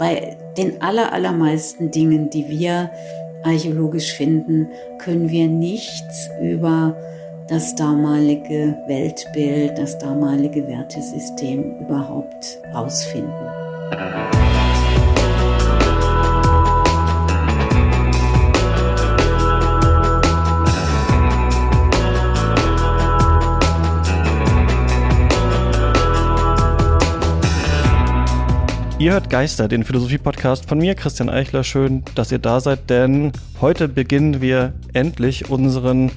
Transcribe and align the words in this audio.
bei 0.00 0.34
den 0.56 0.80
aller, 0.80 1.12
allermeisten 1.12 1.90
Dingen, 1.90 2.30
die 2.30 2.48
wir 2.48 2.90
archäologisch 3.44 4.14
finden, 4.14 4.68
können 4.98 5.28
wir 5.28 5.46
nichts 5.46 6.30
über 6.42 6.96
das 7.48 7.74
damalige 7.74 8.78
Weltbild, 8.86 9.76
das 9.76 9.98
damalige 9.98 10.66
Wertesystem 10.66 11.80
überhaupt 11.80 12.58
rausfinden. 12.74 14.39
Ihr 29.00 29.12
hört 29.12 29.30
Geister, 29.30 29.66
den 29.66 29.82
Philosophie-Podcast 29.82 30.68
von 30.68 30.76
mir, 30.76 30.94
Christian 30.94 31.30
Eichler. 31.30 31.64
Schön, 31.64 32.04
dass 32.16 32.30
ihr 32.32 32.38
da 32.38 32.60
seid, 32.60 32.90
denn 32.90 33.32
heute 33.62 33.88
beginnen 33.88 34.42
wir 34.42 34.74
endlich 34.92 35.48
unseren 35.48 36.10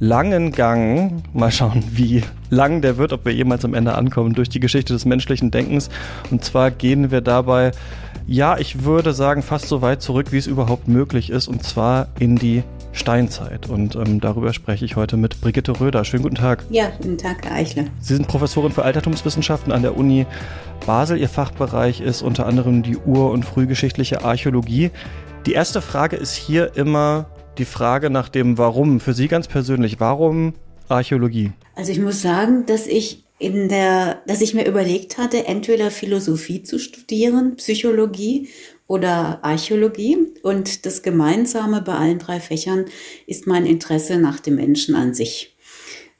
langen 0.00 0.50
Gang, 0.50 1.22
mal 1.34 1.52
schauen, 1.52 1.84
wie 1.92 2.24
lang 2.48 2.80
der 2.80 2.96
wird, 2.96 3.12
ob 3.12 3.26
wir 3.26 3.34
jemals 3.34 3.64
am 3.66 3.74
Ende 3.74 3.94
ankommen, 3.94 4.32
durch 4.32 4.48
die 4.48 4.58
Geschichte 4.58 4.94
des 4.94 5.04
menschlichen 5.04 5.50
Denkens. 5.50 5.90
Und 6.30 6.42
zwar 6.42 6.70
gehen 6.70 7.10
wir 7.10 7.20
dabei, 7.20 7.72
ja, 8.26 8.56
ich 8.58 8.84
würde 8.84 9.12
sagen, 9.12 9.42
fast 9.42 9.68
so 9.68 9.82
weit 9.82 10.00
zurück, 10.02 10.32
wie 10.32 10.38
es 10.38 10.46
überhaupt 10.46 10.88
möglich 10.88 11.30
ist, 11.30 11.48
und 11.48 11.62
zwar 11.62 12.08
in 12.18 12.36
die 12.36 12.62
Steinzeit. 12.92 13.68
Und 13.68 13.94
ähm, 13.94 14.20
darüber 14.20 14.52
spreche 14.54 14.84
ich 14.84 14.96
heute 14.96 15.16
mit 15.18 15.40
Brigitte 15.42 15.78
Röder. 15.78 16.04
Schönen 16.04 16.22
guten 16.22 16.34
Tag. 16.36 16.64
Ja, 16.70 16.90
guten 16.96 17.18
Tag, 17.18 17.44
Herr 17.44 17.56
Eichler. 17.56 17.84
Sie 18.00 18.14
sind 18.14 18.26
Professorin 18.26 18.72
für 18.72 18.84
Altertumswissenschaften 18.84 19.70
an 19.70 19.82
der 19.82 19.96
Uni 19.96 20.26
Basel. 20.86 21.18
Ihr 21.18 21.28
Fachbereich 21.28 22.00
ist 22.00 22.22
unter 22.22 22.46
anderem 22.46 22.82
die 22.82 22.96
ur- 22.96 23.30
und 23.30 23.44
frühgeschichtliche 23.44 24.24
Archäologie. 24.24 24.90
Die 25.46 25.52
erste 25.52 25.82
Frage 25.82 26.16
ist 26.16 26.34
hier 26.34 26.76
immer 26.76 27.26
die 27.60 27.64
Frage 27.66 28.10
nach 28.10 28.28
dem 28.28 28.58
Warum. 28.58 28.98
Für 28.98 29.12
Sie 29.12 29.28
ganz 29.28 29.46
persönlich, 29.46 30.00
warum 30.00 30.54
Archäologie? 30.88 31.52
Also 31.76 31.92
ich 31.92 32.00
muss 32.00 32.22
sagen, 32.22 32.66
dass 32.66 32.86
ich 32.86 33.24
in 33.38 33.68
der, 33.68 34.22
dass 34.26 34.40
ich 34.40 34.54
mir 34.54 34.66
überlegt 34.66 35.18
hatte, 35.18 35.46
entweder 35.46 35.90
Philosophie 35.90 36.62
zu 36.62 36.78
studieren, 36.78 37.56
Psychologie 37.56 38.48
oder 38.86 39.44
Archäologie. 39.44 40.18
Und 40.42 40.84
das 40.84 41.02
Gemeinsame 41.02 41.82
bei 41.82 41.94
allen 41.94 42.18
drei 42.18 42.40
Fächern 42.40 42.86
ist 43.26 43.46
mein 43.46 43.66
Interesse 43.66 44.18
nach 44.18 44.40
dem 44.40 44.56
Menschen 44.56 44.94
an 44.94 45.14
sich. 45.14 45.49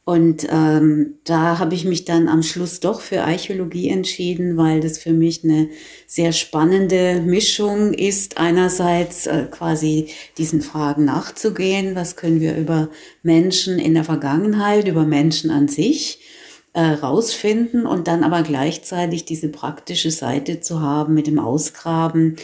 Und 0.04 0.46
ähm, 0.50 1.18
da 1.24 1.58
habe 1.58 1.74
ich 1.74 1.84
mich 1.84 2.04
dann 2.04 2.28
am 2.28 2.42
Schluss 2.42 2.80
doch 2.80 3.00
für 3.00 3.22
Archäologie 3.22 3.90
entschieden, 3.90 4.56
weil 4.56 4.80
das 4.80 4.98
für 4.98 5.12
mich 5.12 5.44
eine 5.44 5.68
sehr 6.06 6.32
spannende 6.32 7.20
Mischung 7.20 7.92
ist. 7.92 8.38
Einerseits 8.38 9.26
äh, 9.26 9.46
quasi 9.50 10.08
diesen 10.38 10.62
Fragen 10.62 11.04
nachzugehen, 11.04 11.94
was 11.94 12.16
können 12.16 12.40
wir 12.40 12.56
über 12.56 12.88
Menschen 13.22 13.78
in 13.78 13.94
der 13.94 14.04
Vergangenheit, 14.04 14.88
über 14.88 15.04
Menschen 15.04 15.50
an 15.50 15.68
sich 15.68 16.19
äh, 16.72 16.82
rausfinden 16.82 17.84
und 17.84 18.06
dann 18.06 18.22
aber 18.22 18.42
gleichzeitig 18.42 19.24
diese 19.24 19.48
praktische 19.48 20.10
Seite 20.10 20.60
zu 20.60 20.80
haben 20.80 21.14
mit 21.14 21.26
dem 21.26 21.38
Ausgraben, 21.38 22.36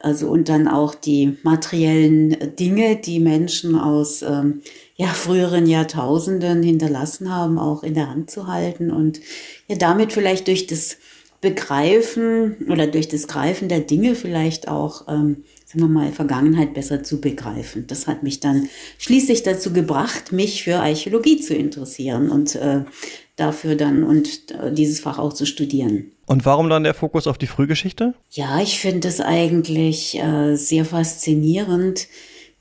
also 0.00 0.28
und 0.28 0.48
dann 0.48 0.68
auch 0.68 0.94
die 0.94 1.36
materiellen 1.42 2.56
Dinge, 2.56 2.96
die 2.96 3.20
Menschen 3.20 3.78
aus 3.78 4.22
ähm, 4.22 4.62
ja, 4.96 5.08
früheren 5.08 5.66
Jahrtausenden 5.66 6.62
hinterlassen 6.62 7.34
haben, 7.34 7.58
auch 7.58 7.82
in 7.82 7.94
der 7.94 8.08
Hand 8.08 8.30
zu 8.30 8.46
halten 8.46 8.90
und 8.90 9.20
ja, 9.68 9.76
damit 9.76 10.12
vielleicht 10.12 10.46
durch 10.48 10.66
das 10.66 10.96
Begreifen 11.44 12.56
oder 12.70 12.86
durch 12.86 13.08
das 13.08 13.28
Greifen 13.28 13.68
der 13.68 13.80
Dinge 13.80 14.14
vielleicht 14.14 14.66
auch, 14.66 15.08
ähm, 15.08 15.44
sagen 15.66 15.80
wir 15.80 15.88
mal, 15.88 16.10
Vergangenheit 16.10 16.72
besser 16.72 17.02
zu 17.02 17.20
begreifen. 17.20 17.86
Das 17.86 18.06
hat 18.06 18.22
mich 18.22 18.40
dann 18.40 18.70
schließlich 18.96 19.42
dazu 19.42 19.74
gebracht, 19.74 20.32
mich 20.32 20.64
für 20.64 20.76
Archäologie 20.76 21.38
zu 21.38 21.54
interessieren 21.54 22.30
und 22.30 22.54
äh, 22.54 22.84
dafür 23.36 23.74
dann 23.74 24.04
und 24.04 24.50
äh, 24.50 24.72
dieses 24.72 25.00
Fach 25.00 25.18
auch 25.18 25.32
zu 25.32 25.46
studieren. 25.46 26.12
Und 26.26 26.44
warum 26.46 26.68
dann 26.70 26.84
der 26.84 26.94
Fokus 26.94 27.26
auf 27.26 27.38
die 27.38 27.46
Frühgeschichte? 27.46 28.14
Ja, 28.30 28.60
ich 28.60 28.78
finde 28.78 29.08
es 29.08 29.20
eigentlich 29.20 30.18
äh, 30.18 30.56
sehr 30.56 30.84
faszinierend, 30.84 32.06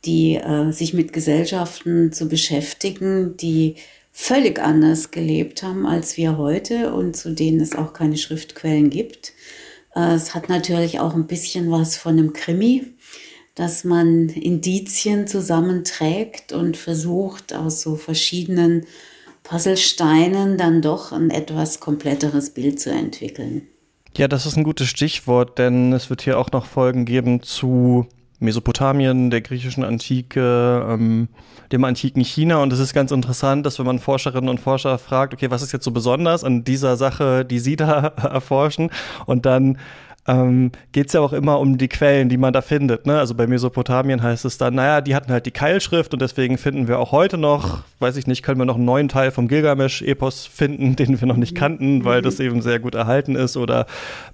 die 0.05 0.35
äh, 0.35 0.71
sich 0.71 0.93
mit 0.93 1.13
Gesellschaften 1.13 2.11
zu 2.11 2.27
beschäftigen, 2.27 3.37
die 3.37 3.75
völlig 4.11 4.59
anders 4.59 5.11
gelebt 5.11 5.63
haben 5.63 5.87
als 5.87 6.17
wir 6.17 6.37
heute 6.37 6.93
und 6.93 7.15
zu 7.15 7.33
denen 7.33 7.59
es 7.61 7.75
auch 7.75 7.93
keine 7.93 8.17
Schriftquellen 8.17 8.89
gibt. 8.89 9.33
Äh, 9.95 10.13
es 10.13 10.35
hat 10.35 10.49
natürlich 10.49 10.99
auch 10.99 11.13
ein 11.13 11.27
bisschen 11.27 11.71
was 11.71 11.95
von 11.95 12.17
einem 12.17 12.33
Krimi, 12.33 12.83
dass 13.55 13.83
man 13.83 14.29
Indizien 14.29 15.27
zusammenträgt 15.27 16.51
und 16.51 16.75
versucht 16.75 17.53
aus 17.53 17.81
so 17.81 17.95
verschiedenen 17.95 18.85
Puzzlesteinen 19.53 20.57
dann 20.57 20.81
doch 20.81 21.11
ein 21.11 21.29
etwas 21.29 21.79
kompletteres 21.79 22.55
Bild 22.55 22.79
zu 22.79 22.89
entwickeln. 22.89 23.67
Ja, 24.17 24.27
das 24.27 24.47
ist 24.47 24.57
ein 24.57 24.63
gutes 24.63 24.87
Stichwort, 24.87 25.59
denn 25.59 25.93
es 25.93 26.09
wird 26.09 26.23
hier 26.23 26.39
auch 26.39 26.51
noch 26.51 26.65
Folgen 26.65 27.05
geben 27.05 27.43
zu 27.43 28.07
Mesopotamien, 28.39 29.29
der 29.29 29.41
griechischen 29.41 29.83
Antike, 29.83 30.87
ähm, 30.89 31.27
dem 31.71 31.83
antiken 31.83 32.23
China. 32.23 32.63
Und 32.63 32.73
es 32.73 32.79
ist 32.79 32.95
ganz 32.95 33.11
interessant, 33.11 33.63
dass 33.63 33.77
wenn 33.77 33.85
man 33.85 33.99
Forscherinnen 33.99 34.49
und 34.49 34.59
Forscher 34.59 34.97
fragt, 34.97 35.35
okay, 35.35 35.51
was 35.51 35.61
ist 35.61 35.71
jetzt 35.71 35.85
so 35.85 35.91
besonders 35.91 36.43
an 36.43 36.63
dieser 36.63 36.97
Sache, 36.97 37.45
die 37.45 37.59
Sie 37.59 37.75
da 37.75 38.07
erforschen? 38.23 38.89
Und 39.27 39.45
dann 39.45 39.77
ähm, 40.27 40.71
geht 40.91 41.07
es 41.07 41.13
ja 41.13 41.19
auch 41.19 41.33
immer 41.33 41.59
um 41.59 41.77
die 41.77 41.89
Quellen, 41.89 42.29
die 42.29 42.37
man 42.37 42.53
da 42.53 42.61
findet. 42.61 43.05
Ne? 43.05 43.17
Also 43.17 43.35
bei 43.35 43.45
Mesopotamien 43.47 44.23
heißt 44.23 44.45
es 44.45 44.57
dann, 44.57 44.75
naja, 44.75 45.01
die 45.01 45.15
hatten 45.15 45.31
halt 45.31 45.45
die 45.45 45.51
Keilschrift 45.51 46.13
und 46.13 46.21
deswegen 46.21 46.57
finden 46.57 46.87
wir 46.87 46.99
auch 46.99 47.11
heute 47.11 47.37
noch, 47.37 47.83
weiß 47.99 48.15
ich 48.17 48.27
nicht, 48.27 48.43
können 48.43 48.59
wir 48.59 48.65
noch 48.65 48.75
einen 48.75 48.85
neuen 48.85 49.09
Teil 49.09 49.31
vom 49.31 49.47
Gilgamesch-Epos 49.47 50.45
finden, 50.45 50.95
den 50.97 51.19
wir 51.19 51.27
noch 51.27 51.37
nicht 51.37 51.55
kannten, 51.55 52.05
weil 52.05 52.21
das 52.21 52.39
eben 52.39 52.61
sehr 52.61 52.79
gut 52.79 52.95
erhalten 52.95 53.35
ist. 53.35 53.57
Oder 53.57 53.85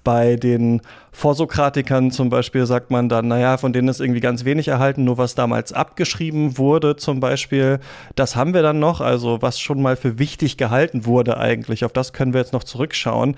bei 0.04 0.36
den 0.36 0.82
Vorsokratikern 1.12 2.12
zum 2.12 2.30
Beispiel 2.30 2.66
sagt 2.66 2.92
man 2.92 3.10
dann, 3.10 3.28
naja, 3.28 3.58
von 3.58 3.74
denen 3.74 3.88
ist 3.88 4.00
irgendwie 4.00 4.20
ganz 4.20 4.46
wenig 4.46 4.68
erhalten, 4.68 5.04
nur 5.04 5.18
was 5.18 5.34
damals 5.34 5.74
abgeschrieben 5.74 6.58
wurde 6.58 6.96
zum 6.98 7.20
Beispiel, 7.20 7.80
das 8.16 8.36
haben 8.36 8.54
wir 8.54 8.62
dann 8.62 8.80
noch, 8.80 9.02
also 9.02 9.42
was 9.42 9.60
schon 9.60 9.82
mal 9.82 9.96
für 9.96 10.20
wichtig 10.20 10.58
gehalten 10.58 11.06
wurde 11.06 11.38
eigentlich, 11.38 11.84
auf 11.84 11.94
das 11.94 12.14
können 12.14 12.34
wir 12.34 12.42
jetzt 12.42 12.54
noch 12.54 12.64
zurückschauen. 12.64 13.36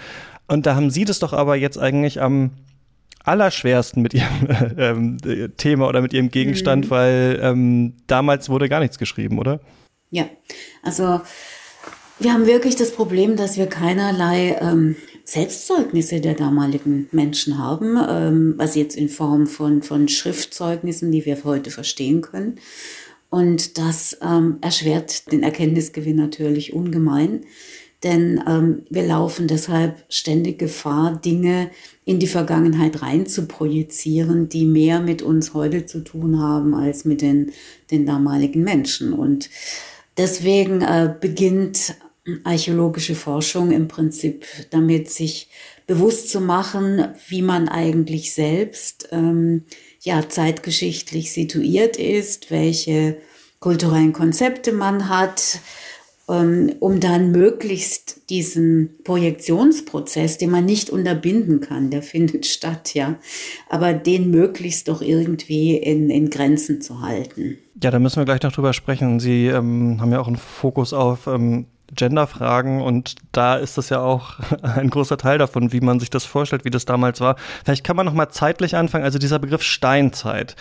Und 0.52 0.66
da 0.66 0.76
haben 0.76 0.90
Sie 0.90 1.06
das 1.06 1.20
doch 1.20 1.32
aber 1.32 1.56
jetzt 1.56 1.78
eigentlich 1.78 2.22
am 2.22 2.52
allerschwersten 3.24 4.02
mit 4.02 4.14
Ihrem 4.14 5.18
äh, 5.24 5.48
Thema 5.56 5.88
oder 5.88 6.02
mit 6.02 6.12
Ihrem 6.12 6.30
Gegenstand, 6.30 6.86
mhm. 6.86 6.90
weil 6.90 7.40
ähm, 7.42 7.94
damals 8.08 8.50
wurde 8.50 8.68
gar 8.68 8.82
nichts 8.82 8.98
geschrieben, 8.98 9.40
oder? 9.40 9.62
Ja, 10.10 10.26
also 10.84 11.22
wir 12.20 12.34
haben 12.34 12.48
wirklich 12.48 12.76
das 12.76 12.92
Problem, 12.92 13.38
dass 13.38 13.56
wir 13.56 13.68
keinerlei 13.68 14.58
ähm, 14.60 14.98
Selbstzeugnisse 15.24 16.20
der 16.20 16.34
damaligen 16.34 17.08
Menschen 17.14 17.58
haben, 17.58 17.98
ähm, 18.10 18.56
also 18.58 18.78
jetzt 18.78 18.98
in 18.98 19.08
Form 19.08 19.48
von, 19.48 19.82
von 19.82 20.10
Schriftzeugnissen, 20.10 21.14
die 21.14 21.26
wir 21.26 21.42
heute 21.46 21.72
verstehen 21.72 22.20
können. 22.20 22.60
Und 23.30 23.78
das 23.78 24.18
ähm, 24.22 24.58
erschwert 24.60 25.32
den 25.32 25.44
Erkenntnisgewinn 25.44 26.18
natürlich 26.18 26.74
ungemein. 26.74 27.46
Denn 28.04 28.44
ähm, 28.48 28.84
wir 28.90 29.04
laufen 29.04 29.48
deshalb 29.48 30.04
ständig 30.10 30.58
Gefahr, 30.58 31.20
Dinge 31.24 31.70
in 32.04 32.20
die 32.20 32.28
Vergangenheit 32.28 33.02
rein 33.04 33.28
zu 33.28 33.46
projizieren, 33.48 34.50
die 34.50 34.66
mehr 34.66 35.00
mit 35.00 35.22
uns 35.22 35.54
heute 35.54 35.86
zu 35.86 36.04
tun 36.04 36.40
haben 36.40 36.74
als 36.74 37.06
mit 37.06 37.22
den, 37.22 37.52
den 37.92 38.06
damaligen 38.06 38.64
Menschen. 38.64 39.14
Und 39.14 39.50
deswegen 40.18 40.82
äh, 40.82 41.14
beginnt 41.20 41.96
archäologische 42.44 43.16
Forschung 43.16 43.72
im 43.72 43.88
Prinzip 43.88 44.46
damit, 44.70 45.10
sich 45.10 45.50
bewusst 45.88 46.30
zu 46.30 46.40
machen, 46.40 47.08
wie 47.28 47.42
man 47.42 47.68
eigentlich 47.68 48.34
selbst 48.34 49.10
ähm, 49.12 49.66
ja 50.02 50.28
zeitgeschichtlich 50.30 51.32
situiert 51.34 51.98
ist, 51.98 52.52
welche 52.52 53.18
kulturellen 53.60 54.14
Konzepte 54.14 54.72
man 54.72 55.10
hat, 55.10 55.60
um 56.28 57.00
dann 57.00 57.32
möglichst 57.32 58.30
diesen 58.30 58.92
Projektionsprozess, 59.04 60.38
den 60.38 60.50
man 60.50 60.66
nicht 60.66 60.90
unterbinden 60.90 61.60
kann, 61.60 61.90
der 61.90 62.02
findet 62.04 62.46
statt, 62.46 62.94
ja, 62.94 63.16
aber 63.70 63.94
den 63.94 64.32
möglichst 64.32 64.88
doch 64.88 65.02
irgendwie 65.02 65.76
in, 65.76 66.10
in 66.10 66.30
Grenzen 66.30 66.82
zu 66.82 67.02
halten. 67.02 67.58
Ja, 67.84 67.92
da 67.92 68.00
müssen 68.00 68.18
wir 68.18 68.26
gleich 68.26 68.44
noch 68.44 68.52
drüber 68.52 68.74
sprechen. 68.74 69.20
Sie 69.20 69.48
ähm, 69.48 70.00
haben 70.00 70.12
ja 70.12 70.20
auch 70.20 70.28
einen 70.28 70.38
Fokus 70.38 70.94
auf 70.94 71.28
ähm, 71.28 71.66
Genderfragen 71.94 72.82
und 72.82 73.16
da 73.32 73.56
ist 73.56 73.78
das 73.78 73.90
ja 73.90 74.00
auch 74.00 74.40
ein 74.62 74.90
großer 74.90 75.18
Teil 75.18 75.38
davon, 75.38 75.74
wie 75.74 75.82
man 75.82 76.00
sich 76.00 76.10
das 76.10 76.26
vorstellt, 76.26 76.66
wie 76.66 76.70
das 76.70 76.86
damals 76.86 77.20
war. 77.20 77.36
Vielleicht 77.64 77.84
kann 77.84 77.96
man 77.96 78.06
noch 78.06 78.14
mal 78.14 78.30
zeitlich 78.30 78.76
anfangen. 78.76 79.04
Also 79.04 79.20
dieser 79.20 79.40
Begriff 79.40 79.62
Steinzeit, 79.62 80.56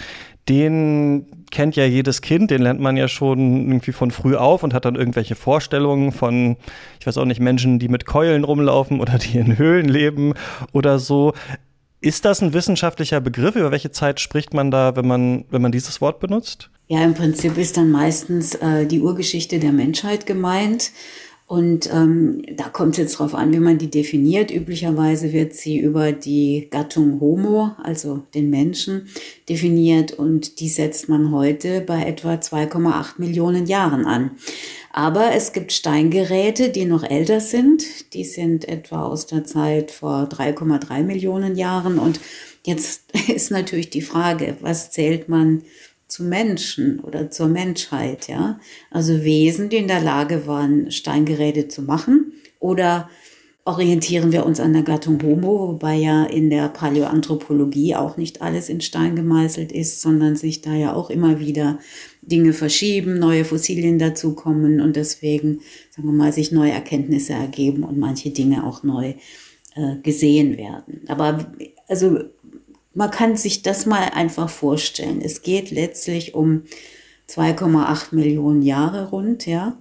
den 0.49 1.27
kennt 1.51 1.77
ja 1.77 1.85
jedes 1.85 2.23
Kind, 2.23 2.51
den 2.51 2.63
lernt 2.63 2.81
man 2.81 2.97
ja 2.97 3.09
schon 3.09 3.69
irgendwie 3.69 3.93
von 3.93 4.11
früh 4.11 4.37
auf 4.37 4.63
und 4.63 4.73
hat 4.73 4.85
dann 4.85 4.95
irgendwelche 4.95 5.35
Vorstellungen 5.35 6.13
von, 6.13 6.57
ich 7.01 7.07
weiß 7.07 7.19
auch 7.19 7.25
nicht, 7.25 7.41
Menschen, 7.41 7.79
die 7.79 7.89
mit 7.89 8.07
Keulen 8.07 8.45
rumlaufen 8.45 9.01
oder 9.01 9.19
die 9.19 9.39
in 9.39 9.59
Höhlen 9.59 9.89
leben 9.89 10.35
oder 10.73 10.99
so. 10.99 11.33
Ist 12.01 12.25
das 12.25 12.41
ein 12.41 12.55
wissenschaftlicher 12.55 13.21
Begriff? 13.21 13.57
Über 13.57 13.71
welche 13.71 13.91
Zeit 13.91 14.21
spricht 14.21 14.55
man 14.55 14.71
da, 14.71 14.97
wenn 14.97 15.07
man, 15.07 15.45
wenn 15.51 15.61
man 15.61 15.73
dieses 15.73 16.01
Wort 16.01 16.19
benutzt? 16.19 16.71
Ja, 16.87 17.05
im 17.05 17.15
Prinzip 17.15 17.59
ist 17.59 17.77
dann 17.77 17.91
meistens 17.91 18.55
äh, 18.55 18.87
die 18.87 19.01
Urgeschichte 19.01 19.59
der 19.59 19.73
Menschheit 19.73 20.27
gemeint. 20.27 20.91
Und 21.51 21.93
ähm, 21.93 22.43
da 22.55 22.69
kommt 22.69 22.93
es 22.93 22.99
jetzt 22.99 23.19
drauf 23.19 23.35
an, 23.35 23.53
wie 23.53 23.59
man 23.59 23.77
die 23.77 23.91
definiert. 23.91 24.53
Üblicherweise 24.53 25.33
wird 25.33 25.53
sie 25.53 25.81
über 25.81 26.13
die 26.13 26.69
Gattung 26.71 27.21
Homo, 27.21 27.73
also 27.83 28.23
den 28.35 28.51
Menschen, 28.51 29.09
definiert 29.49 30.13
und 30.13 30.61
die 30.61 30.69
setzt 30.69 31.09
man 31.09 31.33
heute 31.33 31.81
bei 31.81 32.05
etwa 32.05 32.35
2,8 32.35 33.15
Millionen 33.19 33.67
Jahren 33.67 34.07
an. 34.07 34.31
Aber 34.93 35.33
es 35.35 35.53
gibt 35.53 35.73
Steingeräte, 35.73 36.69
die 36.69 36.85
noch 36.85 37.03
älter 37.03 37.41
sind. 37.41 38.15
Die 38.15 38.25
sind 38.25 38.69
etwa 38.69 39.07
aus 39.07 39.27
der 39.27 39.43
Zeit 39.43 39.91
vor 39.91 40.29
3,3 40.31 41.03
Millionen 41.03 41.57
Jahren. 41.57 41.99
Und 41.99 42.21
jetzt 42.65 43.11
ist 43.29 43.51
natürlich 43.51 43.91
die 43.91 44.03
Frage, 44.03 44.57
was 44.61 44.93
zählt 44.93 45.29
man 45.29 45.63
zu 46.11 46.25
Menschen 46.25 47.01
oder 47.01 47.31
zur 47.31 47.49
Menschheit, 47.49 48.29
ja. 48.29 48.59
Also 48.91 49.25
Wesen, 49.25 49.69
die 49.69 49.77
in 49.77 49.89
der 49.89 50.01
Lage 50.01 50.47
waren, 50.47 50.91
Steingeräte 50.91 51.69
zu 51.69 51.83
machen 51.83 52.33
oder 52.59 53.09
orientieren 53.65 54.33
wir 54.33 54.47
uns 54.47 54.59
an 54.59 54.73
der 54.73 54.83
Gattung 54.83 55.23
Homo, 55.23 55.69
wobei 55.69 55.95
ja 55.95 56.25
in 56.25 56.51
der 56.51 56.69
Paläoanthropologie 56.69 57.95
auch 57.95 58.17
nicht 58.17 58.43
alles 58.43 58.69
in 58.69 58.81
Stein 58.81 59.15
gemeißelt 59.15 59.71
ist, 59.71 60.01
sondern 60.01 60.35
sich 60.35 60.63
da 60.63 60.75
ja 60.75 60.95
auch 60.95 61.11
immer 61.11 61.41
wieder 61.41 61.79
Dinge 62.23 62.53
verschieben, 62.53 63.19
neue 63.19 63.45
Fossilien 63.45 63.99
dazukommen 63.99 64.81
und 64.81 64.97
deswegen, 64.97 65.61
sagen 65.91 66.09
wir 66.09 66.15
mal, 66.15 66.33
sich 66.33 66.53
neue 66.53 66.73
Erkenntnisse 66.73 67.35
ergeben 67.35 67.85
und 67.85 67.99
manche 67.99 68.31
Dinge 68.31 68.67
auch 68.67 68.83
neu 68.83 69.15
äh, 69.77 69.97
gesehen 70.03 70.57
werden. 70.57 71.03
Aber 71.07 71.53
also 71.87 72.19
man 73.01 73.11
kann 73.11 73.35
sich 73.35 73.63
das 73.63 73.87
mal 73.87 74.11
einfach 74.11 74.51
vorstellen. 74.51 75.23
Es 75.25 75.41
geht 75.41 75.71
letztlich 75.71 76.35
um 76.35 76.65
2,8 77.31 78.15
Millionen 78.15 78.61
Jahre 78.61 79.09
rund, 79.09 79.47
ja. 79.47 79.81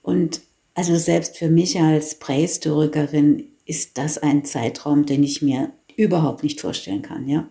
Und 0.00 0.40
also 0.74 0.96
selbst 0.96 1.36
für 1.36 1.50
mich 1.50 1.78
als 1.78 2.18
Prähistorikerin 2.18 3.50
ist 3.66 3.98
das 3.98 4.16
ein 4.16 4.46
Zeitraum, 4.46 5.04
den 5.04 5.22
ich 5.22 5.42
mir 5.42 5.72
überhaupt 5.94 6.42
nicht 6.42 6.62
vorstellen 6.62 7.02
kann, 7.02 7.28
ja. 7.28 7.50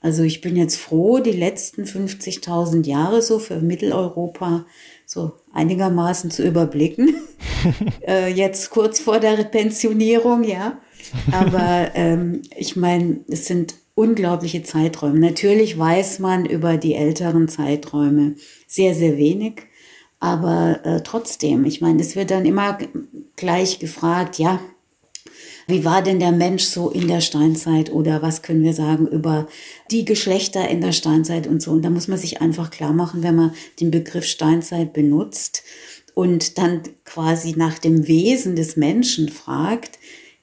Also 0.00 0.22
ich 0.22 0.40
bin 0.40 0.56
jetzt 0.56 0.76
froh, 0.76 1.18
die 1.18 1.32
letzten 1.32 1.84
50.000 1.84 2.86
Jahre 2.86 3.20
so 3.20 3.38
für 3.38 3.60
Mitteleuropa 3.60 4.64
so 5.04 5.32
einigermaßen 5.52 6.30
zu 6.30 6.42
überblicken. 6.42 7.16
äh, 8.06 8.32
jetzt 8.32 8.70
kurz 8.70 8.98
vor 8.98 9.20
der 9.20 9.44
Pensionierung, 9.44 10.42
ja. 10.42 10.80
Aber 11.32 11.90
ähm, 11.94 12.40
ich 12.56 12.76
meine, 12.76 13.20
es 13.28 13.44
sind 13.44 13.74
unglaubliche 13.98 14.62
Zeiträume. 14.62 15.18
Natürlich 15.18 15.76
weiß 15.76 16.20
man 16.20 16.46
über 16.46 16.76
die 16.76 16.94
älteren 16.94 17.48
Zeiträume 17.48 18.36
sehr, 18.68 18.94
sehr 18.94 19.16
wenig. 19.16 19.62
Aber 20.20 20.80
äh, 20.84 21.00
trotzdem, 21.02 21.64
ich 21.64 21.80
meine, 21.80 22.00
es 22.00 22.14
wird 22.14 22.30
dann 22.30 22.46
immer 22.46 22.78
gleich 23.34 23.80
gefragt, 23.80 24.38
ja, 24.38 24.60
wie 25.66 25.84
war 25.84 26.00
denn 26.00 26.20
der 26.20 26.30
Mensch 26.30 26.62
so 26.62 26.90
in 26.90 27.08
der 27.08 27.20
Steinzeit 27.20 27.90
oder 27.92 28.22
was 28.22 28.42
können 28.42 28.62
wir 28.62 28.72
sagen 28.72 29.08
über 29.08 29.48
die 29.90 30.04
Geschlechter 30.04 30.68
in 30.68 30.80
der 30.80 30.92
Steinzeit 30.92 31.48
und 31.48 31.60
so. 31.60 31.72
Und 31.72 31.82
da 31.82 31.90
muss 31.90 32.06
man 32.06 32.18
sich 32.18 32.40
einfach 32.40 32.70
klar 32.70 32.92
machen, 32.92 33.24
wenn 33.24 33.34
man 33.34 33.52
den 33.80 33.90
Begriff 33.90 34.24
Steinzeit 34.24 34.92
benutzt 34.92 35.64
und 36.14 36.56
dann 36.56 36.82
quasi 37.04 37.54
nach 37.56 37.80
dem 37.80 38.06
Wesen 38.06 38.54
des 38.54 38.76
Menschen 38.76 39.28
fragt, 39.28 39.98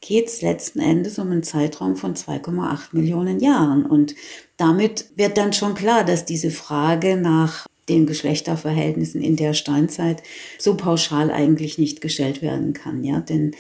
geht 0.05 0.27
es 0.27 0.41
letzten 0.41 0.79
Endes 0.79 1.17
um 1.17 1.31
einen 1.31 1.43
Zeitraum 1.43 1.95
von 1.95 2.15
2,8 2.15 2.89
Millionen 2.91 3.39
Jahren. 3.39 3.85
Und 3.85 4.15
damit 4.57 5.05
wird 5.15 5.37
dann 5.37 5.51
schon 5.51 5.73
klar, 5.73 6.03
dass 6.03 6.25
diese 6.25 6.51
Frage 6.51 7.17
nach 7.17 7.65
den 7.89 8.05
Geschlechterverhältnissen 8.05 9.21
in 9.21 9.35
der 9.35 9.53
Steinzeit 9.53 10.21
so 10.59 10.75
pauschal 10.75 11.31
eigentlich 11.31 11.77
nicht 11.77 12.01
gestellt 12.01 12.41
werden 12.41 12.73
kann, 12.73 13.03
ja, 13.03 13.19
denn 13.19 13.55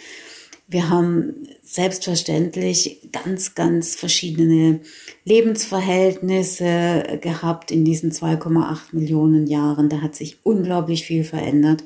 wir 0.67 0.89
haben 0.89 1.47
selbstverständlich 1.63 3.09
ganz, 3.11 3.53
ganz 3.53 3.95
verschiedene 3.95 4.79
Lebensverhältnisse 5.23 7.19
gehabt 7.21 7.69
in 7.69 7.85
diesen 7.85 8.11
2,8 8.11 8.77
Millionen 8.93 9.45
Jahren. 9.45 9.89
Da 9.89 10.01
hat 10.01 10.15
sich 10.15 10.37
unglaublich 10.41 11.05
viel 11.05 11.23
verändert. 11.23 11.83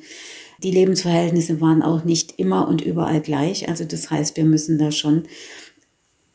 Die 0.64 0.72
Lebensverhältnisse 0.72 1.62
waren 1.62 1.82
auch 1.82 2.04
nicht 2.04 2.38
immer 2.38 2.68
und 2.68 2.82
überall 2.82 3.22
gleich. 3.22 3.70
Also 3.70 3.86
das 3.86 4.12
heißt, 4.12 4.36
wir 4.36 4.46
müssen 4.46 4.78
da 4.78 4.92
schon 4.92 5.24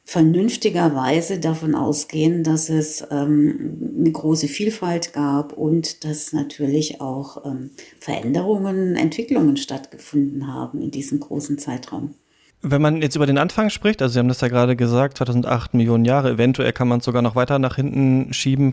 vernünftigerweise 0.04 1.40
davon 1.40 1.74
ausgehen, 1.74 2.44
dass 2.44 2.68
es 2.68 3.04
ähm, 3.10 3.94
eine 3.98 4.12
große 4.12 4.48
Vielfalt 4.48 5.12
gab 5.12 5.54
und 5.54 6.04
dass 6.04 6.32
natürlich 6.32 7.00
auch 7.00 7.44
ähm, 7.44 7.70
Veränderungen, 7.98 8.96
Entwicklungen 8.96 9.56
stattgefunden 9.56 10.46
haben 10.46 10.80
in 10.80 10.90
diesem 10.90 11.20
großen 11.20 11.58
Zeitraum. 11.58 12.14
Wenn 12.60 12.80
man 12.80 13.02
jetzt 13.02 13.16
über 13.16 13.26
den 13.26 13.38
Anfang 13.38 13.68
spricht, 13.68 14.00
also 14.00 14.14
Sie 14.14 14.18
haben 14.18 14.28
das 14.28 14.40
ja 14.40 14.48
gerade 14.48 14.76
gesagt, 14.76 15.18
2008 15.18 15.74
Millionen 15.74 16.04
Jahre, 16.04 16.32
eventuell 16.32 16.72
kann 16.72 16.88
man 16.88 17.00
es 17.00 17.04
sogar 17.04 17.20
noch 17.20 17.34
weiter 17.34 17.58
nach 17.58 17.76
hinten 17.76 18.32
schieben 18.32 18.72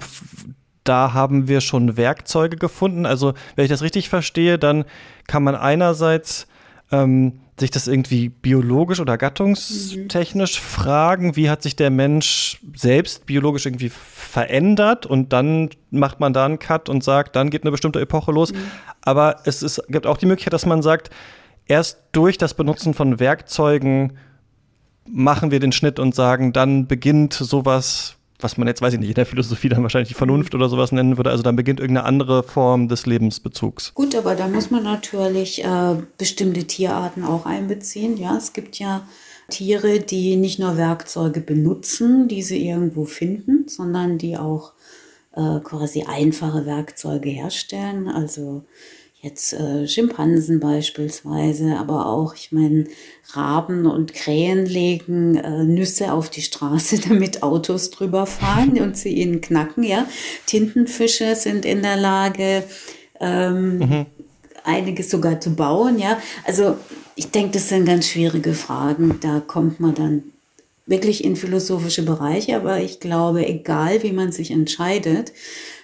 da 0.83 1.13
haben 1.13 1.47
wir 1.47 1.61
schon 1.61 1.97
Werkzeuge 1.97 2.57
gefunden. 2.57 3.05
Also, 3.05 3.33
wenn 3.55 3.65
ich 3.65 3.71
das 3.71 3.81
richtig 3.81 4.09
verstehe, 4.09 4.57
dann 4.57 4.85
kann 5.27 5.43
man 5.43 5.55
einerseits 5.55 6.47
ähm, 6.91 7.39
sich 7.59 7.71
das 7.71 7.87
irgendwie 7.87 8.29
biologisch 8.29 8.99
oder 8.99 9.17
gattungstechnisch 9.17 10.59
mhm. 10.59 10.63
fragen, 10.63 11.35
wie 11.35 11.49
hat 11.49 11.61
sich 11.61 11.75
der 11.75 11.89
Mensch 11.89 12.59
selbst 12.75 13.25
biologisch 13.25 13.65
irgendwie 13.65 13.91
verändert 13.93 15.05
und 15.05 15.31
dann 15.31 15.69
macht 15.91 16.19
man 16.19 16.33
da 16.33 16.45
einen 16.45 16.59
Cut 16.59 16.89
und 16.89 17.03
sagt, 17.03 17.35
dann 17.35 17.49
geht 17.49 17.63
eine 17.63 17.71
bestimmte 17.71 18.01
Epoche 18.01 18.31
los. 18.31 18.51
Mhm. 18.51 18.57
Aber 19.01 19.37
es 19.45 19.63
ist, 19.63 19.81
gibt 19.87 20.07
auch 20.07 20.17
die 20.17 20.25
Möglichkeit, 20.25 20.53
dass 20.53 20.65
man 20.65 20.81
sagt, 20.81 21.11
erst 21.67 21.99
durch 22.11 22.37
das 22.37 22.53
Benutzen 22.53 22.93
von 22.93 23.19
Werkzeugen 23.19 24.17
machen 25.07 25.51
wir 25.51 25.59
den 25.59 25.71
Schnitt 25.71 25.99
und 25.99 26.15
sagen, 26.15 26.53
dann 26.53 26.87
beginnt 26.87 27.33
sowas 27.33 28.17
was 28.43 28.57
man 28.57 28.67
jetzt, 28.67 28.81
weiß 28.81 28.93
ich 28.93 28.99
nicht, 28.99 29.09
in 29.09 29.15
der 29.15 29.25
Philosophie 29.25 29.69
dann 29.69 29.83
wahrscheinlich 29.83 30.09
die 30.09 30.15
Vernunft 30.15 30.55
oder 30.55 30.69
sowas 30.69 30.91
nennen 30.91 31.17
würde. 31.17 31.29
Also 31.29 31.43
dann 31.43 31.55
beginnt 31.55 31.79
irgendeine 31.79 32.07
andere 32.07 32.43
Form 32.43 32.87
des 32.87 33.05
Lebensbezugs. 33.05 33.93
Gut, 33.93 34.15
aber 34.15 34.35
da 34.35 34.47
muss 34.47 34.71
man 34.71 34.83
natürlich 34.83 35.63
äh, 35.63 35.95
bestimmte 36.17 36.65
Tierarten 36.65 37.23
auch 37.23 37.45
einbeziehen. 37.45 38.17
Ja, 38.17 38.37
es 38.37 38.53
gibt 38.53 38.79
ja 38.79 39.07
Tiere, 39.49 39.99
die 39.99 40.35
nicht 40.35 40.59
nur 40.59 40.77
Werkzeuge 40.77 41.41
benutzen, 41.41 42.27
die 42.27 42.41
sie 42.41 42.67
irgendwo 42.67 43.05
finden, 43.05 43.67
sondern 43.67 44.17
die 44.17 44.37
auch 44.37 44.73
äh, 45.35 45.59
quasi 45.59 46.03
einfache 46.03 46.65
Werkzeuge 46.65 47.29
herstellen. 47.29 48.07
Also 48.07 48.63
jetzt 49.21 49.53
äh, 49.53 49.87
Schimpansen 49.87 50.59
beispielsweise, 50.59 51.77
aber 51.77 52.07
auch, 52.07 52.33
ich 52.35 52.51
meine, 52.51 52.85
Raben 53.33 53.85
und 53.85 54.13
Krähen 54.13 54.65
legen 54.65 55.35
äh, 55.35 55.63
Nüsse 55.63 56.11
auf 56.11 56.29
die 56.29 56.41
Straße, 56.41 56.99
damit 57.07 57.43
Autos 57.43 57.91
drüber 57.91 58.25
fahren 58.25 58.79
und 58.79 58.97
sie 58.97 59.13
ihnen 59.13 59.41
knacken, 59.41 59.83
ja. 59.83 60.07
Tintenfische 60.47 61.35
sind 61.35 61.65
in 61.65 61.83
der 61.83 61.97
Lage, 61.97 62.63
ähm, 63.19 63.77
mhm. 63.77 64.05
einiges 64.63 65.11
sogar 65.11 65.39
zu 65.39 65.55
bauen, 65.55 65.99
ja. 65.99 66.19
Also 66.45 66.77
ich 67.15 67.29
denke, 67.29 67.51
das 67.51 67.69
sind 67.69 67.85
ganz 67.85 68.07
schwierige 68.07 68.53
Fragen. 68.53 69.19
Da 69.21 69.39
kommt 69.39 69.79
man 69.79 69.93
dann 69.93 70.23
wirklich 70.87 71.23
in 71.23 71.35
philosophische 71.35 72.03
Bereiche, 72.03 72.55
aber 72.55 72.81
ich 72.81 72.99
glaube, 72.99 73.45
egal 73.45 74.01
wie 74.01 74.11
man 74.11 74.31
sich 74.31 74.49
entscheidet, 74.49 75.31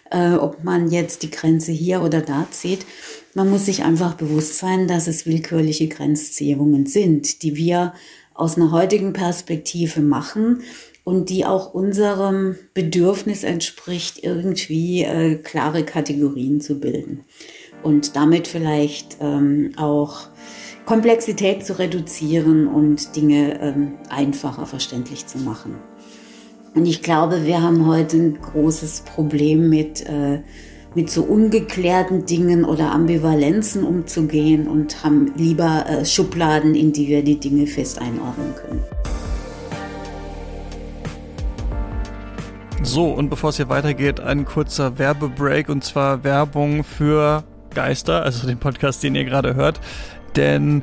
äh, 0.10 0.34
ob 0.34 0.63
man 0.63 0.89
jetzt 0.89 1.24
die 1.24 1.32
Grenze 1.32 1.72
hier 1.72 2.01
oder 2.01 2.22
da 2.22 2.48
zieht, 2.50 2.86
man 3.34 3.50
muss 3.50 3.65
sich 3.65 3.84
einfach 3.84 4.15
bewusst 4.15 4.57
sein, 4.57 4.88
dass 4.88 5.07
es 5.07 5.25
willkürliche 5.25 5.88
Grenzziehungen 5.88 6.86
sind, 6.86 7.43
die 7.43 7.55
wir 7.55 7.93
aus 8.34 8.55
einer 8.55 8.72
heutigen 8.72 9.13
Perspektive 9.13 10.01
machen 10.01 10.62
und 11.03 11.29
die 11.29 11.46
auch 11.46 11.74
unserem 11.74 12.55
Bedürfnis 12.74 13.43
entspricht, 13.43 14.24
irgendwie 14.24 15.03
äh, 15.03 15.36
klare 15.36 15.84
Kategorien 15.84 16.62
zu 16.62 16.79
bilden 16.79 17.22
und 17.84 18.15
damit 18.15 18.48
vielleicht 18.48 19.17
ähm, 19.22 19.72
auch 19.77 20.27
Komplexität 20.86 21.65
zu 21.65 21.79
reduzieren 21.79 22.67
und 22.67 23.15
Dinge 23.15 23.60
ähm, 23.62 23.93
einfacher 24.10 24.65
verständlich 24.65 25.27
zu 25.27 25.38
machen. 25.38 25.75
Und 26.75 26.86
ich 26.86 27.01
glaube, 27.01 27.46
wir 27.46 27.62
haben 27.62 27.88
heute 27.88 28.17
ein 28.17 28.39
großes 28.39 29.01
Problem 29.01 29.69
mit 29.69 30.05
äh, 30.05 30.41
mit 30.97 31.11
so 31.11 31.21
ungeklärten 31.21 32.25
Dingen 32.25 32.65
oder 32.65 32.91
Ambivalenzen 32.91 33.83
umzugehen 33.83 34.67
und 34.67 35.03
haben 35.03 35.31
lieber 35.35 35.85
äh, 35.87 36.03
Schubladen, 36.03 36.73
in 36.73 36.91
die 36.91 37.07
wir 37.07 37.23
die 37.23 37.39
Dinge 37.39 37.67
fest 37.67 38.01
einordnen 38.01 38.55
können. 38.55 38.83
So, 42.81 43.11
und 43.11 43.29
bevor 43.29 43.51
es 43.51 43.57
hier 43.57 43.69
weitergeht, 43.69 44.19
ein 44.19 44.43
kurzer 44.43 44.97
Werbebreak 44.97 45.69
und 45.69 45.83
zwar 45.83 46.23
Werbung 46.23 46.83
für 46.83 47.43
Geister, 47.75 48.23
also 48.23 48.47
den 48.47 48.57
Podcast, 48.57 49.03
den 49.03 49.13
ihr 49.13 49.25
gerade 49.25 49.53
hört. 49.53 49.79
Denn 50.35 50.81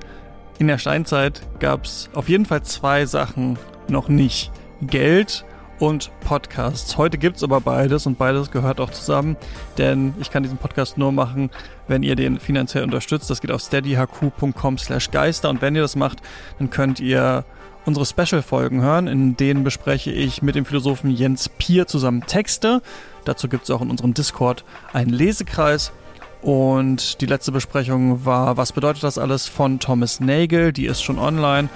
in 0.61 0.69
der 0.69 0.79
Steinzeit 0.79 1.43
gab 1.59 1.87
es 1.87 2.09
auf 2.15 2.29
jeden 2.29 2.47
Fall 2.47 2.63
zwei 2.63 3.05
Sachen 3.05 3.59
noch 3.89 4.09
nicht. 4.09 4.53
Geld 4.81 5.45
und 5.79 6.11
Podcasts. 6.21 6.97
Heute 6.97 7.19
gibt 7.19 7.37
es 7.37 7.43
aber 7.43 7.61
beides 7.61 8.07
und 8.07 8.19
beides 8.19 8.51
gehört 8.51 8.81
auch 8.81 8.91
zusammen, 8.91 9.37
denn 9.79 10.15
ich 10.21 10.31
kann 10.31 10.43
diesen 10.43 10.59
Podcast 10.59 10.99
nur 10.99 11.13
machen, 11.13 11.51
wenn 11.89 12.03
ihr 12.03 12.17
den 12.17 12.39
finanziell 12.39 12.85
unterstützt. 12.85 13.31
Das 13.31 13.41
geht 13.41 13.51
auf 13.51 13.61
steadyhq.com 13.61 14.79
slash 14.79 15.11
geister 15.11 15.51
und 15.51 15.63
wenn 15.63 15.75
ihr 15.75 15.83
das 15.83 15.97
macht, 15.97 16.19
dann 16.59 16.71
könnt 16.71 17.01
ihr 17.01 17.45
unsere 17.85 18.07
Special-Folgen 18.07 18.81
hören, 18.81 19.07
in 19.07 19.37
denen 19.37 19.65
bespreche 19.65 20.11
ich 20.11 20.43
mit 20.43 20.55
dem 20.55 20.65
Philosophen 20.65 21.11
Jens 21.11 21.49
Pier 21.49 21.87
zusammen 21.87 22.23
Texte. 22.27 22.83
Dazu 23.25 23.49
gibt 23.49 23.65
es 23.65 23.71
auch 23.71 23.83
in 23.83 23.91
unserem 23.91 24.15
Discord 24.15 24.65
einen 24.93 25.11
Lesekreis. 25.11 25.93
Und 26.41 27.23
die 27.23 27.27
letzte 27.27 27.53
Besprechung 27.53 28.27
war, 28.27 28.59
was 28.59 28.73
bedeutet 28.73 29.03
das 29.03 29.17
alles 29.17 29.47
von 29.47 29.81
Thomas 29.81 30.21
Nagel, 30.21 30.75
die 30.75 30.85
ist 30.85 31.03
schon 31.03 31.19
online. 31.19 31.71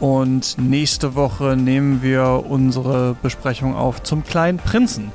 Und 0.00 0.56
nächste 0.58 1.14
Woche 1.14 1.56
nehmen 1.56 2.02
wir 2.02 2.44
unsere 2.48 3.16
Besprechung 3.22 3.74
auf 3.74 4.02
zum 4.02 4.24
kleinen 4.24 4.58
Prinzen. 4.58 5.12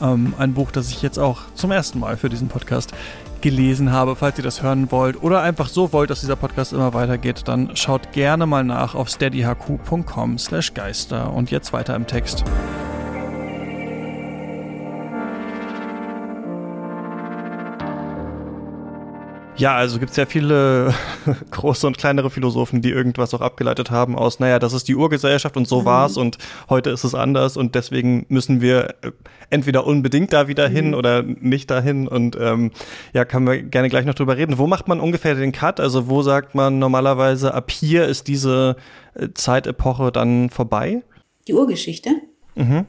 Ähm, 0.00 0.34
ein 0.38 0.54
Buch, 0.54 0.70
das 0.70 0.90
ich 0.90 1.02
jetzt 1.02 1.18
auch 1.18 1.40
zum 1.54 1.70
ersten 1.70 1.98
Mal 1.98 2.16
für 2.16 2.28
diesen 2.28 2.48
Podcast 2.48 2.92
gelesen 3.40 3.92
habe. 3.92 4.16
Falls 4.16 4.38
ihr 4.38 4.44
das 4.44 4.62
hören 4.62 4.90
wollt 4.90 5.22
oder 5.22 5.42
einfach 5.42 5.68
so 5.68 5.92
wollt, 5.92 6.10
dass 6.10 6.20
dieser 6.20 6.36
Podcast 6.36 6.72
immer 6.72 6.94
weitergeht, 6.94 7.42
dann 7.46 7.76
schaut 7.76 8.12
gerne 8.12 8.46
mal 8.46 8.64
nach 8.64 8.94
auf 8.94 9.08
steadyhq.com 9.08 10.38
slash 10.38 10.74
geister. 10.74 11.32
Und 11.32 11.50
jetzt 11.50 11.72
weiter 11.72 11.94
im 11.94 12.06
Text. 12.06 12.44
Ja, 19.58 19.74
also 19.74 19.98
gibt 19.98 20.12
es 20.12 20.16
ja 20.16 20.24
viele 20.24 20.94
große 21.50 21.84
und 21.86 21.98
kleinere 21.98 22.30
Philosophen, 22.30 22.80
die 22.80 22.90
irgendwas 22.90 23.34
auch 23.34 23.40
abgeleitet 23.40 23.90
haben 23.90 24.16
aus, 24.16 24.38
naja, 24.38 24.60
das 24.60 24.72
ist 24.72 24.86
die 24.86 24.94
Urgesellschaft 24.94 25.56
und 25.56 25.66
so 25.66 25.80
mhm. 25.80 25.84
war's 25.84 26.16
und 26.16 26.38
heute 26.68 26.90
ist 26.90 27.02
es 27.02 27.14
anders 27.16 27.56
und 27.56 27.74
deswegen 27.74 28.24
müssen 28.28 28.60
wir 28.60 28.94
äh, 29.02 29.10
entweder 29.50 29.84
unbedingt 29.84 30.32
da 30.32 30.46
wieder 30.46 30.68
hin 30.68 30.88
mhm. 30.88 30.94
oder 30.94 31.22
nicht 31.22 31.70
dahin 31.70 32.06
und 32.06 32.36
ähm, 32.40 32.70
ja, 33.12 33.24
kann 33.24 33.42
man 33.42 33.68
gerne 33.70 33.88
gleich 33.88 34.04
noch 34.04 34.14
drüber 34.14 34.36
reden. 34.36 34.58
Wo 34.58 34.68
macht 34.68 34.86
man 34.86 35.00
ungefähr 35.00 35.34
den 35.34 35.50
Cut? 35.50 35.80
Also 35.80 36.08
wo 36.08 36.22
sagt 36.22 36.54
man 36.54 36.78
normalerweise, 36.78 37.52
ab 37.52 37.72
hier 37.72 38.06
ist 38.06 38.28
diese 38.28 38.76
äh, 39.14 39.28
Zeitepoche 39.34 40.12
dann 40.12 40.50
vorbei? 40.50 41.02
Die 41.48 41.54
Urgeschichte? 41.54 42.10
Mhm. 42.54 42.86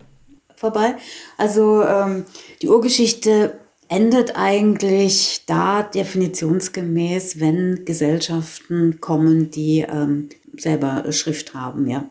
Vorbei. 0.56 0.96
Also 1.38 1.84
ähm, 1.84 2.26
die 2.62 2.68
Urgeschichte 2.68 3.59
endet 3.90 4.36
eigentlich 4.36 5.44
da 5.48 5.84
definitionsgemäß, 5.84 7.40
wenn 7.40 7.84
Gesellschaften 7.86 9.02
kommen, 9.02 9.52
die 9.52 9.86
ähm, 9.92 10.30
selber 10.56 11.12
Schrift 11.12 11.54
haben, 11.54 11.88
ja. 11.88 12.10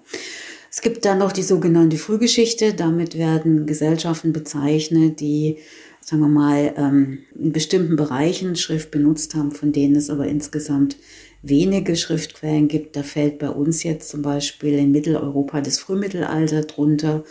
Es 0.70 0.82
gibt 0.82 1.04
dann 1.04 1.18
noch 1.18 1.32
die 1.32 1.42
sogenannte 1.42 1.96
Frühgeschichte. 1.96 2.74
Damit 2.74 3.16
werden 3.16 3.66
Gesellschaften 3.66 4.32
bezeichnet, 4.32 5.18
die, 5.20 5.56
sagen 6.00 6.20
wir 6.20 6.28
mal, 6.28 6.74
ähm, 6.76 7.20
in 7.38 7.52
bestimmten 7.52 7.96
Bereichen 7.96 8.54
Schrift 8.54 8.90
benutzt 8.90 9.34
haben, 9.34 9.50
von 9.50 9.72
denen 9.72 9.96
es 9.96 10.10
aber 10.10 10.26
insgesamt 10.26 10.96
wenige 11.42 11.96
Schriftquellen 11.96 12.68
gibt. 12.68 12.96
Da 12.96 13.02
fällt 13.02 13.38
bei 13.38 13.48
uns 13.48 13.82
jetzt 13.82 14.10
zum 14.10 14.22
Beispiel 14.22 14.74
in 14.74 14.92
Mitteleuropa 14.92 15.60
das 15.60 15.78
Frühmittelalter 15.78 16.62
drunter. 16.62 17.24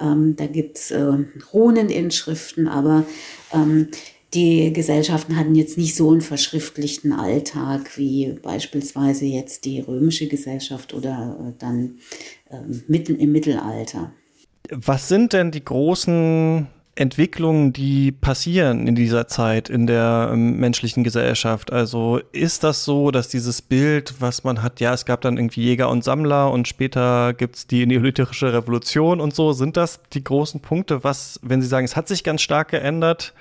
Ähm, 0.00 0.36
da 0.36 0.46
gibt's 0.46 0.90
äh, 0.90 1.06
Runeninschriften, 1.52 2.68
aber 2.68 3.04
ähm, 3.52 3.88
die 4.34 4.72
Gesellschaften 4.72 5.36
hatten 5.36 5.54
jetzt 5.54 5.78
nicht 5.78 5.94
so 5.94 6.10
einen 6.10 6.20
verschriftlichten 6.20 7.12
Alltag 7.12 7.96
wie 7.96 8.38
beispielsweise 8.42 9.24
jetzt 9.24 9.64
die 9.64 9.80
römische 9.80 10.28
Gesellschaft 10.28 10.92
oder 10.92 11.38
äh, 11.40 11.52
dann 11.58 11.98
äh, 12.50 12.58
mitten 12.88 13.16
im 13.18 13.32
Mittelalter. 13.32 14.12
Was 14.70 15.08
sind 15.08 15.32
denn 15.32 15.52
die 15.52 15.64
großen 15.64 16.66
Entwicklungen, 16.96 17.72
die 17.72 18.10
passieren 18.10 18.86
in 18.86 18.94
dieser 18.94 19.28
Zeit 19.28 19.68
in 19.68 19.86
der 19.86 20.30
ähm, 20.32 20.56
menschlichen 20.56 21.04
Gesellschaft? 21.04 21.72
Also 21.72 22.20
ist 22.32 22.64
das 22.64 22.84
so, 22.84 23.10
dass 23.10 23.28
dieses 23.28 23.60
Bild, 23.62 24.14
was 24.20 24.44
man 24.44 24.62
hat, 24.62 24.80
ja, 24.80 24.94
es 24.94 25.04
gab 25.04 25.20
dann 25.20 25.36
irgendwie 25.36 25.62
Jäger 25.62 25.90
und 25.90 26.02
Sammler 26.02 26.50
und 26.50 26.66
später 26.66 27.34
gibt's 27.34 27.66
die 27.66 27.86
neolithische 27.86 28.52
Revolution 28.52 29.20
und 29.20 29.34
so, 29.34 29.52
sind 29.52 29.76
das 29.76 30.00
die 30.14 30.24
großen 30.24 30.60
Punkte? 30.60 31.04
Was, 31.04 31.38
wenn 31.42 31.60
Sie 31.60 31.68
sagen, 31.68 31.84
es 31.84 31.96
hat 31.96 32.08
sich 32.08 32.24
ganz 32.24 32.40
stark 32.40 32.70
geändert, 32.70 33.34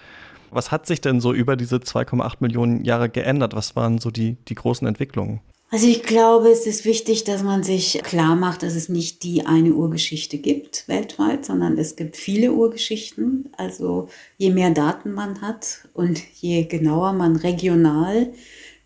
was 0.51 0.71
hat 0.71 0.85
sich 0.85 1.01
denn 1.01 1.21
so 1.21 1.33
über 1.33 1.55
diese 1.55 1.77
2,8 1.77 2.35
Millionen 2.39 2.83
Jahre 2.83 3.09
geändert? 3.09 3.55
Was 3.55 3.75
waren 3.75 3.99
so 3.99 4.11
die, 4.11 4.37
die 4.47 4.55
großen 4.55 4.87
Entwicklungen? 4.87 5.39
Also 5.75 5.87
ich 5.87 6.03
glaube, 6.03 6.47
es 6.51 6.65
ist 6.67 6.85
wichtig, 6.85 7.25
dass 7.25 7.43
man 7.43 7.61
sich 7.61 8.01
klar 8.01 8.37
macht, 8.37 8.63
dass 8.63 8.75
es 8.75 8.87
nicht 8.87 9.23
die 9.23 9.45
eine 9.45 9.73
Urgeschichte 9.73 10.37
gibt 10.37 10.87
weltweit, 10.87 11.43
sondern 11.43 11.77
es 11.77 11.97
gibt 11.97 12.15
viele 12.15 12.53
Urgeschichten. 12.53 13.49
Also 13.57 14.07
je 14.37 14.51
mehr 14.51 14.69
Daten 14.69 15.11
man 15.11 15.41
hat 15.41 15.89
und 15.93 16.21
je 16.39 16.63
genauer 16.63 17.11
man 17.11 17.35
regional 17.35 18.31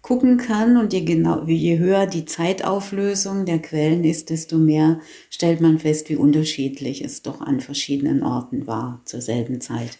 gucken 0.02 0.38
kann 0.38 0.78
und 0.78 0.92
je, 0.92 1.02
genau, 1.02 1.44
je 1.46 1.78
höher 1.78 2.08
die 2.08 2.26
Zeitauflösung 2.26 3.46
der 3.46 3.60
Quellen 3.60 4.04
ist, 4.04 4.32
desto 4.32 4.58
mehr 4.58 5.00
stellt 5.30 5.62
man 5.62 5.78
fest, 5.78 6.10
wie 6.10 6.16
unterschiedlich 6.16 7.06
es 7.06 7.22
doch 7.22 7.40
an 7.40 7.60
verschiedenen 7.60 8.24
Orten 8.24 8.66
war 8.66 9.04
zur 9.06 9.22
selben 9.22 9.62
Zeit. 9.62 10.00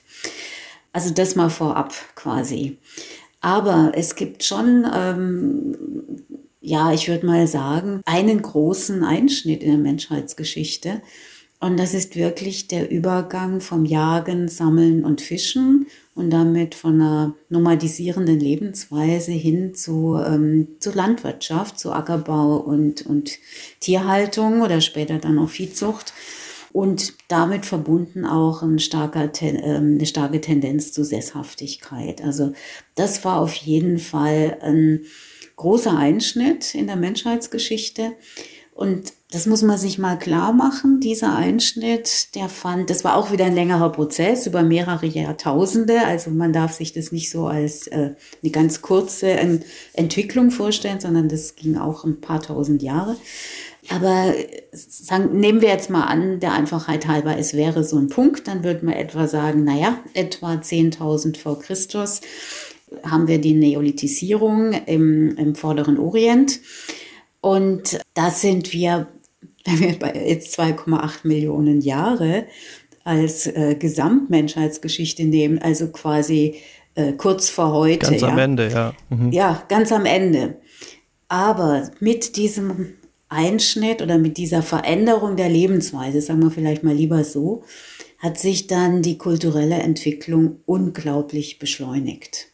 Also 0.92 1.14
das 1.14 1.36
mal 1.36 1.52
vorab 1.52 1.94
quasi. 2.16 2.80
Aber 3.42 3.92
es 3.94 4.16
gibt 4.16 4.44
schon 4.44 4.88
ähm, 4.92 5.78
ja, 6.70 6.94
ich 6.94 7.08
würde 7.08 7.26
mal 7.26 7.48
sagen, 7.48 8.02
einen 8.06 8.44
großen 8.44 9.04
Einschnitt 9.04 9.64
in 9.64 9.72
der 9.72 9.80
Menschheitsgeschichte. 9.80 11.02
Und 11.60 11.78
das 11.78 11.96
ist 11.96 12.16
wirklich 12.16 12.68
der 12.68 12.92
Übergang 12.92 13.60
vom 13.60 13.86
Jagen, 13.86 14.48
Sammeln 14.48 15.04
und 15.04 15.20
Fischen 15.20 15.88
und 16.14 16.30
damit 16.30 16.76
von 16.76 17.02
einer 17.02 17.34
nomadisierenden 17.50 18.40
Lebensweise 18.40 19.32
hin 19.32 19.74
zu, 19.74 20.16
ähm, 20.24 20.68
zu 20.80 20.92
Landwirtschaft, 20.92 21.80
zu 21.80 21.92
Ackerbau 21.92 22.58
und, 22.58 23.04
und 23.08 23.40
Tierhaltung 23.80 24.62
oder 24.62 24.80
später 24.80 25.18
dann 25.18 25.40
auch 25.40 25.50
Viehzucht. 25.50 26.14
Und 26.72 27.14
damit 27.30 27.66
verbunden 27.66 28.26
auch 28.26 28.62
ein 28.62 28.78
starker, 28.78 29.32
ähm, 29.42 29.96
eine 29.96 30.06
starke 30.06 30.40
Tendenz 30.40 30.94
zu 30.94 31.04
Sesshaftigkeit. 31.04 32.24
Also 32.24 32.54
das 32.94 33.26
war 33.26 33.42
auf 33.42 33.56
jeden 33.56 33.98
Fall 33.98 34.60
ein 34.62 35.02
großer 35.60 35.96
Einschnitt 35.96 36.74
in 36.74 36.88
der 36.88 36.96
Menschheitsgeschichte. 36.96 38.14
Und 38.74 39.12
das 39.32 39.46
muss 39.46 39.62
man 39.62 39.78
sich 39.78 40.00
mal 40.00 40.18
klar 40.18 40.54
machen. 40.54 41.02
Dieser 41.02 41.36
Einschnitt, 41.36 42.34
der 42.34 42.48
fand, 42.48 42.90
das 42.90 43.04
war 43.04 43.18
auch 43.18 43.30
wieder 43.32 43.44
ein 43.44 43.54
längerer 43.54 43.92
Prozess 43.92 44.48
über 44.48 44.64
mehrere 44.64 45.06
Jahrtausende. 45.06 46.06
Also 46.06 46.32
man 46.32 46.54
darf 46.54 46.72
sich 46.72 46.94
das 46.94 47.12
nicht 47.12 47.30
so 47.30 47.48
als 47.48 47.88
äh, 47.88 48.12
eine 48.42 48.52
ganz 48.52 48.82
kurze 48.82 49.32
Entwicklung 49.94 50.50
vorstellen, 50.50 51.02
sondern 51.02 51.28
das 51.28 51.56
ging 51.56 51.78
auch 51.78 52.06
ein 52.06 52.22
paar 52.22 52.42
tausend 52.42 52.82
Jahre. 52.82 53.18
Aber 53.90 54.34
sagen, 54.72 55.40
nehmen 55.40 55.62
wir 55.62 55.70
jetzt 55.70 55.90
mal 55.90 56.06
an, 56.06 56.40
der 56.40 56.54
Einfachheit 56.54 57.06
halber, 57.06 57.38
es 57.38 57.54
wäre 57.54 57.84
so 57.84 57.98
ein 57.98 58.08
Punkt, 58.08 58.48
dann 58.48 58.64
würde 58.64 58.86
man 58.86 58.94
etwa 58.94 59.28
sagen, 59.28 59.66
naja, 59.66 59.98
etwa 60.14 60.54
10.000 60.54 61.38
vor 61.38 61.60
Christus 61.60 62.22
haben 63.04 63.28
wir 63.28 63.40
die 63.40 63.54
Neolithisierung 63.54 64.74
im, 64.86 65.36
im 65.38 65.56
Vorderen 65.56 65.98
Orient. 65.98 66.60
Und 67.42 68.00
da 68.14 68.32
sind 68.32 68.74
wir, 68.74 69.08
wenn 69.66 69.80
wir 69.80 70.00
bei 70.00 70.14
jetzt 70.28 70.60
2,8 70.60 71.28
Millionen 71.28 71.82
Jahre 71.82 72.46
als 73.04 73.48
äh, 73.48 73.76
Gesamtmenschheitsgeschichte 73.80 75.24
nehmen, 75.24 75.60
also 75.60 75.88
quasi 75.88 76.56
äh, 76.96 77.14
kurz 77.14 77.50
vor 77.50 77.72
heute. 77.72 78.10
Ganz 78.10 78.22
ja. 78.22 78.28
am 78.28 78.38
Ende, 78.38 78.70
ja. 78.70 78.94
Mhm. 79.10 79.32
Ja, 79.32 79.64
ganz 79.70 79.92
am 79.92 80.06
Ende. 80.06 80.58
Aber 81.28 81.90
mit 82.00 82.36
diesem 82.36 82.94
Einschnitt 83.30 84.02
oder 84.02 84.18
mit 84.18 84.38
dieser 84.38 84.64
Veränderung 84.64 85.36
der 85.36 85.50
Lebensweise, 85.50 86.22
sagen 86.22 86.42
wir 86.42 86.52
vielleicht 86.52 86.84
mal 86.84 86.96
lieber 86.96 87.24
so, 87.24 87.64
hat 88.18 88.38
sich 88.38 88.68
dann 88.68 89.02
die 89.02 89.18
kulturelle 89.18 89.76
Entwicklung 89.76 90.58
unglaublich 90.66 91.60
beschleunigt. 91.60 92.49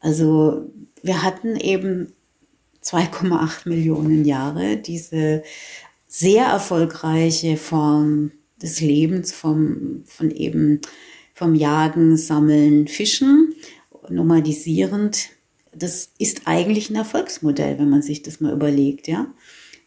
Also 0.00 0.70
wir 1.02 1.22
hatten 1.22 1.56
eben 1.56 2.12
2,8 2.82 3.68
Millionen 3.68 4.24
Jahre 4.24 4.76
diese 4.76 5.42
sehr 6.06 6.46
erfolgreiche 6.46 7.56
Form 7.56 8.32
des 8.60 8.80
Lebens 8.80 9.32
vom, 9.32 10.02
von 10.06 10.30
eben 10.30 10.80
vom 11.34 11.54
Jagen, 11.54 12.16
Sammeln, 12.16 12.88
Fischen, 12.88 13.54
nomadisierend. 14.08 15.28
Das 15.72 16.10
ist 16.18 16.42
eigentlich 16.46 16.90
ein 16.90 16.96
Erfolgsmodell, 16.96 17.78
wenn 17.78 17.88
man 17.88 18.02
sich 18.02 18.22
das 18.22 18.40
mal 18.40 18.52
überlegt, 18.52 19.08
ja. 19.08 19.32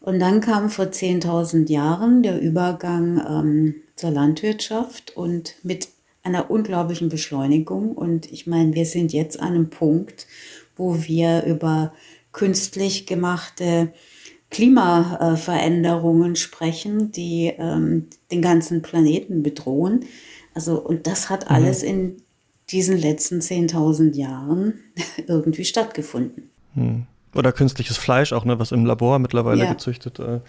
Und 0.00 0.18
dann 0.20 0.40
kam 0.40 0.68
vor 0.68 0.86
10.000 0.86 1.70
Jahren 1.70 2.22
der 2.22 2.40
Übergang 2.40 3.22
ähm, 3.26 3.74
zur 3.96 4.10
Landwirtschaft 4.10 5.16
und 5.16 5.54
mit 5.62 5.88
einer 6.24 6.50
unglaublichen 6.50 7.08
Beschleunigung. 7.08 7.92
Und 7.92 8.30
ich 8.32 8.46
meine, 8.46 8.74
wir 8.74 8.86
sind 8.86 9.12
jetzt 9.12 9.38
an 9.38 9.54
einem 9.54 9.70
Punkt, 9.70 10.26
wo 10.76 11.04
wir 11.04 11.44
über 11.44 11.92
künstlich 12.32 13.06
gemachte 13.06 13.92
Klimaveränderungen 14.50 16.36
sprechen, 16.36 17.12
die 17.12 17.52
ähm, 17.58 18.08
den 18.30 18.42
ganzen 18.42 18.82
Planeten 18.82 19.42
bedrohen. 19.42 20.04
Also, 20.54 20.80
und 20.80 21.06
das 21.06 21.30
hat 21.30 21.48
mhm. 21.48 21.56
alles 21.56 21.82
in 21.82 22.16
diesen 22.70 22.96
letzten 22.96 23.40
10.000 23.40 24.14
Jahren 24.16 24.74
irgendwie 25.26 25.64
stattgefunden. 25.64 26.50
Hm. 26.74 27.06
Oder 27.34 27.52
künstliches 27.52 27.96
Fleisch 27.96 28.32
auch, 28.32 28.44
ne, 28.44 28.58
was 28.58 28.72
im 28.72 28.86
Labor 28.86 29.18
mittlerweile 29.18 29.64
ja. 29.64 29.72
gezüchtet, 29.72 30.18
äh, 30.20 30.40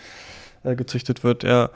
äh, 0.64 0.76
gezüchtet 0.76 1.24
wird. 1.24 1.44
Ja. 1.44 1.72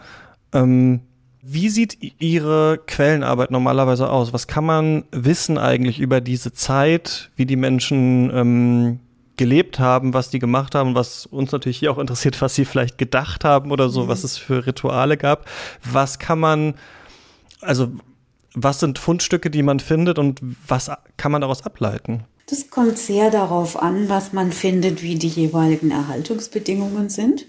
Ähm, 0.53 1.01
wie 1.41 1.69
sieht 1.69 1.97
Ihre 2.19 2.79
Quellenarbeit 2.85 3.51
normalerweise 3.51 4.09
aus? 4.09 4.33
Was 4.33 4.47
kann 4.47 4.65
man 4.65 5.05
wissen 5.11 5.57
eigentlich 5.57 5.99
über 5.99 6.19
diese 6.21 6.51
Zeit, 6.51 7.31
wie 7.35 7.45
die 7.45 7.55
Menschen 7.55 8.29
ähm, 8.33 8.99
gelebt 9.37 9.79
haben, 9.79 10.13
was 10.13 10.29
die 10.29 10.39
gemacht 10.39 10.75
haben, 10.75 10.95
was 10.95 11.25
uns 11.25 11.53
natürlich 11.53 11.79
hier 11.79 11.91
auch 11.91 11.97
interessiert, 11.97 12.41
was 12.41 12.55
sie 12.55 12.65
vielleicht 12.65 12.97
gedacht 12.97 13.45
haben 13.45 13.71
oder 13.71 13.87
so, 13.87 14.03
mhm. 14.03 14.07
was 14.09 14.25
es 14.25 14.37
für 14.37 14.65
Rituale 14.65 15.15
gab. 15.15 15.49
Was 15.89 16.19
kann 16.19 16.39
man, 16.39 16.73
also 17.61 17.89
was 18.53 18.81
sind 18.81 18.99
Fundstücke, 18.99 19.49
die 19.49 19.63
man 19.63 19.79
findet 19.79 20.19
und 20.19 20.41
was 20.67 20.91
kann 21.15 21.31
man 21.31 21.39
daraus 21.39 21.65
ableiten? 21.65 22.25
Das 22.49 22.71
kommt 22.71 22.97
sehr 22.97 23.29
darauf 23.29 23.79
an, 23.79 24.09
was 24.09 24.33
man 24.33 24.51
findet, 24.51 25.03
wie 25.03 25.15
die 25.15 25.27
jeweiligen 25.27 25.91
Erhaltungsbedingungen 25.91 27.09
sind. 27.09 27.45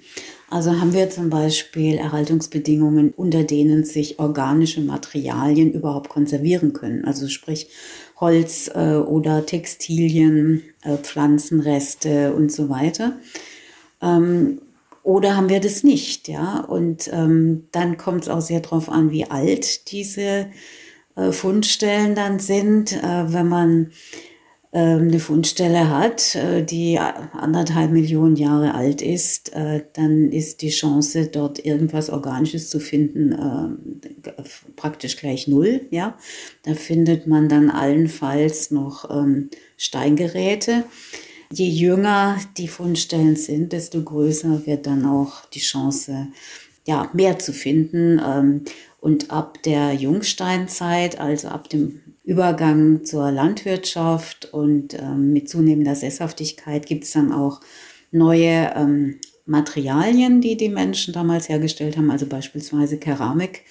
Also 0.51 0.79
haben 0.79 0.93
wir 0.93 1.09
zum 1.09 1.31
Beispiel 1.31 1.95
Erhaltungsbedingungen, 1.95 3.15
unter 3.17 3.45
denen 3.45 3.85
sich 3.85 4.19
organische 4.19 4.83
Materialien 4.83 5.73
überhaupt 5.73 6.11
konservieren 6.11 6.75
können. 6.75 7.05
Also 7.07 7.29
sprich 7.29 7.69
Holz 8.21 8.71
äh, 8.75 8.97
oder 8.97 9.47
Textilien, 9.47 10.65
äh, 10.83 10.97
Pflanzenreste 10.97 12.35
und 12.35 12.53
so 12.53 12.69
weiter. 12.69 13.19
Ähm, 14.03 14.61
oder 15.03 15.35
haben 15.35 15.49
wir 15.49 15.61
das 15.61 15.83
nicht, 15.83 16.29
ja? 16.29 16.61
Und 16.61 17.09
ähm, 17.11 17.69
dann 17.73 17.97
kommt 17.97 18.25
es 18.25 18.29
auch 18.29 18.43
sehr 18.43 18.61
darauf 18.61 18.91
an, 18.91 19.13
wie 19.13 19.25
alt 19.25 19.91
diese 19.93 20.49
äh, 21.17 21.33
Fundstellen 21.33 22.15
dann 22.15 22.39
sind. 22.39 22.93
Äh, 22.93 23.33
wenn 23.33 23.49
man 23.49 23.93
eine 24.73 25.19
Fundstelle 25.19 25.91
hat, 25.91 26.37
äh, 26.37 26.63
die 26.65 26.99
anderthalb 26.99 27.91
Millionen 27.91 28.37
Jahre 28.37 28.75
alt 28.75 29.03
ist, 29.03 29.53
äh, 29.53 29.83
dann 29.95 30.31
ist 30.31 30.63
die 30.63 30.71
Chance, 30.71 31.27
dort 31.27 31.65
irgendwas 31.65 32.09
Organisches 32.09 32.71
zu 32.71 32.79
finden, 32.79 33.33
äh, 33.33 34.31
praktisch 34.77 35.17
gleich 35.17 35.49
null. 35.49 35.81
Ja, 35.91 36.17
da 36.63 36.75
findet 36.75 37.27
man 37.27 37.49
dann 37.49 37.69
allenfalls 37.69 38.71
noch 38.71 39.11
ähm, 39.11 39.51
Steingeräte. 39.77 40.85
Je 41.53 41.69
jünger 41.69 42.39
die 42.57 42.69
Fundstellen 42.69 43.35
sind, 43.35 43.73
desto 43.73 44.01
größer 44.01 44.67
wird 44.67 44.87
dann 44.87 45.05
auch 45.05 45.47
die 45.47 45.59
Chance, 45.59 46.29
ja, 46.87 47.11
mehr 47.13 47.41
zu 47.41 47.53
finden. 47.53 48.21
Ähm, 48.25 48.63
und 49.01 49.33
ab 49.33 49.63
der 49.65 49.95
Jungsteinzeit, 49.95 51.19
also 51.19 51.49
ab 51.49 51.69
dem 51.69 52.03
Übergang 52.23 53.05
zur 53.05 53.31
Landwirtschaft 53.31 54.53
und 54.53 54.95
ähm, 54.95 55.33
mit 55.33 55.49
zunehmender 55.49 55.95
Sesshaftigkeit 55.95 56.87
gibt 56.87 57.05
es 57.05 57.13
dann 57.13 57.33
auch 57.33 57.61
neue 58.11 58.73
ähm, 58.77 59.21
Materialien, 59.47 60.41
die 60.41 60.57
die 60.57 60.69
Menschen 60.69 61.15
damals 61.15 61.49
hergestellt 61.49 61.97
haben, 61.97 62.11
also 62.11 62.27
beispielsweise 62.27 62.99
Keramik. 62.99 63.65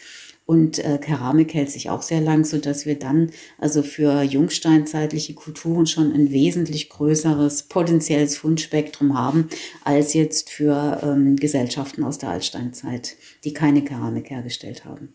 Und 0.46 0.80
äh, 0.80 0.98
Keramik 0.98 1.54
hält 1.54 1.70
sich 1.70 1.92
auch 1.92 2.02
sehr 2.02 2.22
lang, 2.22 2.44
sodass 2.44 2.88
wir 2.88 2.98
dann 2.98 3.30
also 3.60 3.84
für 3.84 4.24
jungsteinzeitliche 4.24 5.36
Kulturen 5.36 5.86
schon 5.86 6.12
ein 6.12 6.32
wesentlich 6.32 6.90
größeres 6.90 7.64
potenzielles 7.64 8.36
Fundspektrum 8.36 9.16
haben, 9.16 9.48
als 9.84 10.16
jetzt 10.16 10.50
für 10.50 11.02
ähm, 11.04 11.36
Gesellschaften 11.36 12.04
aus 12.04 12.18
der 12.18 12.30
Altsteinzeit, 12.30 13.16
die 13.44 13.54
keine 13.54 13.84
Keramik 13.84 14.32
hergestellt 14.32 14.86
haben. 14.86 15.14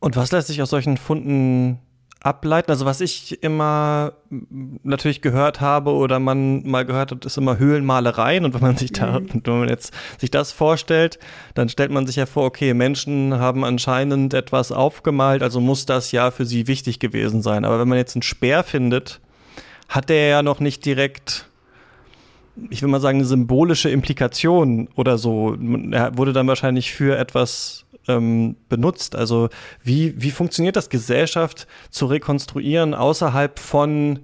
Und 0.00 0.16
was 0.16 0.32
lässt 0.32 0.48
sich 0.48 0.62
aus 0.62 0.70
solchen 0.70 0.96
Funden 0.96 1.78
ableiten? 2.24 2.70
Also 2.70 2.86
was 2.86 3.00
ich 3.00 3.42
immer 3.42 4.14
natürlich 4.82 5.20
gehört 5.20 5.60
habe 5.60 5.92
oder 5.92 6.18
man 6.18 6.66
mal 6.66 6.84
gehört 6.84 7.12
hat, 7.12 7.24
ist 7.24 7.36
immer 7.36 7.58
Höhlenmalereien. 7.58 8.44
Und 8.44 8.54
wenn 8.54 8.62
man 8.62 8.76
sich 8.76 8.92
da, 8.92 9.20
mhm. 9.20 9.42
wenn 9.44 9.58
man 9.60 9.68
jetzt 9.68 9.92
sich 10.18 10.30
das 10.30 10.50
vorstellt, 10.50 11.18
dann 11.54 11.68
stellt 11.68 11.90
man 11.90 12.06
sich 12.06 12.16
ja 12.16 12.26
vor, 12.26 12.44
okay, 12.44 12.74
Menschen 12.74 13.38
haben 13.38 13.64
anscheinend 13.64 14.34
etwas 14.34 14.72
aufgemalt, 14.72 15.42
also 15.42 15.60
muss 15.60 15.86
das 15.86 16.12
ja 16.12 16.30
für 16.30 16.46
sie 16.46 16.66
wichtig 16.66 16.98
gewesen 16.98 17.42
sein. 17.42 17.64
Aber 17.64 17.78
wenn 17.78 17.88
man 17.88 17.98
jetzt 17.98 18.16
einen 18.16 18.22
Speer 18.22 18.64
findet, 18.64 19.20
hat 19.88 20.08
der 20.08 20.28
ja 20.28 20.42
noch 20.42 20.60
nicht 20.60 20.84
direkt 20.84 21.46
ich 22.70 22.82
will 22.82 22.88
mal 22.88 23.00
sagen, 23.00 23.18
eine 23.18 23.26
symbolische 23.26 23.90
Implikation 23.90 24.88
oder 24.94 25.18
so. 25.18 25.56
Er 25.90 26.16
wurde 26.16 26.32
dann 26.32 26.46
wahrscheinlich 26.46 26.92
für 26.92 27.18
etwas 27.18 27.83
ähm, 28.08 28.56
benutzt. 28.68 29.16
Also 29.16 29.48
wie, 29.82 30.14
wie 30.20 30.30
funktioniert 30.30 30.76
das, 30.76 30.88
Gesellschaft 30.88 31.66
zu 31.90 32.06
rekonstruieren 32.06 32.94
außerhalb 32.94 33.58
von 33.58 34.20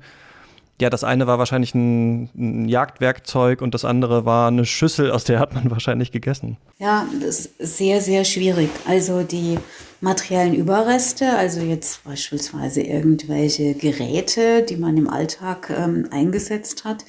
ja, 0.81 0.89
das 0.89 1.05
eine 1.05 1.27
war 1.27 1.39
wahrscheinlich 1.39 1.75
ein, 1.75 2.31
ein, 2.35 2.69
Jagdwerkzeug 2.69 3.61
und 3.61 3.75
das 3.75 3.85
andere 3.85 4.25
war 4.25 4.49
eine 4.49 4.65
Schüssel, 4.65 5.11
aus 5.11 5.25
der 5.25 5.39
hat 5.39 5.55
man 5.55 5.71
wahrscheinlich 5.71 6.11
gegessen. 6.11 6.57
Ja, 6.79 7.07
das 7.21 7.47
ist 7.47 7.77
sehr, 7.77 8.01
sehr 8.01 8.25
schwierig. 8.25 8.71
Also 8.87 9.23
die 9.23 9.59
materiellen 10.01 10.55
Überreste, 10.55 11.37
also 11.37 11.61
jetzt 11.61 12.03
beispielsweise 12.05 12.81
irgendwelche 12.81 13.75
Geräte, 13.75 14.63
die 14.63 14.77
man 14.77 14.97
im 14.97 15.09
Alltag 15.09 15.71
ähm, 15.71 16.09
eingesetzt 16.11 16.85
hat, 16.85 17.05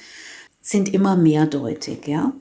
sind 0.60 0.92
immer 0.92 1.16
mehrdeutig, 1.16 2.06
ja. 2.06 2.32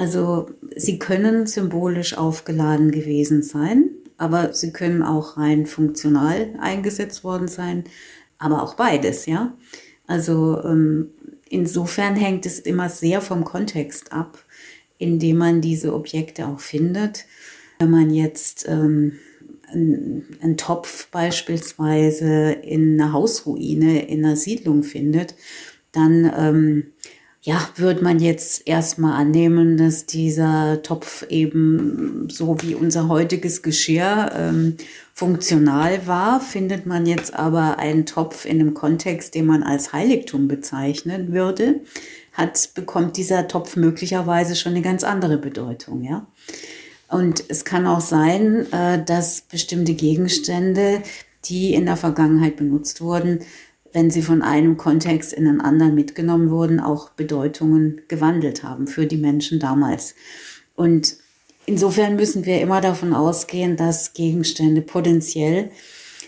Also 0.00 0.48
sie 0.74 0.98
können 0.98 1.46
symbolisch 1.46 2.16
aufgeladen 2.16 2.90
gewesen 2.90 3.42
sein, 3.42 3.90
aber 4.16 4.54
sie 4.54 4.72
können 4.72 5.02
auch 5.02 5.36
rein 5.36 5.66
funktional 5.66 6.54
eingesetzt 6.58 7.22
worden 7.22 7.48
sein, 7.48 7.84
aber 8.38 8.62
auch 8.62 8.76
beides, 8.76 9.26
ja. 9.26 9.54
Also 10.06 10.58
ähm, 10.64 11.10
insofern 11.50 12.16
hängt 12.16 12.46
es 12.46 12.60
immer 12.60 12.88
sehr 12.88 13.20
vom 13.20 13.44
Kontext 13.44 14.10
ab, 14.10 14.42
in 14.96 15.18
dem 15.18 15.36
man 15.36 15.60
diese 15.60 15.92
Objekte 15.92 16.46
auch 16.46 16.60
findet. 16.60 17.26
Wenn 17.78 17.90
man 17.90 18.08
jetzt 18.08 18.66
ähm, 18.66 19.18
einen 19.70 20.56
Topf 20.56 21.08
beispielsweise 21.08 22.52
in 22.52 22.98
einer 22.98 23.12
Hausruine, 23.12 24.08
in 24.08 24.24
einer 24.24 24.36
Siedlung 24.36 24.82
findet, 24.82 25.34
dann 25.92 26.32
ähm, 26.34 26.86
ja, 27.42 27.70
würde 27.76 28.04
man 28.04 28.18
jetzt 28.18 28.66
erstmal 28.66 29.18
annehmen, 29.18 29.78
dass 29.78 30.04
dieser 30.04 30.82
Topf 30.82 31.24
eben 31.30 32.28
so 32.30 32.56
wie 32.60 32.74
unser 32.74 33.08
heutiges 33.08 33.62
Geschirr 33.62 34.30
ähm, 34.34 34.76
funktional 35.14 36.06
war, 36.06 36.40
findet 36.40 36.84
man 36.84 37.06
jetzt 37.06 37.32
aber 37.32 37.78
einen 37.78 38.04
Topf 38.04 38.44
in 38.44 38.60
einem 38.60 38.74
Kontext, 38.74 39.34
den 39.34 39.46
man 39.46 39.62
als 39.62 39.94
Heiligtum 39.94 40.48
bezeichnen 40.48 41.32
würde, 41.32 41.80
hat, 42.34 42.74
bekommt 42.74 43.16
dieser 43.16 43.48
Topf 43.48 43.74
möglicherweise 43.74 44.54
schon 44.54 44.72
eine 44.72 44.82
ganz 44.82 45.02
andere 45.02 45.38
Bedeutung, 45.38 46.02
ja. 46.04 46.26
Und 47.08 47.42
es 47.48 47.64
kann 47.64 47.86
auch 47.86 48.00
sein, 48.00 48.70
äh, 48.70 49.02
dass 49.02 49.40
bestimmte 49.40 49.94
Gegenstände, 49.94 51.02
die 51.46 51.72
in 51.72 51.86
der 51.86 51.96
Vergangenheit 51.96 52.56
benutzt 52.56 53.00
wurden, 53.00 53.40
wenn 53.92 54.10
sie 54.10 54.22
von 54.22 54.42
einem 54.42 54.76
Kontext 54.76 55.32
in 55.32 55.46
einen 55.46 55.60
anderen 55.60 55.94
mitgenommen 55.94 56.50
wurden, 56.50 56.80
auch 56.80 57.10
Bedeutungen 57.10 58.02
gewandelt 58.08 58.62
haben 58.62 58.86
für 58.86 59.06
die 59.06 59.16
Menschen 59.16 59.58
damals. 59.58 60.14
Und 60.74 61.16
insofern 61.66 62.16
müssen 62.16 62.46
wir 62.46 62.60
immer 62.60 62.80
davon 62.80 63.12
ausgehen, 63.12 63.76
dass 63.76 64.12
Gegenstände 64.12 64.82
potenziell 64.82 65.70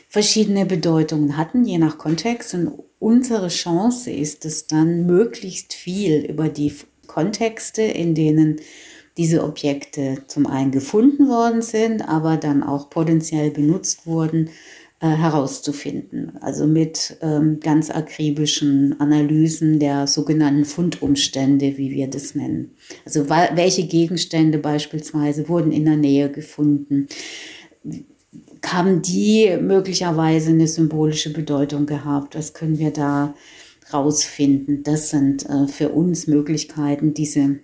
verschiedene 0.09 0.67
Bedeutungen 0.67 1.37
hatten, 1.37 1.65
je 1.65 1.79
nach 1.79 1.99
Kontext. 1.99 2.53
Und 2.55 2.73
unsere 2.99 3.49
Chance 3.49 4.11
ist 4.11 4.45
es 4.45 4.67
dann, 4.67 5.07
möglichst 5.07 5.73
viel 5.73 6.25
über 6.27 6.49
die 6.49 6.75
Kontexte, 7.07 7.83
in 7.83 8.15
denen 8.15 8.61
diese 9.17 9.45
Objekte 9.45 10.23
zum 10.27 10.47
einen 10.47 10.71
gefunden 10.71 11.29
worden 11.29 11.63
sind, 11.63 12.09
aber 12.09 12.37
dann 12.37 12.63
auch 12.63 12.91
potenziell 12.91 13.51
benutzt 13.51 14.07
wurden, 14.07 14.51
äh, 15.03 15.09
herauszufinden. 15.09 16.39
Also 16.41 16.65
mit 16.65 17.17
ähm, 17.23 17.59
ganz 17.59 17.91
akribischen 17.91 19.01
Analysen 19.01 19.81
der 19.81 20.07
sogenannten 20.07 20.65
Fundumstände, 20.65 21.77
wie 21.77 21.91
wir 21.91 22.07
das 22.07 22.37
nennen. 22.37 22.77
Also 23.05 23.29
welche 23.29 23.85
Gegenstände 23.89 24.59
beispielsweise 24.59 25.49
wurden 25.49 25.73
in 25.73 25.87
der 25.87 25.97
Nähe 25.97 26.31
gefunden. 26.31 27.09
Haben 28.65 29.03
die 29.03 29.59
möglicherweise 29.61 30.51
eine 30.51 30.69
symbolische 30.69 31.33
Bedeutung 31.33 31.87
gehabt? 31.87 32.37
Was 32.37 32.55
können 32.55 32.79
wir 32.79 32.93
da 32.93 33.35
rausfinden? 33.93 34.85
Das 34.85 35.11
sind 35.11 35.45
äh, 35.51 35.67
für 35.67 35.89
uns 35.89 36.29
Möglichkeiten, 36.29 37.13
diese 37.13 37.59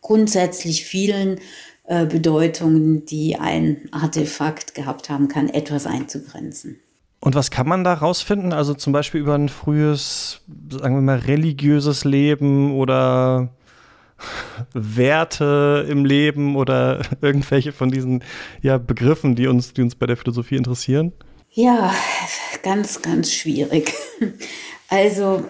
grundsätzlich 0.00 0.86
vielen 0.86 1.40
äh, 1.86 2.06
Bedeutungen, 2.06 3.04
die 3.04 3.36
ein 3.36 3.88
Artefakt 3.92 4.74
gehabt 4.74 5.10
haben 5.10 5.28
kann, 5.28 5.48
etwas 5.48 5.86
einzugrenzen. 5.86 6.80
Und 7.20 7.34
was 7.34 7.50
kann 7.50 7.68
man 7.68 7.84
da 7.84 7.94
rausfinden? 7.94 8.52
Also 8.52 8.74
zum 8.74 8.92
Beispiel 8.92 9.20
über 9.20 9.34
ein 9.34 9.48
frühes, 9.48 10.40
sagen 10.70 10.94
wir 10.94 11.02
mal, 11.02 11.18
religiöses 11.18 12.04
Leben 12.04 12.74
oder 12.74 13.48
Werte 14.72 15.86
im 15.88 16.04
Leben 16.04 16.56
oder 16.56 17.02
irgendwelche 17.20 17.72
von 17.72 17.90
diesen 17.90 18.22
ja, 18.62 18.78
Begriffen, 18.78 19.36
die 19.36 19.46
uns, 19.46 19.72
die 19.72 19.82
uns 19.82 19.94
bei 19.94 20.06
der 20.06 20.16
Philosophie 20.16 20.56
interessieren? 20.56 21.12
Ja, 21.50 21.94
ganz, 22.62 23.02
ganz 23.02 23.32
schwierig. 23.32 23.92
Also, 24.90 25.42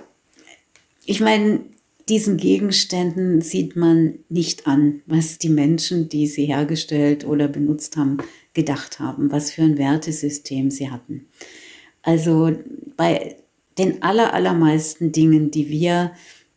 ich 1.04 1.20
meine, 1.20 1.60
diesen 2.08 2.36
Gegenständen 2.36 3.40
sieht 3.40 3.76
man 3.76 4.18
nicht 4.28 4.66
an, 4.66 5.02
was 5.06 5.38
die 5.38 5.48
Menschen, 5.48 6.08
die 6.08 6.26
sie 6.26 6.46
hergestellt 6.46 7.26
oder 7.26 7.48
benutzt 7.48 7.96
haben, 7.96 8.18
gedacht 8.52 9.00
haben, 9.00 9.32
was 9.32 9.50
für 9.50 9.62
ein 9.62 9.78
Wertesystem 9.78 10.70
sie 10.70 10.90
hatten. 10.90 11.26
Also 12.02 12.52
bei 12.96 13.36
den 13.78 14.02
aller, 14.02 14.34
allermeisten 14.34 15.12
Dingen, 15.12 15.50
die 15.50 15.68
wir 15.68 16.12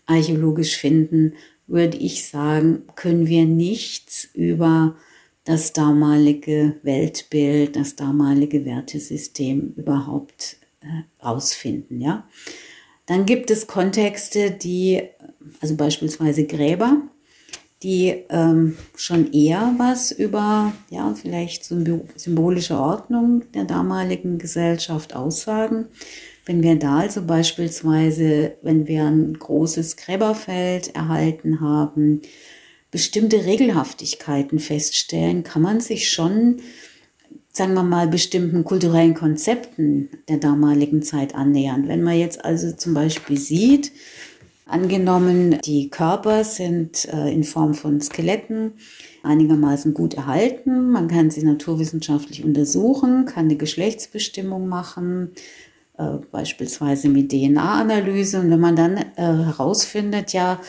archäologisch 0.06 0.78
finden, 0.78 1.34
würde 1.66 1.98
ich 1.98 2.28
sagen, 2.28 2.84
können 2.96 3.28
wir 3.28 3.46
nichts 3.46 4.28
über 4.34 4.96
das 5.44 5.74
damalige 5.74 6.76
Weltbild, 6.84 7.76
das 7.76 7.96
damalige 7.96 8.66
Wertesystem 8.66 9.74
überhaupt 9.78 10.58
äh, 10.82 11.26
rausfinden, 11.26 12.02
ja. 12.02 12.28
Dann 13.08 13.26
gibt 13.26 13.50
es 13.50 13.68
Kontexte, 13.68 14.52
die, 14.52 15.02
also 15.62 15.76
beispielsweise 15.76 16.46
Gräber, 16.46 17.02
die 17.84 18.26
ähm, 18.30 18.78
schon 18.96 19.34
eher 19.34 19.74
was 19.78 20.12
über, 20.12 20.74
ja, 20.90 21.14
vielleicht 21.14 21.64
symbolische 21.64 22.78
Ordnung 22.78 23.44
der 23.54 23.66
damaligen 23.66 24.38
Gesellschaft 24.38 25.16
aussagen. 25.16 25.88
Wenn 26.46 26.64
wir 26.64 26.78
da 26.78 27.00
also 27.00 27.24
beispielsweise, 27.24 28.56
wenn 28.62 28.88
wir 28.88 29.06
ein 29.06 29.34
großes 29.38 29.98
Gräberfeld 29.98 30.96
erhalten 30.96 31.62
haben, 31.62 32.22
bestimmte 32.90 33.46
Regelhaftigkeiten 33.46 34.60
feststellen, 34.60 35.44
kann 35.44 35.62
man 35.62 35.82
sich 35.82 36.10
schon, 36.10 36.62
sagen 37.58 37.74
wir 37.74 37.84
mal, 37.84 38.08
bestimmten 38.08 38.64
kulturellen 38.64 39.14
Konzepten 39.14 40.10
der 40.30 40.38
damaligen 40.38 41.02
Zeit 41.02 41.36
annähern. 41.36 41.88
Wenn 41.88 42.04
man 42.04 42.18
jetzt 42.18 42.46
also 42.46 42.72
zum 42.72 42.94
Beispiel 42.94 43.38
sieht, 43.38 43.92
Angenommen, 44.70 45.60
die 45.64 45.90
Körper 45.90 46.44
sind 46.44 47.06
äh, 47.06 47.32
in 47.34 47.46
Form 47.46 47.74
von 47.74 48.02
Skeletten 48.02 48.74
einigermaßen 49.24 49.94
gut 49.94 50.16
erhalten. 50.16 50.92
Man 50.92 51.08
kann 51.08 51.32
sie 51.32 51.44
naturwissenschaftlich 51.44 52.44
untersuchen, 52.44 53.26
kann 53.26 53.46
eine 53.46 53.56
Geschlechtsbestimmung 53.56 54.68
machen, 54.68 55.32
äh, 55.98 56.18
beispielsweise 56.32 57.10
mit 57.10 57.32
DNA-Analyse. 57.32 58.40
Und 58.40 58.52
wenn 58.52 58.60
man 58.60 58.76
dann 58.76 58.98
äh, 58.98 59.04
herausfindet, 59.16 60.34
ja, 60.34 60.60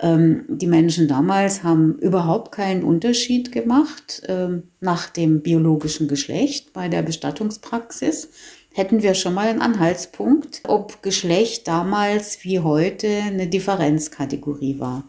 ähm, 0.00 0.44
die 0.48 0.66
Menschen 0.66 1.08
damals 1.08 1.62
haben 1.62 1.98
überhaupt 1.98 2.52
keinen 2.52 2.84
Unterschied 2.84 3.50
gemacht 3.52 4.22
ähm, 4.28 4.64
nach 4.80 5.08
dem 5.08 5.42
biologischen 5.42 6.06
Geschlecht 6.06 6.72
bei 6.72 6.88
der 6.88 7.02
Bestattungspraxis, 7.02 8.30
hätten 8.74 9.02
wir 9.02 9.14
schon 9.14 9.34
mal 9.34 9.48
einen 9.48 9.62
Anhaltspunkt, 9.62 10.62
ob 10.68 11.02
Geschlecht 11.02 11.66
damals 11.66 12.44
wie 12.44 12.60
heute 12.60 13.08
eine 13.08 13.46
Differenzkategorie 13.46 14.78
war. 14.78 15.04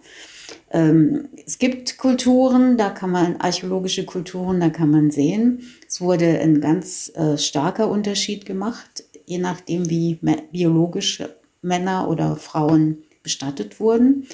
Ähm, 0.72 1.30
es 1.46 1.60
gibt 1.60 1.98
Kulturen, 1.98 2.78
da 2.78 2.90
kann 2.90 3.12
man, 3.12 3.38
archäologische 3.38 4.06
Kulturen, 4.06 4.60
da 4.60 4.70
kann 4.70 4.90
man 4.90 5.12
sehen, 5.12 5.64
es 5.88 6.02
wurde 6.02 6.40
ein 6.40 6.60
ganz 6.60 7.12
äh, 7.16 7.38
starker 7.38 7.90
Unterschied 7.90 8.46
gemacht, 8.46 9.04
je 9.28 9.38
nachdem, 9.38 9.90
wie 9.90 10.18
biologisch 10.52 11.22
Männer 11.62 12.10
oder 12.10 12.36
Frauen 12.38 13.04
bestattet 13.22 13.80
wurden. 13.80 14.26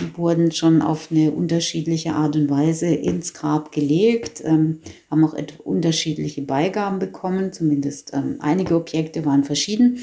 Die 0.00 0.16
wurden 0.16 0.52
schon 0.52 0.80
auf 0.80 1.08
eine 1.10 1.32
unterschiedliche 1.32 2.14
Art 2.14 2.34
und 2.36 2.48
Weise 2.48 2.86
ins 2.86 3.34
Grab 3.34 3.72
gelegt, 3.72 4.42
ähm, 4.44 4.80
haben 5.10 5.24
auch 5.24 5.34
unterschiedliche 5.64 6.42
Beigaben 6.42 6.98
bekommen, 6.98 7.52
zumindest 7.52 8.12
ähm, 8.14 8.36
einige 8.40 8.76
Objekte 8.76 9.24
waren 9.24 9.44
verschieden. 9.44 9.98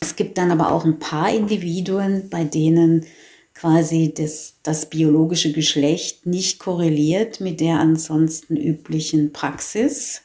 Es 0.00 0.16
gibt 0.16 0.36
dann 0.36 0.50
aber 0.50 0.72
auch 0.72 0.84
ein 0.84 0.98
paar 0.98 1.32
Individuen, 1.32 2.28
bei 2.28 2.44
denen 2.44 3.06
quasi 3.54 4.12
das, 4.14 4.56
das 4.62 4.90
biologische 4.90 5.52
Geschlecht 5.52 6.26
nicht 6.26 6.58
korreliert 6.58 7.40
mit 7.40 7.60
der 7.60 7.78
ansonsten 7.78 8.56
üblichen 8.56 9.32
Praxis 9.32 10.22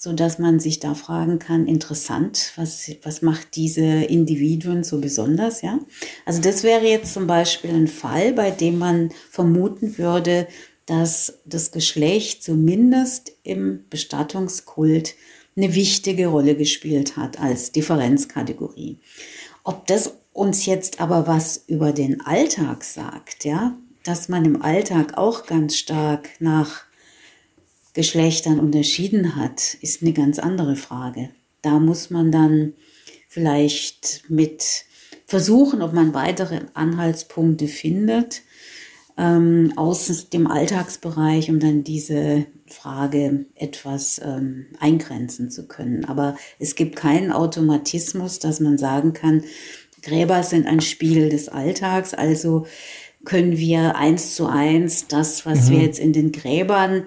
so 0.00 0.12
dass 0.12 0.38
man 0.38 0.60
sich 0.60 0.78
da 0.78 0.94
fragen 0.94 1.40
kann, 1.40 1.66
interessant, 1.66 2.52
was, 2.54 2.88
was 3.02 3.20
macht 3.20 3.56
diese 3.56 3.82
Individuen 3.82 4.84
so 4.84 5.00
besonders, 5.00 5.60
ja? 5.60 5.80
Also 6.24 6.40
das 6.40 6.62
wäre 6.62 6.86
jetzt 6.86 7.12
zum 7.12 7.26
Beispiel 7.26 7.70
ein 7.70 7.88
Fall, 7.88 8.32
bei 8.32 8.52
dem 8.52 8.78
man 8.78 9.10
vermuten 9.28 9.98
würde, 9.98 10.46
dass 10.86 11.40
das 11.44 11.72
Geschlecht 11.72 12.44
zumindest 12.44 13.32
im 13.42 13.84
Bestattungskult 13.90 15.16
eine 15.56 15.74
wichtige 15.74 16.28
Rolle 16.28 16.54
gespielt 16.54 17.16
hat 17.16 17.40
als 17.40 17.72
Differenzkategorie. 17.72 18.98
Ob 19.64 19.88
das 19.88 20.14
uns 20.32 20.64
jetzt 20.64 21.00
aber 21.00 21.26
was 21.26 21.64
über 21.66 21.92
den 21.92 22.20
Alltag 22.20 22.84
sagt, 22.84 23.44
ja, 23.44 23.76
dass 24.04 24.28
man 24.28 24.44
im 24.44 24.62
Alltag 24.62 25.18
auch 25.18 25.44
ganz 25.44 25.76
stark 25.76 26.28
nach 26.38 26.84
Geschlechtern 27.98 28.60
unterschieden 28.60 29.34
hat, 29.34 29.74
ist 29.80 30.02
eine 30.02 30.12
ganz 30.12 30.38
andere 30.38 30.76
Frage. 30.76 31.30
Da 31.62 31.80
muss 31.80 32.10
man 32.10 32.30
dann 32.30 32.74
vielleicht 33.26 34.22
mit 34.28 34.84
versuchen, 35.26 35.82
ob 35.82 35.92
man 35.92 36.14
weitere 36.14 36.60
Anhaltspunkte 36.74 37.66
findet 37.66 38.42
ähm, 39.16 39.72
aus 39.74 40.30
dem 40.30 40.46
Alltagsbereich, 40.46 41.50
um 41.50 41.58
dann 41.58 41.82
diese 41.82 42.46
Frage 42.68 43.46
etwas 43.56 44.20
ähm, 44.24 44.66
eingrenzen 44.78 45.50
zu 45.50 45.66
können. 45.66 46.04
Aber 46.04 46.36
es 46.60 46.76
gibt 46.76 46.94
keinen 46.94 47.32
Automatismus, 47.32 48.38
dass 48.38 48.60
man 48.60 48.78
sagen 48.78 49.12
kann, 49.12 49.42
Gräber 50.02 50.44
sind 50.44 50.68
ein 50.68 50.82
Spiel 50.82 51.30
des 51.30 51.48
Alltags, 51.48 52.14
also 52.14 52.64
können 53.24 53.58
wir 53.58 53.96
eins 53.96 54.36
zu 54.36 54.46
eins 54.46 55.08
das, 55.08 55.44
was 55.44 55.68
mhm. 55.68 55.72
wir 55.72 55.80
jetzt 55.80 55.98
in 55.98 56.12
den 56.12 56.30
Gräbern 56.30 57.02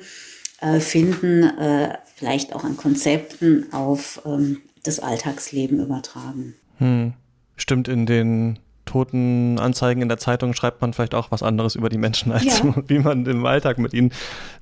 äh, 0.62 0.80
finden, 0.80 1.44
äh, 1.44 1.98
vielleicht 2.16 2.56
auch 2.56 2.64
an 2.64 2.78
Konzepten 2.78 3.72
auf 3.74 4.22
ähm, 4.26 4.62
das 4.84 5.00
Alltagsleben 5.00 5.80
übertragen. 5.80 6.56
Hm. 6.78 7.14
Stimmt, 7.58 7.88
in 7.88 8.06
den 8.06 8.60
toten 8.86 9.60
Anzeigen 9.60 10.02
in 10.02 10.10
der 10.10 10.18
Zeitung 10.18 10.54
schreibt 10.54 10.82
man 10.82 10.94
vielleicht 10.94 11.16
auch 11.16 11.32
was 11.32 11.44
anderes 11.44 11.76
über 11.76 11.90
die 11.90 11.98
Menschen, 11.98 12.32
als 12.32 12.60
ja. 12.60 12.76
wie 12.88 13.00
man 13.00 13.26
im 13.26 13.46
Alltag 13.46 13.78
mit 13.78 13.94
ihnen 13.94 14.12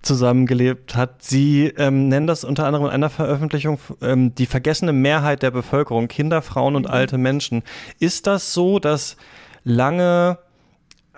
zusammengelebt 0.01 0.95
hat. 0.95 1.23
Sie 1.23 1.67
ähm, 1.77 2.09
nennen 2.09 2.27
das 2.27 2.43
unter 2.43 2.65
anderem 2.65 2.85
in 2.85 2.91
einer 2.91 3.09
Veröffentlichung 3.09 3.79
ähm, 4.01 4.35
die 4.35 4.45
vergessene 4.45 4.93
Mehrheit 4.93 5.41
der 5.41 5.51
Bevölkerung, 5.51 6.07
Kinder, 6.07 6.41
Frauen 6.41 6.75
und 6.75 6.83
mhm. 6.83 6.93
alte 6.93 7.17
Menschen. 7.17 7.63
Ist 7.99 8.27
das 8.27 8.53
so, 8.53 8.79
dass 8.79 9.17
lange 9.63 10.37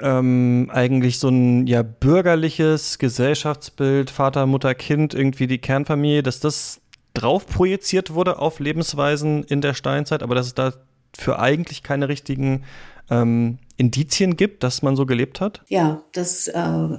ähm, 0.02 0.70
eigentlich 0.74 1.20
so 1.20 1.30
ein 1.30 1.68
ja 1.68 1.84
bürgerliches 1.84 2.98
Gesellschaftsbild, 2.98 4.10
Vater, 4.10 4.46
Mutter, 4.46 4.76
Kind, 4.76 5.14
irgendwie 5.14 5.48
die 5.48 5.60
Kernfamilie, 5.60 6.24
dass 6.24 6.40
das 6.40 6.82
drauf 7.14 7.46
projiziert 7.46 8.14
wurde 8.14 8.40
auf 8.40 8.60
Lebensweisen 8.60 9.44
in 9.44 9.62
der 9.62 9.74
Steinzeit, 9.74 10.24
aber 10.24 10.36
dass 10.36 10.48
es 10.48 10.56
dafür 10.56 11.40
eigentlich 11.40 11.84
keine 11.84 12.08
richtigen 12.08 12.64
ähm, 13.10 13.60
Indizien 13.78 14.38
gibt, 14.38 14.64
dass 14.64 14.82
man 14.82 14.96
so 14.96 15.06
gelebt 15.06 15.42
hat? 15.42 15.62
Ja, 15.68 16.04
das 16.14 16.48
äh, 16.48 16.98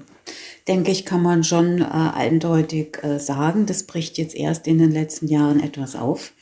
denke 0.69 0.91
ich, 0.91 1.07
kann 1.07 1.23
man 1.23 1.45
schon 1.45 1.81
äh, 1.81 1.85
eindeutig 1.85 2.99
äh, 3.03 3.19
sagen. 3.19 3.67
Das 3.67 3.85
bricht 3.85 4.19
jetzt 4.19 4.35
erst 4.35 4.67
in 4.67 4.79
den 4.79 4.91
letzten 4.91 5.29
Jahren 5.29 5.63
etwas 5.63 5.97
auf. 5.97 6.33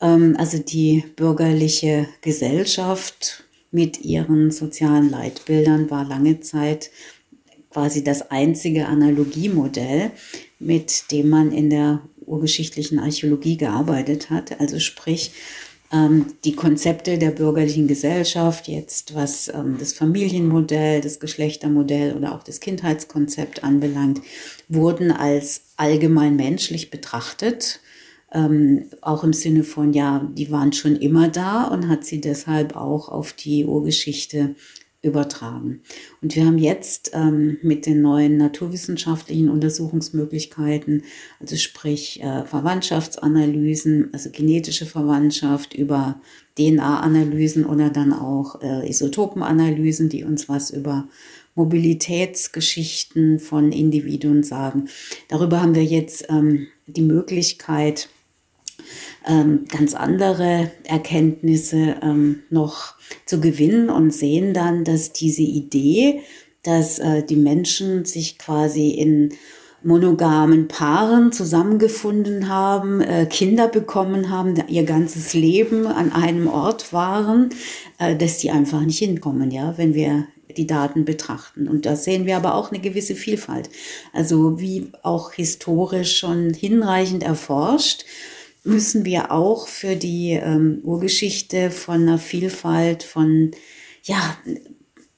Ähm, 0.00 0.36
also 0.38 0.58
die 0.58 1.04
bürgerliche 1.16 2.08
Gesellschaft 2.22 3.44
mit 3.70 4.00
ihren 4.04 4.50
sozialen 4.50 5.10
Leitbildern 5.10 5.90
war 5.90 6.04
lange 6.04 6.40
Zeit 6.40 6.90
quasi 7.70 8.02
das 8.02 8.30
einzige 8.30 8.86
Analogiemodell, 8.86 10.10
mit 10.58 11.10
dem 11.12 11.28
man 11.28 11.52
in 11.52 11.70
der 11.70 12.02
urgeschichtlichen 12.26 12.98
Archäologie 12.98 13.56
gearbeitet 13.56 14.30
hat. 14.30 14.60
Also 14.60 14.78
sprich, 14.78 15.32
ähm, 15.92 16.26
die 16.44 16.54
Konzepte 16.54 17.18
der 17.18 17.30
bürgerlichen 17.30 17.88
Gesellschaft, 17.88 18.68
jetzt 18.68 19.14
was 19.14 19.48
ähm, 19.48 19.76
das 19.78 19.92
Familienmodell, 19.92 21.00
das 21.00 21.18
Geschlechtermodell 21.18 22.14
oder 22.14 22.34
auch 22.34 22.42
das 22.42 22.60
Kindheitskonzept 22.60 23.64
anbelangt, 23.64 24.20
wurden 24.68 25.10
als 25.10 25.62
allgemein 25.76 26.36
menschlich 26.36 26.90
betrachtet 26.90 27.80
ähm, 28.32 28.86
auch 29.00 29.24
im 29.24 29.32
Sinne 29.32 29.64
von, 29.64 29.92
ja, 29.92 30.28
die 30.34 30.50
waren 30.50 30.72
schon 30.72 30.96
immer 30.96 31.28
da 31.28 31.64
und 31.64 31.88
hat 31.88 32.04
sie 32.04 32.20
deshalb 32.20 32.76
auch 32.76 33.08
auf 33.08 33.32
die 33.32 33.64
Urgeschichte 33.64 34.54
übertragen. 35.02 35.80
Und 36.20 36.36
wir 36.36 36.44
haben 36.44 36.58
jetzt 36.58 37.12
ähm, 37.14 37.56
mit 37.62 37.86
den 37.86 38.02
neuen 38.02 38.36
naturwissenschaftlichen 38.36 39.48
Untersuchungsmöglichkeiten, 39.48 41.04
also 41.40 41.56
sprich 41.56 42.22
äh, 42.22 42.44
Verwandtschaftsanalysen, 42.44 44.10
also 44.12 44.28
genetische 44.30 44.84
Verwandtschaft 44.84 45.72
über 45.72 46.20
DNA-Analysen 46.58 47.64
oder 47.64 47.88
dann 47.88 48.12
auch 48.12 48.60
äh, 48.60 48.88
Isotopenanalysen, 48.88 50.10
die 50.10 50.24
uns 50.24 50.50
was 50.50 50.70
über 50.70 51.08
Mobilitätsgeschichten 51.54 53.38
von 53.38 53.72
Individuen 53.72 54.42
sagen. 54.42 54.88
Darüber 55.28 55.62
haben 55.62 55.74
wir 55.74 55.84
jetzt 55.84 56.26
ähm, 56.28 56.66
die 56.86 57.02
Möglichkeit, 57.02 58.10
ähm, 59.28 59.64
ganz 59.68 59.94
andere 59.94 60.70
Erkenntnisse 60.84 61.96
ähm, 62.02 62.42
noch 62.50 62.94
zu 63.26 63.40
gewinnen 63.40 63.90
und 63.90 64.12
sehen 64.12 64.54
dann, 64.54 64.84
dass 64.84 65.12
diese 65.12 65.42
Idee, 65.42 66.20
dass 66.62 66.98
äh, 66.98 67.22
die 67.22 67.36
Menschen 67.36 68.04
sich 68.04 68.38
quasi 68.38 68.90
in 68.90 69.34
monogamen 69.82 70.68
Paaren 70.68 71.32
zusammengefunden 71.32 72.48
haben, 72.48 73.00
äh, 73.00 73.26
Kinder 73.26 73.68
bekommen 73.68 74.30
haben, 74.30 74.54
ihr 74.68 74.84
ganzes 74.84 75.32
Leben 75.32 75.86
an 75.86 76.12
einem 76.12 76.48
Ort 76.48 76.92
waren, 76.92 77.50
äh, 77.98 78.14
dass 78.16 78.38
die 78.38 78.50
einfach 78.50 78.82
nicht 78.82 78.98
hinkommen, 78.98 79.50
ja, 79.50 79.78
wenn 79.78 79.94
wir 79.94 80.26
die 80.56 80.66
Daten 80.66 81.04
betrachten. 81.04 81.68
Und 81.68 81.86
da 81.86 81.96
sehen 81.96 82.26
wir 82.26 82.36
aber 82.36 82.54
auch 82.54 82.70
eine 82.70 82.80
gewisse 82.80 83.14
Vielfalt. 83.14 83.70
Also 84.12 84.60
wie 84.60 84.90
auch 85.02 85.32
historisch 85.32 86.18
schon 86.18 86.52
hinreichend 86.52 87.22
erforscht, 87.22 88.04
müssen 88.64 89.04
wir 89.04 89.32
auch 89.32 89.68
für 89.68 89.96
die 89.96 90.32
ähm, 90.32 90.80
Urgeschichte 90.82 91.70
von 91.70 92.02
einer 92.02 92.18
Vielfalt 92.18 93.02
von 93.02 93.52
ja, 94.04 94.36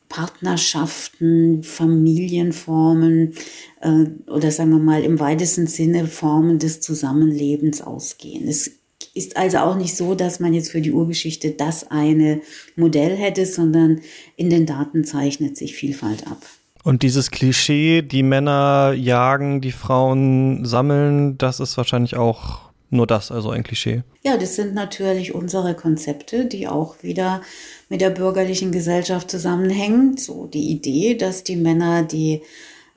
Partnerschaften, 0.09 1.63
Familienformen 1.63 3.35
äh, 3.81 4.05
oder 4.31 4.51
sagen 4.51 4.71
wir 4.71 4.79
mal 4.79 5.03
im 5.03 5.19
weitesten 5.19 5.67
Sinne 5.67 6.07
Formen 6.07 6.59
des 6.59 6.81
Zusammenlebens 6.81 7.81
ausgehen. 7.81 8.47
Es 8.47 8.71
ist 9.15 9.37
also 9.37 9.59
auch 9.59 9.77
nicht 9.77 9.97
so, 9.97 10.15
dass 10.15 10.41
man 10.41 10.55
jetzt 10.55 10.71
für 10.71 10.81
die 10.81 10.93
Urgeschichte 10.93 11.51
das 11.51 11.91
eine 11.91 12.41
Modell 12.77 13.17
hätte, 13.17 13.47
sondern 13.47 14.01
in 14.37 14.51
den 14.51 14.67
Daten 14.67 15.05
zeichnet 15.05 15.57
sich 15.57 15.75
Vielfalt 15.75 16.27
ab. 16.27 16.43
Und 16.85 17.03
dieses 17.03 17.31
Klischee, 17.31 18.03
die 18.03 18.23
Männer 18.23 18.93
jagen, 18.93 19.61
die 19.61 19.73
Frauen 19.73 20.65
sammeln, 20.65 21.39
das 21.39 21.61
ist 21.61 21.77
wahrscheinlich 21.77 22.17
auch 22.17 22.72
nur 22.93 23.07
das, 23.07 23.31
also 23.31 23.51
ein 23.51 23.63
Klischee. 23.63 24.03
Ja, 24.23 24.37
das 24.37 24.57
sind 24.57 24.75
natürlich 24.75 25.35
unsere 25.35 25.75
Konzepte, 25.75 26.45
die 26.45 26.69
auch 26.69 27.03
wieder 27.03 27.43
mit 27.89 28.01
der 28.01 28.11
bürgerlichen 28.11 28.71
Gesellschaft 28.71 29.31
zusammenhängen. 29.31 30.17
So 30.17 30.47
die 30.47 30.71
Idee, 30.71 31.15
dass 31.15 31.43
die 31.43 31.57
Männer 31.57 32.03
die 32.03 32.43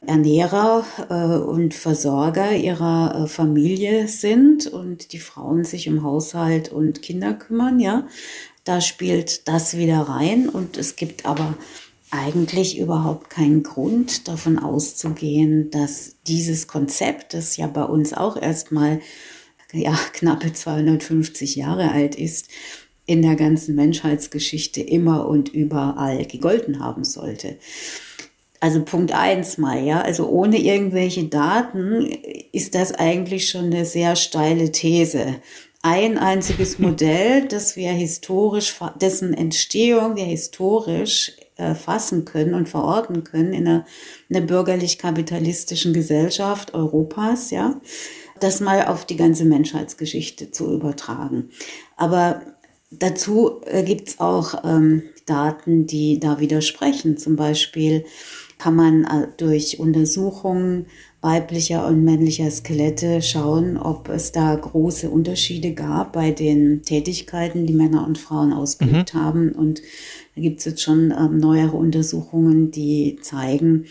Ernährer 0.06 0.86
äh, 1.10 1.38
und 1.44 1.74
Versorger 1.74 2.52
ihrer 2.52 3.24
äh, 3.24 3.28
Familie 3.28 4.08
sind 4.08 4.68
und 4.68 5.14
die 5.14 5.20
Frauen 5.20 5.64
sich 5.64 5.90
um 5.90 6.04
Haushalt 6.04 6.72
und 6.72 7.02
Kinder 7.02 7.34
kümmern, 7.34 7.80
ja. 7.80 8.08
Da 8.66 8.82
spielt 8.82 9.48
das 9.48 9.78
wieder 9.78 10.02
rein 10.02 10.50
und 10.50 10.78
es 10.78 10.96
gibt 10.96 11.26
aber 11.26 11.56
eigentlich 12.12 12.78
überhaupt 12.78 13.30
keinen 13.30 13.64
Grund 13.64 14.28
davon 14.28 14.58
auszugehen, 14.60 15.70
dass 15.70 16.16
dieses 16.28 16.68
Konzept, 16.68 17.34
das 17.34 17.58
ja 17.58 17.68
bei 17.68 17.84
uns 17.84 18.14
auch 18.14 18.38
erstmal 18.38 19.02
ja, 19.76 19.98
knappe 20.14 20.54
250 20.54 21.56
Jahre 21.56 21.92
alt 21.92 22.16
ist, 22.16 22.50
in 23.06 23.22
der 23.22 23.36
ganzen 23.36 23.76
Menschheitsgeschichte 23.76 24.82
immer 24.82 25.28
und 25.28 25.50
überall 25.50 26.26
gegolten 26.26 26.80
haben 26.80 27.04
sollte. 27.04 27.58
Also 28.60 28.84
Punkt 28.84 29.12
eins 29.12 29.58
mal, 29.58 29.84
ja, 29.84 30.02
also 30.02 30.28
ohne 30.28 30.58
irgendwelche 30.58 31.26
Daten 31.26 32.10
ist 32.52 32.74
das 32.74 32.94
eigentlich 32.94 33.50
schon 33.50 33.66
eine 33.66 33.86
sehr 33.86 34.16
steile 34.16 34.72
These. 34.72 35.36
Ein 35.84 36.18
einziges 36.18 36.80
Modell, 36.80 37.48
das 37.48 37.76
wir 37.76 37.92
historisch, 37.92 38.74
dessen 39.00 39.36
Entstehung 39.36 40.16
wir 40.16 40.26
historisch 40.26 41.34
äh, 41.58 41.76
fassen 41.76 42.26
können 42.26 42.56
und 42.56 42.68
verorten 42.68 43.24
können 43.24 43.54
in 43.54 43.68
einer, 43.68 43.86
in 44.30 44.38
einer 44.38 44.46
bürgerlich-kapitalistischen 44.46 45.94
Gesellschaft 45.94 46.74
Europas, 46.74 47.52
ja, 47.52 47.80
das 48.40 48.60
mal 48.60 48.86
auf 48.86 49.06
die 49.06 49.16
ganze 49.16 49.46
Menschheitsgeschichte 49.46 50.52
zu 50.52 50.74
übertragen. 50.74 51.50
Aber 51.98 52.42
dazu 52.92 53.62
äh, 53.66 53.84
gibt 53.84 54.10
es 54.10 54.20
auch 54.20 54.64
ähm, 54.64 55.04
Daten, 55.26 55.88
die 55.88 56.20
da 56.20 56.40
widersprechen. 56.40 57.18
Zum 57.18 57.36
Beispiel 57.36 58.06
kann 58.58 58.76
man 58.76 59.04
äh, 59.04 59.28
durch 59.38 59.80
Untersuchungen 59.80 60.88
weiblicher 61.22 61.88
und 61.88 62.04
männlicher 62.04 62.52
Skelette 62.52 63.24
schauen, 63.24 63.78
ob 63.78 64.10
es 64.10 64.32
da 64.32 64.54
große 64.54 65.10
Unterschiede 65.10 65.74
gab 65.74 66.14
bei 66.14 66.30
den 66.30 66.84
Tätigkeiten, 66.84 67.66
die 67.66 67.74
Männer 67.74 68.06
und 68.06 68.20
Frauen 68.20 68.54
ausgeübt 68.54 69.16
mhm. 69.16 69.20
haben. 69.20 69.52
Und 69.52 69.82
da 70.36 70.42
gibt 70.42 70.60
es 70.60 70.66
jetzt 70.66 70.84
schon 70.84 71.12
ähm, 71.18 71.40
neuere 71.40 71.76
Untersuchungen, 71.76 72.70
die 72.70 73.18
zeigen, 73.22 73.86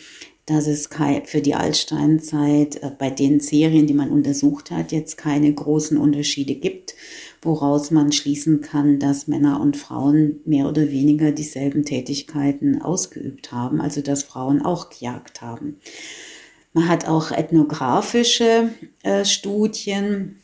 dass 0.47 0.67
es 0.67 0.91
für 1.25 1.41
die 1.41 1.55
Altsteinzeit 1.55 2.83
äh, 2.83 2.91
bei 2.99 3.11
den 3.11 3.41
Serien, 3.41 3.87
die 3.87 3.95
man 3.95 4.11
untersucht 4.11 4.71
hat, 4.71 4.93
jetzt 4.93 5.17
keine 5.17 5.53
großen 5.53 5.97
Unterschiede 5.97 6.55
gibt, 6.55 6.95
woraus 7.41 7.91
man 7.91 8.13
schließen 8.13 8.61
kann, 8.61 8.99
dass 8.99 9.27
Männer 9.27 9.61
und 9.61 9.77
Frauen 9.77 10.41
mehr 10.45 10.69
oder 10.69 10.91
weniger 10.91 11.33
dieselben 11.33 11.85
Tätigkeiten 11.85 12.83
ausgeübt 12.83 13.53
haben, 13.53 13.81
also 13.81 14.01
dass 14.03 14.23
Frauen 14.23 14.63
auch 14.63 14.91
gejagt 14.91 15.41
haben. 15.41 15.79
Man 16.73 16.89
hat 16.89 17.07
auch 17.07 17.31
ethnografische 17.31 18.71
äh, 19.03 19.25
Studien 19.25 20.41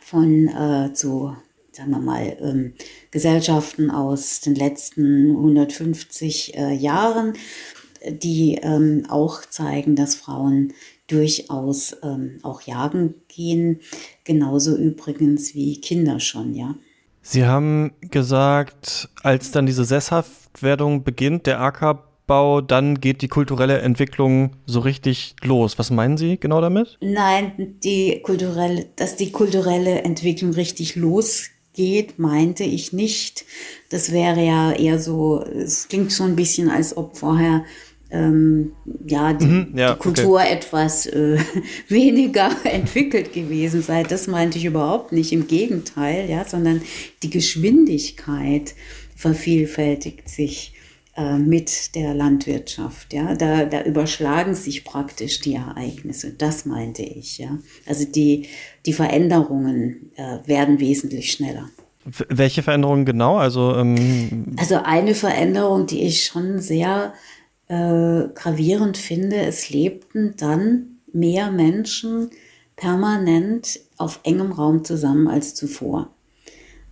von 0.00 0.48
äh, 0.48 0.92
zu 0.92 1.36
sagen 1.78 1.90
wir 1.92 2.00
mal, 2.00 2.36
ähm, 2.40 2.74
Gesellschaften 3.12 3.90
aus 3.90 4.40
den 4.40 4.56
letzten 4.56 5.30
150 5.30 6.56
äh, 6.56 6.72
Jahren, 6.74 7.34
die 8.06 8.58
ähm, 8.62 9.06
auch 9.08 9.40
zeigen, 9.42 9.96
dass 9.96 10.14
Frauen 10.14 10.72
durchaus 11.08 11.96
ähm, 12.02 12.38
auch 12.42 12.62
jagen 12.62 13.14
gehen. 13.28 13.80
Genauso 14.24 14.76
übrigens 14.76 15.54
wie 15.54 15.80
Kinder 15.80 16.20
schon, 16.20 16.54
ja. 16.54 16.74
Sie 17.22 17.44
haben 17.44 17.92
gesagt, 18.00 19.08
als 19.22 19.50
dann 19.50 19.66
diese 19.66 19.84
Sesshaftwerdung 19.84 21.02
beginnt, 21.02 21.46
der 21.46 21.60
Ackerbau, 21.60 22.60
dann 22.60 23.00
geht 23.00 23.20
die 23.20 23.28
kulturelle 23.28 23.80
Entwicklung 23.80 24.52
so 24.66 24.80
richtig 24.80 25.34
los. 25.42 25.78
Was 25.78 25.90
meinen 25.90 26.16
Sie 26.16 26.38
genau 26.38 26.60
damit? 26.60 26.96
Nein, 27.00 27.76
die 27.82 28.20
kulturelle, 28.22 28.86
dass 28.96 29.16
die 29.16 29.30
kulturelle 29.32 30.02
Entwicklung 30.02 30.54
richtig 30.54 30.96
losgeht, 30.96 32.18
meinte 32.18 32.64
ich 32.64 32.92
nicht. 32.92 33.44
Das 33.90 34.12
wäre 34.12 34.42
ja 34.42 34.72
eher 34.72 34.98
so, 34.98 35.42
es 35.42 35.88
klingt 35.88 36.12
so 36.12 36.24
ein 36.24 36.36
bisschen, 36.36 36.70
als 36.70 36.96
ob 36.96 37.16
vorher 37.16 37.64
ähm, 38.10 38.72
ja, 39.06 39.32
die, 39.34 39.46
mhm, 39.46 39.72
ja, 39.76 39.92
die 39.92 39.98
Kultur 39.98 40.40
okay. 40.40 40.52
etwas 40.52 41.06
äh, 41.06 41.38
weniger 41.88 42.50
entwickelt 42.64 43.32
gewesen 43.32 43.82
sei. 43.82 44.02
Das 44.02 44.26
meinte 44.26 44.58
ich 44.58 44.64
überhaupt 44.64 45.12
nicht. 45.12 45.32
Im 45.32 45.46
Gegenteil, 45.46 46.28
ja, 46.28 46.44
sondern 46.44 46.82
die 47.22 47.30
Geschwindigkeit 47.30 48.74
vervielfältigt 49.14 50.28
sich 50.28 50.72
äh, 51.16 51.36
mit 51.36 51.94
der 51.96 52.14
Landwirtschaft. 52.14 53.12
Ja, 53.12 53.34
da, 53.34 53.64
da 53.64 53.82
überschlagen 53.82 54.54
sich 54.54 54.84
praktisch 54.84 55.40
die 55.40 55.54
Ereignisse. 55.54 56.32
Das 56.32 56.64
meinte 56.64 57.02
ich. 57.02 57.38
Ja, 57.38 57.58
also 57.86 58.06
die, 58.06 58.46
die 58.86 58.92
Veränderungen 58.92 60.12
äh, 60.16 60.38
werden 60.46 60.80
wesentlich 60.80 61.32
schneller. 61.32 61.68
Welche 62.28 62.62
Veränderungen 62.62 63.04
genau? 63.04 63.36
Also, 63.36 63.74
ähm 63.74 64.54
also 64.56 64.76
eine 64.76 65.14
Veränderung, 65.14 65.86
die 65.86 66.04
ich 66.04 66.24
schon 66.24 66.58
sehr 66.58 67.12
äh, 67.68 68.28
gravierend 68.34 68.96
finde, 68.96 69.36
es 69.36 69.70
lebten 69.70 70.34
dann 70.36 70.98
mehr 71.12 71.50
Menschen 71.50 72.30
permanent 72.76 73.80
auf 73.96 74.20
engem 74.22 74.52
Raum 74.52 74.84
zusammen 74.84 75.28
als 75.28 75.54
zuvor. 75.54 76.10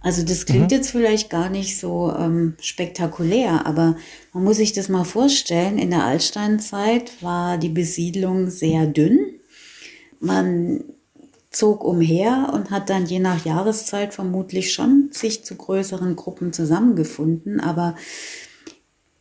Also 0.01 0.23
das 0.23 0.47
klingt 0.47 0.71
mhm. 0.71 0.77
jetzt 0.77 0.91
vielleicht 0.91 1.31
gar 1.31 1.51
nicht 1.51 1.79
so 1.81 2.15
ähm, 2.17 2.55
spektakulär, 2.61 3.67
aber 3.67 3.97
man 4.33 4.45
muss 4.45 4.59
sich 4.59 4.73
das 4.73 4.89
mal 4.89 5.05
vorstellen. 5.05 5.79
In 5.79 5.91
der 5.91 6.05
Altsteinzeit 6.05 7.23
war 7.23 7.59
die 7.59 7.71
Besiedlung 7.71 8.51
sehr 8.51 8.87
dünn. 8.87 9.19
Man 10.21 10.85
zog 11.51 11.83
umher 11.83 12.51
und 12.53 12.71
hat 12.71 12.91
dann 12.91 13.07
je 13.07 13.19
nach 13.19 13.45
Jahreszeit 13.45 14.15
vermutlich 14.15 14.73
schon 14.73 15.09
sich 15.11 15.45
zu 15.45 15.57
größeren 15.57 16.15
Gruppen 16.15 16.53
zusammengefunden, 16.53 17.61
aber 17.61 17.97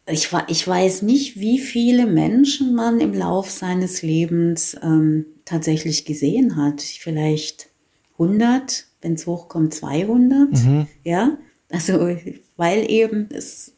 ich, 0.08 0.30
ich 0.48 0.68
weiß 0.68 1.02
nicht, 1.02 1.39
wie 1.39 1.58
viele 1.58 2.06
Menschen 2.06 2.76
man 2.76 3.00
im 3.00 3.13
Lauf 3.13 3.50
seines 3.50 4.02
Lebens 4.02 4.78
ähm, 4.84 5.26
tatsächlich 5.46 6.06
gesehen 6.06 6.56
hat. 6.56 6.82
Vielleicht 6.82 7.70
100, 8.13 8.86
wenn 9.02 9.13
es 9.13 9.26
hochkommt 9.26 9.74
200. 9.74 10.52
Mhm. 10.52 10.88
Ja, 11.04 11.38
also 11.72 12.15
weil 12.56 12.89
eben 12.89 13.30
es 13.32 13.74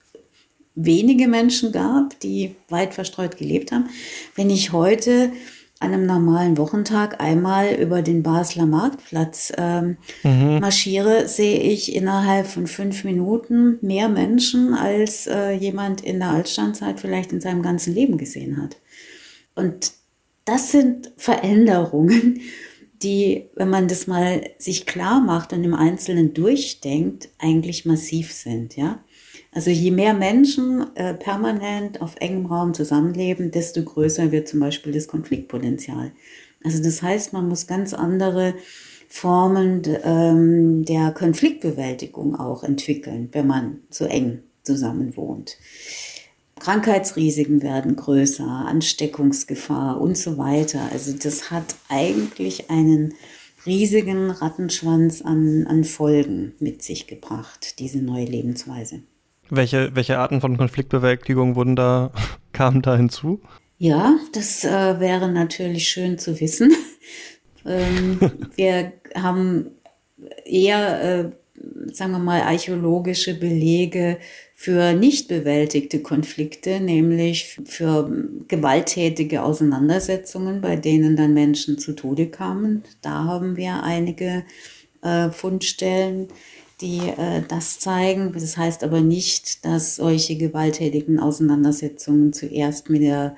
wenige 0.75 1.27
Menschen 1.27 1.71
gab, 1.71 2.19
die 2.19 2.55
weit 2.69 2.93
verstreut 2.93 3.37
gelebt 3.37 3.71
haben. 3.71 3.89
Wenn 4.35 4.49
ich 4.49 4.73
heute 4.73 5.31
an 5.79 5.93
einem 5.93 6.05
normalen 6.05 6.57
Wochentag 6.57 7.21
einmal 7.21 7.73
über 7.75 8.01
den 8.01 8.23
Basler 8.23 8.65
Marktplatz 8.65 9.53
ähm, 9.57 9.97
mhm. 10.23 10.59
marschiere, 10.59 11.27
sehe 11.27 11.59
ich 11.59 11.95
innerhalb 11.95 12.47
von 12.47 12.67
fünf 12.67 13.03
Minuten 13.03 13.77
mehr 13.81 14.09
Menschen, 14.09 14.73
als 14.73 15.27
äh, 15.27 15.51
jemand 15.51 16.01
in 16.01 16.19
der 16.19 16.29
Altsteinzeit 16.29 16.99
vielleicht 16.99 17.31
in 17.31 17.41
seinem 17.41 17.61
ganzen 17.61 17.93
Leben 17.93 18.17
gesehen 18.17 18.61
hat. 18.61 18.77
Und 19.55 19.91
das 20.45 20.71
sind 20.71 21.11
Veränderungen, 21.17 22.41
die, 23.03 23.49
wenn 23.55 23.69
man 23.69 23.87
das 23.87 24.07
mal 24.07 24.49
sich 24.57 24.87
klar 24.87 25.21
macht 25.21 25.53
und 25.53 25.63
im 25.63 25.75
Einzelnen 25.75 26.33
durchdenkt, 26.33 27.29
eigentlich 27.37 27.85
massiv 27.85 28.33
sind, 28.33 28.75
ja. 28.75 29.03
Also 29.57 29.71
je 29.71 29.89
mehr 29.89 30.13
Menschen 30.13 30.85
äh, 30.95 31.15
permanent 31.15 31.99
auf 31.99 32.13
engem 32.19 32.45
Raum 32.45 32.75
zusammenleben, 32.75 33.49
desto 33.49 33.81
größer 33.81 34.31
wird 34.31 34.47
zum 34.47 34.59
Beispiel 34.59 34.93
das 34.93 35.07
Konfliktpotenzial. 35.07 36.11
Also 36.63 36.83
das 36.83 37.01
heißt, 37.01 37.33
man 37.33 37.47
muss 37.47 37.65
ganz 37.65 37.95
andere 37.95 38.53
Formen 39.07 39.81
ähm, 40.03 40.85
der 40.85 41.09
Konfliktbewältigung 41.09 42.35
auch 42.35 42.61
entwickeln, 42.61 43.29
wenn 43.31 43.47
man 43.47 43.79
so 43.89 44.05
eng 44.05 44.43
zusammen 44.61 45.17
wohnt. 45.17 45.57
Krankheitsrisiken 46.59 47.63
werden 47.63 47.95
größer, 47.95 48.45
Ansteckungsgefahr 48.45 49.99
und 49.99 50.19
so 50.19 50.37
weiter. 50.37 50.81
Also 50.91 51.13
das 51.13 51.49
hat 51.49 51.73
eigentlich 51.89 52.69
einen 52.69 53.15
riesigen 53.65 54.29
Rattenschwanz 54.29 55.23
an, 55.23 55.65
an 55.65 55.83
Folgen 55.83 56.53
mit 56.59 56.83
sich 56.83 57.07
gebracht, 57.07 57.79
diese 57.79 57.97
neue 58.03 58.25
Lebensweise. 58.25 59.01
Welche, 59.49 59.95
welche 59.95 60.19
Arten 60.19 60.41
von 60.41 60.57
Konfliktbewältigung 60.57 61.55
wurden 61.55 61.75
da, 61.75 62.11
kamen 62.53 62.81
da 62.81 62.95
hinzu? 62.97 63.41
Ja, 63.77 64.17
das 64.33 64.63
äh, 64.63 64.99
wäre 64.99 65.31
natürlich 65.31 65.87
schön 65.87 66.17
zu 66.17 66.39
wissen. 66.39 66.73
ähm, 67.65 68.19
wir 68.55 68.93
haben 69.15 69.71
eher, 70.45 71.03
äh, 71.03 71.31
sagen 71.93 72.11
wir 72.11 72.19
mal, 72.19 72.41
archäologische 72.41 73.35
Belege 73.35 74.17
für 74.55 74.93
nicht 74.93 75.27
bewältigte 75.27 76.01
Konflikte, 76.01 76.79
nämlich 76.79 77.59
für 77.65 78.11
gewalttätige 78.47 79.43
Auseinandersetzungen, 79.43 80.61
bei 80.61 80.75
denen 80.75 81.15
dann 81.15 81.35
Menschen 81.35 81.77
zu 81.77 81.93
Tode 81.93 82.27
kamen. 82.27 82.83
Da 83.03 83.25
haben 83.25 83.55
wir 83.55 83.83
einige 83.83 84.43
äh, 85.03 85.29
Fundstellen 85.29 86.29
die 86.81 86.99
äh, 86.99 87.41
das 87.47 87.79
zeigen. 87.79 88.33
Das 88.33 88.57
heißt 88.57 88.83
aber 88.83 89.01
nicht, 89.01 89.65
dass 89.65 89.95
solche 89.95 90.37
gewalttätigen 90.37 91.19
Auseinandersetzungen 91.19 92.33
zuerst 92.33 92.89
mit 92.89 93.01
der 93.01 93.35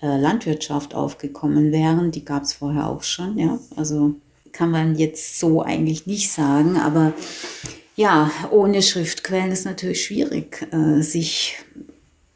äh, 0.00 0.16
Landwirtschaft 0.16 0.94
aufgekommen 0.94 1.72
wären. 1.72 2.10
Die 2.10 2.24
gab 2.24 2.44
es 2.44 2.52
vorher 2.52 2.88
auch 2.88 3.02
schon, 3.02 3.38
ja. 3.38 3.58
Also 3.76 4.14
kann 4.52 4.70
man 4.70 4.96
jetzt 4.96 5.38
so 5.38 5.62
eigentlich 5.62 6.06
nicht 6.06 6.30
sagen, 6.30 6.76
aber 6.76 7.12
ja, 7.96 8.30
ohne 8.50 8.82
Schriftquellen 8.82 9.50
ist 9.50 9.64
natürlich 9.64 10.04
schwierig, 10.04 10.66
äh, 10.72 11.02
sich 11.02 11.56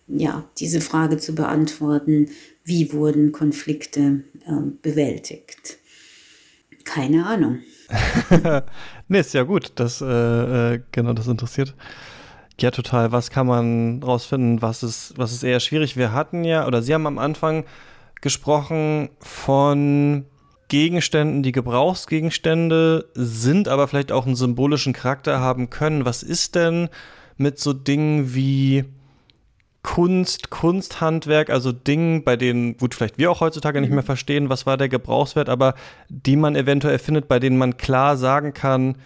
ja, 0.09 0.45
diese 0.59 0.81
Frage 0.81 1.19
zu 1.19 1.35
beantworten, 1.35 2.29
wie 2.65 2.93
wurden 2.93 3.33
Konflikte 3.33 4.25
äh, 4.47 4.71
bewältigt. 4.83 5.79
Keine 6.85 7.27
Ahnung. 7.27 7.61
nee, 9.09 9.21
ist 9.21 9.35
ja 9.35 9.43
gut, 9.43 9.73
dass 9.77 10.01
äh, 10.01 10.75
äh, 10.75 10.81
genau 10.93 11.13
das 11.13 11.27
interessiert. 11.27 11.75
Ja, 12.61 12.71
total. 12.71 13.13
Was 13.13 13.31
kann 13.31 13.47
man 13.47 14.03
rausfinden? 14.03 14.63
Was 14.63 14.83
ist, 14.83 15.15
was 15.17 15.33
ist 15.33 15.43
eher 15.43 15.61
schwierig? 15.61 15.97
Wir 15.97 16.13
hatten 16.13 16.45
ja, 16.45 16.67
oder 16.67 16.83
Sie 16.83 16.95
haben 16.95 17.07
am 17.07 17.19
Anfang 17.19 17.65
gesprochen 18.21 19.09
von 19.19 20.27
Gegenständen, 20.69 21.43
die 21.43 21.53
Gebrauchsgegenstände 21.53 23.07
sind, 23.15 23.69
aber 23.69 23.89
vielleicht 23.89 24.13
auch 24.13 24.27
einen 24.27 24.37
symbolischen 24.37 24.93
Charakter 24.93 25.41
haben 25.41 25.71
können. 25.71 26.05
Was 26.05 26.23
ist 26.23 26.55
denn 26.55 26.89
mit 27.37 27.59
so 27.59 27.73
Dingen 27.73 28.35
wie 28.35 28.85
Kunst, 29.83 30.51
Kunsthandwerk, 30.51 31.51
also 31.51 31.73
Dingen, 31.73 32.23
bei 32.23 32.37
denen, 32.37 32.77
gut, 32.77 32.95
vielleicht 32.95 33.19
wir 33.19 33.31
auch 33.31 33.41
heutzutage 33.41 33.81
nicht 33.81 33.91
mehr 33.91 34.03
mhm. 34.03 34.07
verstehen, 34.07 34.49
was 34.49 34.65
war 34.65 34.77
der 34.77 34.89
Gebrauchswert, 34.89 35.49
aber 35.49 35.75
die 36.09 36.37
man 36.37 36.55
eventuell 36.55 36.99
findet, 36.99 37.29
bei 37.29 37.39
denen 37.39 37.59
man 37.59 37.77
klar 37.77 38.17
sagen 38.17 38.55
kann, 38.55 38.97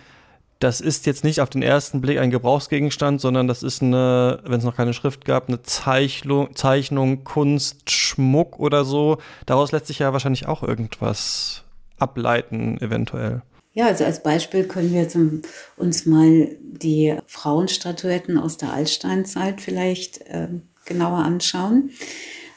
das 0.59 0.81
ist 0.81 1.05
jetzt 1.07 1.25
nicht 1.25 1.41
auf 1.41 1.51
den 1.51 1.63
ersten 1.63 2.01
Blick 2.01 2.19
ein 2.19 2.31
Gebrauchsgegenstand, 2.31 3.21
sondern 3.21 3.47
das 3.47 3.63
ist 3.63 3.83
eine, 3.83 4.41
wenn 4.45 4.59
es 4.59 4.65
noch 4.65 4.77
keine 4.77 4.95
Schrift 4.95 5.25
gab, 5.25 5.49
eine 5.49 5.63
Zeichnung, 5.63 6.55
Zeichnung, 6.55 7.25
Kunst, 7.25 7.91
Schmuck 7.91 8.59
oder 8.59 8.85
so. 8.85 9.19
Daraus 9.45 9.73
lässt 9.73 9.87
sich 9.87 9.99
ja 9.99 10.13
wahrscheinlich 10.13 10.47
auch 10.47 10.63
irgendwas 10.63 11.65
ableiten, 11.99 12.81
eventuell. 12.81 13.43
Ja, 13.77 13.89
also 13.89 14.05
als 14.05 14.23
Beispiel 14.23 14.65
können 14.65 14.95
wir 14.95 15.07
zum, 15.07 15.43
uns 15.77 16.07
mal 16.07 16.57
die 16.63 17.15
Frauenstatuetten 17.27 18.39
aus 18.39 18.57
der 18.57 18.73
Altsteinzeit 18.73 19.61
vielleicht 19.61 20.23
äh, 20.29 20.49
genauer 20.87 21.19
anschauen. 21.19 21.91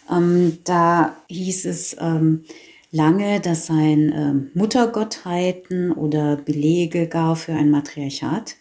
Ähm, 0.09 0.59
da 0.63 1.17
hieß 1.27 1.65
es 1.65 1.97
ähm, 1.99 2.45
lange, 2.91 3.41
das 3.41 3.65
seien 3.65 4.13
äh, 4.13 4.57
Muttergottheiten 4.57 5.91
oder 5.91 6.37
Belege 6.37 7.07
gar 7.07 7.35
für 7.35 7.51
ein 7.51 7.69
Matriarchat. 7.69 8.55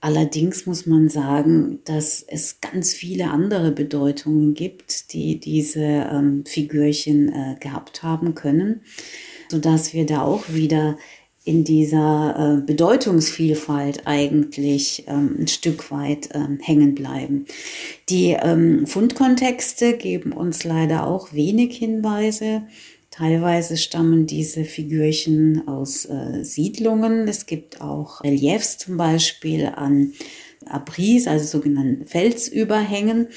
Allerdings 0.00 0.66
muss 0.66 0.86
man 0.86 1.08
sagen, 1.08 1.80
dass 1.86 2.22
es 2.22 2.60
ganz 2.60 2.92
viele 2.92 3.30
andere 3.30 3.72
Bedeutungen 3.72 4.54
gibt, 4.54 5.12
die 5.12 5.40
diese 5.40 5.80
ähm, 5.80 6.44
Figürchen 6.46 7.30
äh, 7.30 7.56
gehabt 7.58 8.04
haben 8.04 8.36
können, 8.36 8.82
sodass 9.48 9.92
wir 9.92 10.06
da 10.06 10.22
auch 10.22 10.44
wieder 10.50 10.98
in 11.44 11.62
dieser 11.62 12.58
äh, 12.58 12.66
Bedeutungsvielfalt 12.66 14.06
eigentlich 14.06 15.04
ähm, 15.06 15.36
ein 15.40 15.48
Stück 15.48 15.90
weit 15.90 16.30
ähm, 16.32 16.58
hängen 16.60 16.94
bleiben. 16.94 17.44
Die 18.08 18.30
ähm, 18.30 18.86
Fundkontexte 18.86 19.96
geben 19.96 20.32
uns 20.32 20.64
leider 20.64 21.06
auch 21.06 21.34
wenig 21.34 21.76
Hinweise. 21.76 22.62
Teilweise 23.10 23.76
stammen 23.76 24.26
diese 24.26 24.64
Figürchen 24.64 25.68
aus 25.68 26.06
äh, 26.06 26.42
Siedlungen. 26.42 27.28
Es 27.28 27.46
gibt 27.46 27.80
auch 27.80 28.24
Reliefs 28.24 28.78
zum 28.78 28.96
Beispiel 28.96 29.66
an 29.66 30.14
Abris, 30.66 31.26
also 31.26 31.44
sogenannten 31.44 32.06
Felsüberhängen. 32.06 33.28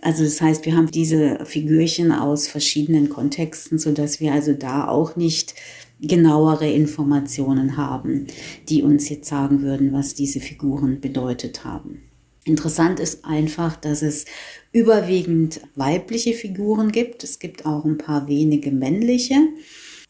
Also 0.00 0.24
das 0.24 0.40
heißt, 0.40 0.64
wir 0.64 0.76
haben 0.76 0.90
diese 0.90 1.44
Figürchen 1.44 2.12
aus 2.12 2.48
verschiedenen 2.48 3.08
Kontexten, 3.08 3.78
so 3.78 3.92
dass 3.92 4.20
wir 4.20 4.32
also 4.32 4.54
da 4.54 4.88
auch 4.88 5.16
nicht 5.16 5.54
genauere 6.00 6.70
Informationen 6.70 7.76
haben, 7.76 8.26
die 8.68 8.82
uns 8.82 9.08
jetzt 9.08 9.28
sagen 9.28 9.62
würden, 9.62 9.92
was 9.92 10.14
diese 10.14 10.40
Figuren 10.40 11.00
bedeutet 11.00 11.64
haben. 11.64 12.02
Interessant 12.44 13.00
ist 13.00 13.24
einfach, 13.24 13.76
dass 13.76 14.02
es 14.02 14.24
überwiegend 14.72 15.60
weibliche 15.74 16.32
Figuren 16.32 16.90
gibt. 16.90 17.22
Es 17.22 17.38
gibt 17.38 17.66
auch 17.66 17.84
ein 17.84 17.98
paar 17.98 18.28
wenige 18.28 18.70
männliche, 18.70 19.36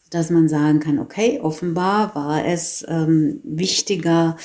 dass 0.09 0.29
man 0.29 0.47
sagen 0.47 0.79
kann, 0.79 0.99
okay, 0.99 1.39
offenbar 1.41 2.15
war 2.15 2.45
es 2.45 2.85
ähm, 2.87 3.41
wichtiger 3.43 4.37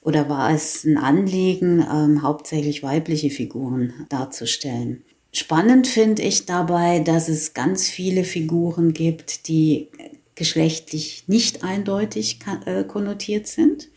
oder 0.00 0.28
war 0.28 0.54
es 0.54 0.84
ein 0.84 0.96
Anliegen, 0.96 1.80
ähm, 1.80 2.22
hauptsächlich 2.22 2.82
weibliche 2.82 3.30
Figuren 3.30 3.92
darzustellen. 4.08 5.04
Spannend 5.32 5.86
finde 5.86 6.22
ich 6.22 6.46
dabei, 6.46 7.00
dass 7.00 7.28
es 7.28 7.54
ganz 7.54 7.88
viele 7.88 8.24
Figuren 8.24 8.92
gibt, 8.92 9.48
die 9.48 9.88
geschlechtlich 10.34 11.24
nicht 11.26 11.64
eindeutig 11.64 12.38
äh, 12.66 12.84
konnotiert 12.84 13.46
sind. 13.46 13.88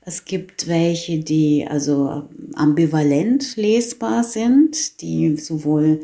Es 0.00 0.24
gibt 0.24 0.68
welche, 0.68 1.18
die 1.18 1.66
also 1.68 2.28
ambivalent 2.54 3.56
lesbar 3.56 4.24
sind, 4.24 5.02
die 5.02 5.36
sowohl 5.36 6.00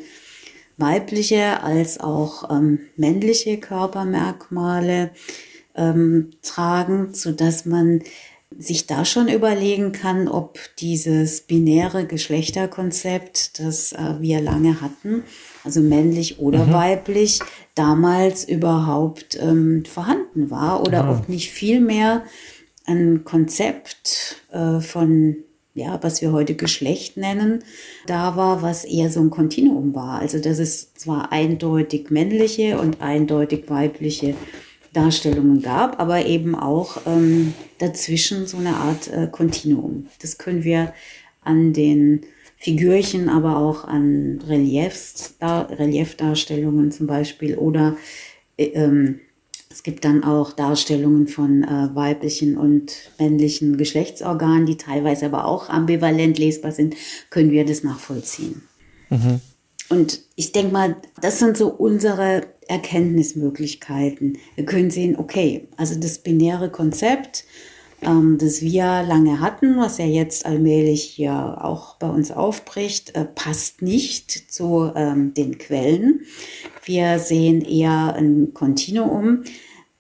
weibliche 0.76 1.62
als 1.62 2.00
auch 2.00 2.50
ähm, 2.50 2.80
männliche 2.96 3.58
Körpermerkmale 3.58 5.10
ähm, 5.74 6.32
tragen, 6.42 7.14
so 7.14 7.32
dass 7.32 7.64
man 7.64 8.02
sich 8.56 8.86
da 8.86 9.04
schon 9.04 9.28
überlegen 9.28 9.92
kann, 9.92 10.28
ob 10.28 10.58
dieses 10.78 11.40
binäre 11.40 12.06
Geschlechterkonzept, 12.06 13.58
das 13.58 13.92
äh, 13.92 14.20
wir 14.20 14.40
lange 14.40 14.80
hatten, 14.80 15.24
also 15.64 15.80
männlich 15.80 16.38
oder 16.38 16.66
mhm. 16.66 16.72
weiblich, 16.72 17.40
damals 17.74 18.44
überhaupt 18.44 19.38
ähm, 19.40 19.84
vorhanden 19.84 20.50
war 20.50 20.82
oder 20.82 21.04
mhm. 21.04 21.10
ob 21.10 21.28
nicht 21.28 21.50
vielmehr 21.50 22.22
ein 22.86 23.24
Konzept 23.24 24.42
äh, 24.52 24.80
von 24.80 25.36
ja, 25.76 25.98
was 26.02 26.22
wir 26.22 26.30
heute 26.30 26.54
Geschlecht 26.54 27.16
nennen, 27.16 27.64
da 28.06 28.36
war, 28.36 28.62
was 28.62 28.84
eher 28.84 29.10
so 29.10 29.18
ein 29.18 29.30
Kontinuum 29.30 29.92
war. 29.92 30.20
Also 30.20 30.38
dass 30.38 30.60
es 30.60 30.94
zwar 30.94 31.32
eindeutig 31.32 32.10
männliche 32.10 32.78
und 32.78 33.02
eindeutig 33.02 33.68
weibliche 33.68 34.36
Darstellungen 34.92 35.62
gab, 35.62 36.00
aber 36.00 36.26
eben 36.26 36.54
auch 36.54 36.98
ähm, 37.06 37.54
dazwischen 37.78 38.46
so 38.46 38.56
eine 38.58 38.76
Art 38.76 39.08
äh, 39.08 39.26
Kontinuum. 39.26 40.06
Das 40.22 40.38
können 40.38 40.62
wir 40.62 40.94
an 41.42 41.72
den 41.72 42.24
Figürchen, 42.64 43.28
aber 43.28 43.58
auch 43.58 43.84
an 43.84 44.40
Reliefs, 44.48 45.34
da, 45.38 45.60
Reliefdarstellungen 45.62 46.90
zum 46.92 47.06
Beispiel 47.06 47.58
oder 47.58 47.98
äh, 48.56 48.68
ähm, 48.68 49.20
es 49.70 49.82
gibt 49.82 50.06
dann 50.06 50.24
auch 50.24 50.52
Darstellungen 50.52 51.28
von 51.28 51.62
äh, 51.62 51.94
weiblichen 51.94 52.56
und 52.56 53.10
männlichen 53.18 53.76
Geschlechtsorganen, 53.76 54.64
die 54.64 54.78
teilweise 54.78 55.26
aber 55.26 55.44
auch 55.44 55.68
ambivalent 55.68 56.38
lesbar 56.38 56.72
sind, 56.72 56.94
können 57.28 57.50
wir 57.50 57.66
das 57.66 57.82
nachvollziehen. 57.82 58.62
Mhm. 59.10 59.40
Und 59.90 60.20
ich 60.34 60.52
denke 60.52 60.72
mal, 60.72 60.96
das 61.20 61.40
sind 61.40 61.58
so 61.58 61.68
unsere 61.68 62.46
Erkenntnismöglichkeiten. 62.66 64.38
Wir 64.54 64.64
können 64.64 64.90
sehen, 64.90 65.18
okay, 65.18 65.68
also 65.76 66.00
das 66.00 66.16
binäre 66.18 66.70
Konzept, 66.70 67.44
ähm, 68.02 68.38
das 68.38 68.60
wir 68.60 69.02
lange 69.02 69.40
hatten, 69.40 69.76
was 69.76 69.98
ja 69.98 70.06
jetzt 70.06 70.46
allmählich 70.46 71.02
hier 71.02 71.58
auch 71.60 71.96
bei 71.96 72.08
uns 72.08 72.30
aufbricht, 72.30 73.14
äh, 73.14 73.24
passt 73.24 73.82
nicht 73.82 74.30
zu 74.52 74.92
ähm, 74.94 75.34
den 75.34 75.58
Quellen. 75.58 76.20
Wir 76.84 77.18
sehen 77.18 77.62
eher 77.62 78.14
ein 78.14 78.52
Kontinuum. 78.54 79.44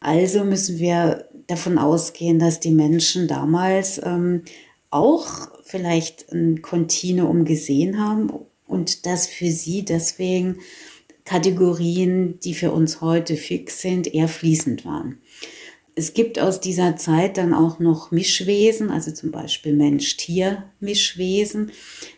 Also 0.00 0.44
müssen 0.44 0.78
wir 0.78 1.28
davon 1.46 1.78
ausgehen, 1.78 2.38
dass 2.38 2.60
die 2.60 2.72
Menschen 2.72 3.28
damals 3.28 4.00
ähm, 4.04 4.42
auch 4.90 5.48
vielleicht 5.64 6.32
ein 6.32 6.62
Kontinuum 6.62 7.44
gesehen 7.44 7.98
haben 7.98 8.30
und 8.66 9.06
dass 9.06 9.26
für 9.26 9.50
sie 9.50 9.84
deswegen 9.84 10.58
Kategorien, 11.24 12.38
die 12.40 12.54
für 12.54 12.70
uns 12.70 13.00
heute 13.00 13.36
fix 13.36 13.80
sind, 13.80 14.12
eher 14.12 14.28
fließend 14.28 14.84
waren. 14.84 15.18
Es 15.96 16.12
gibt 16.12 16.40
aus 16.40 16.60
dieser 16.60 16.96
Zeit 16.96 17.36
dann 17.36 17.54
auch 17.54 17.78
noch 17.78 18.10
Mischwesen, 18.10 18.90
also 18.90 19.12
zum 19.12 19.30
Beispiel 19.30 19.74
Mensch-Tier-Mischwesen, 19.74 21.70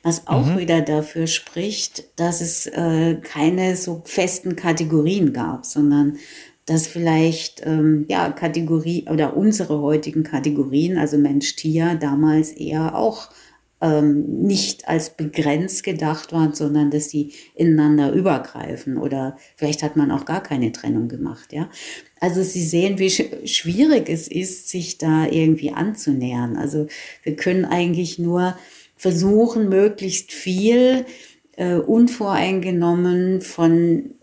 was 0.03 0.27
auch 0.27 0.47
mhm. 0.47 0.59
wieder 0.59 0.81
dafür 0.81 1.27
spricht, 1.27 2.05
dass 2.19 2.41
es 2.41 2.67
äh, 2.67 3.17
keine 3.23 3.77
so 3.77 4.01
festen 4.07 4.57
Kategorien 4.57 5.35
gab, 5.35 5.67
sondern 5.67 6.17
dass 6.65 6.87
vielleicht 6.87 7.63
ähm, 7.65 8.07
ja 8.09 8.31
Kategorie 8.31 9.07
oder 9.09 9.37
unsere 9.37 9.81
heutigen 9.81 10.25
Kategorien, 10.25 10.99
also 10.99 11.19
Mensch-Tier, 11.19 11.95
damals 11.95 12.53
eher 12.53 12.97
auch 12.97 13.29
ähm, 13.81 14.43
nicht 14.43 14.89
als 14.89 15.11
begrenzt 15.11 15.83
gedacht 15.83 16.33
waren, 16.33 16.55
sondern 16.55 16.91
dass 16.91 17.09
die 17.09 17.33
ineinander 17.55 18.13
übergreifen 18.13 18.97
oder 18.97 19.37
vielleicht 19.57 19.83
hat 19.83 19.97
man 19.97 20.11
auch 20.11 20.25
gar 20.25 20.43
keine 20.43 20.73
Trennung 20.73 21.09
gemacht, 21.09 21.53
ja. 21.53 21.69
Also 22.19 22.43
Sie 22.43 22.63
sehen, 22.63 22.99
wie 22.99 23.11
schwierig 23.11 24.09
es 24.09 24.27
ist, 24.29 24.71
sich 24.71 24.97
da 24.97 25.27
irgendwie 25.27 25.73
anzunähern. 25.73 26.57
Also 26.57 26.87
wir 27.23 27.37
können 27.37 27.67
eigentlich 27.67 28.19
nur 28.19 28.57
versuchen, 28.97 29.69
möglichst 29.69 30.33
viel 30.33 31.05
äh, 31.57 31.75
unvoreingenommen 31.75 33.43
von 33.43 34.15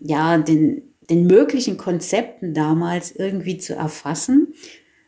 ja 0.00 0.38
den 0.38 0.82
den 1.10 1.26
möglichen 1.26 1.76
Konzepten 1.76 2.52
damals 2.54 3.12
irgendwie 3.12 3.58
zu 3.58 3.74
erfassen 3.74 4.54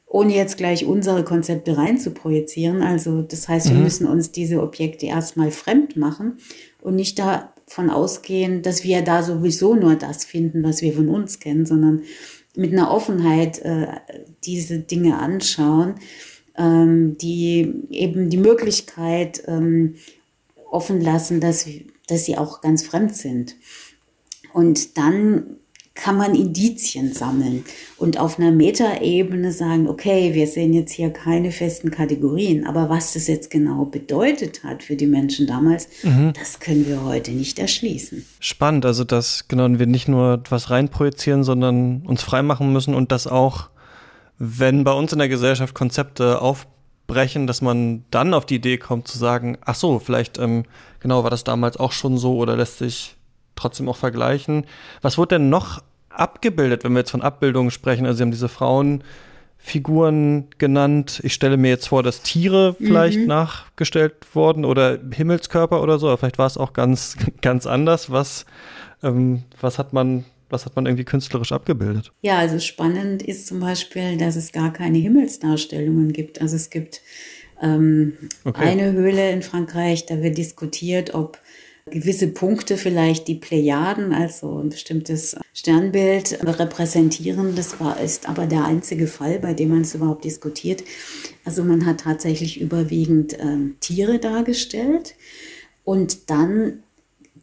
ohne 0.09 0.34
jetzt 0.34 0.56
gleich 0.56 0.86
unsere 0.86 1.22
Konzepte 1.22 1.76
rein 1.76 1.98
zu 1.98 2.11
projizieren. 2.11 2.82
Also 2.82 3.22
das 3.22 3.48
heißt, 3.48 3.68
wir 3.68 3.76
mhm. 3.76 3.82
müssen 3.82 4.06
uns 4.06 4.32
diese 4.32 4.62
Objekte 4.62 5.06
erstmal 5.06 5.50
fremd 5.50 5.96
machen 5.96 6.38
und 6.80 6.96
nicht 6.96 7.18
davon 7.18 7.90
ausgehen, 7.90 8.62
dass 8.62 8.84
wir 8.84 9.02
da 9.02 9.22
sowieso 9.22 9.74
nur 9.74 9.96
das 9.96 10.24
finden, 10.24 10.62
was 10.62 10.80
wir 10.80 10.94
von 10.94 11.09
uns 11.09 11.40
kennen, 11.40 11.66
sondern 11.66 12.02
mit 12.56 12.72
einer 12.72 12.90
Offenheit 12.90 13.59
äh, 13.61 13.86
diese 14.44 14.78
Dinge 14.80 15.18
anschauen, 15.18 15.96
ähm, 16.56 17.18
die 17.18 17.72
eben 17.90 18.30
die 18.30 18.38
Möglichkeit 18.38 19.42
ähm, 19.46 19.96
offen 20.70 21.00
lassen, 21.00 21.40
dass, 21.40 21.68
dass 22.06 22.24
sie 22.24 22.38
auch 22.38 22.62
ganz 22.62 22.82
fremd 22.82 23.14
sind. 23.14 23.56
Und 24.54 24.96
dann 24.96 25.59
kann 25.99 26.16
man 26.16 26.34
Indizien 26.34 27.12
sammeln 27.12 27.64
und 27.96 28.18
auf 28.18 28.38
einer 28.38 28.53
Metaebene 28.53 29.51
sagen, 29.51 29.88
okay, 29.88 30.32
wir 30.32 30.46
sehen 30.46 30.72
jetzt 30.72 30.92
hier 30.92 31.11
keine 31.11 31.51
festen 31.51 31.90
Kategorien, 31.90 32.66
aber 32.66 32.88
was 32.88 33.14
das 33.14 33.26
jetzt 33.26 33.51
genau 33.51 33.84
bedeutet 33.84 34.62
hat 34.62 34.84
für 34.84 34.94
die 34.94 35.09
Menschen 35.09 35.49
damals, 35.49 35.88
mhm. 36.05 36.32
das 36.38 36.61
können 36.61 36.86
wir 36.86 37.03
heute 37.03 37.32
nicht 37.32 37.59
erschließen. 37.59 38.24
Spannend, 38.38 38.86
also 38.86 39.03
dass 39.03 39.49
genau 39.49 39.68
wir 39.68 39.86
nicht 39.86 40.07
nur 40.07 40.40
was 40.49 40.70
reinprojizieren, 40.70 41.42
sondern 41.42 42.03
uns 42.07 42.22
freimachen 42.22 42.72
müssen 42.72 42.94
und 42.94 43.11
das 43.11 43.26
auch, 43.26 43.68
wenn 44.38 44.84
bei 44.84 44.92
uns 44.92 45.12
in 45.12 45.18
der 45.18 45.28
Gesellschaft 45.28 45.74
Konzepte 45.74 46.40
aufbrechen, 46.40 47.49
dass 47.49 47.61
man 47.61 48.05
dann 48.12 48.34
auf 48.34 48.46
die 48.46 48.55
Idee 48.55 48.78
kommt 48.78 49.09
zu 49.09 49.18
sagen, 49.18 49.59
ach 49.64 49.74
so, 49.74 49.99
vielleicht 49.99 50.38
ähm, 50.38 50.62
genau 51.01 51.24
war 51.24 51.30
das 51.30 51.42
damals 51.42 51.76
auch 51.76 51.90
schon 51.90 52.18
so 52.18 52.36
oder 52.36 52.57
lässt 52.57 52.78
sich 52.78 53.16
trotzdem 53.57 53.88
auch 53.88 53.96
vergleichen. 53.96 54.64
Was 55.03 55.18
wurde 55.18 55.34
denn 55.34 55.51
noch 55.51 55.82
abgebildet, 56.18 56.84
wenn 56.84 56.92
wir 56.92 57.00
jetzt 57.00 57.10
von 57.10 57.22
Abbildungen 57.22 57.70
sprechen? 57.70 58.06
Also 58.06 58.18
Sie 58.18 58.22
haben 58.22 58.30
diese 58.30 58.48
Frauenfiguren 58.48 60.48
genannt. 60.58 61.20
Ich 61.22 61.34
stelle 61.34 61.56
mir 61.56 61.68
jetzt 61.68 61.88
vor, 61.88 62.02
dass 62.02 62.22
Tiere 62.22 62.76
vielleicht 62.78 63.20
mhm. 63.20 63.26
nachgestellt 63.26 64.14
wurden 64.34 64.64
oder 64.64 64.98
Himmelskörper 65.12 65.82
oder 65.82 65.98
so, 65.98 66.08
aber 66.08 66.18
vielleicht 66.18 66.38
war 66.38 66.46
es 66.46 66.58
auch 66.58 66.72
ganz, 66.72 67.16
ganz 67.42 67.66
anders. 67.66 68.10
Was, 68.10 68.46
ähm, 69.02 69.44
was 69.60 69.78
hat 69.78 69.92
man 69.92 70.24
was 70.50 70.64
hat 70.64 70.76
man 70.76 70.86
irgendwie 70.86 71.04
künstlerisch 71.04 71.52
abgebildet? 71.52 72.12
Ja, 72.22 72.38
also 72.38 72.58
spannend 72.58 73.22
ist 73.22 73.46
zum 73.46 73.60
Beispiel, 73.60 74.16
dass 74.16 74.34
es 74.34 74.52
gar 74.52 74.72
keine 74.72 74.98
Himmelsdarstellungen 74.98 76.12
gibt. 76.12 76.40
Also 76.40 76.56
es 76.56 76.70
gibt 76.70 77.02
ähm, 77.62 78.14
okay. 78.44 78.64
eine 78.64 78.92
Höhle 78.92 79.30
in 79.30 79.42
Frankreich, 79.42 80.06
da 80.06 80.22
wird 80.22 80.38
diskutiert, 80.38 81.14
ob 81.14 81.38
gewisse 81.91 82.28
Punkte 82.28 82.76
vielleicht 82.76 83.28
die 83.28 83.34
Plejaden, 83.34 84.12
also 84.12 84.59
ein 84.59 84.68
bestimmtes 84.68 85.36
Sternbild 85.53 86.39
repräsentieren. 86.45 87.55
Das 87.55 87.80
war, 87.80 88.01
ist 88.01 88.28
aber 88.28 88.47
der 88.47 88.64
einzige 88.64 89.07
Fall, 89.07 89.39
bei 89.39 89.55
dem 89.55 89.70
man 89.70 89.82
es 89.82 89.95
überhaupt 89.95 90.24
diskutiert. 90.24 90.84
Also 91.45 91.64
man 91.64 91.86
hat 91.86 92.01
tatsächlich 92.01 92.61
überwiegend 92.61 93.34
äh, 93.34 93.74
Tiere 93.80 94.18
dargestellt 94.18 95.14
und 95.84 96.30
dann 96.30 96.82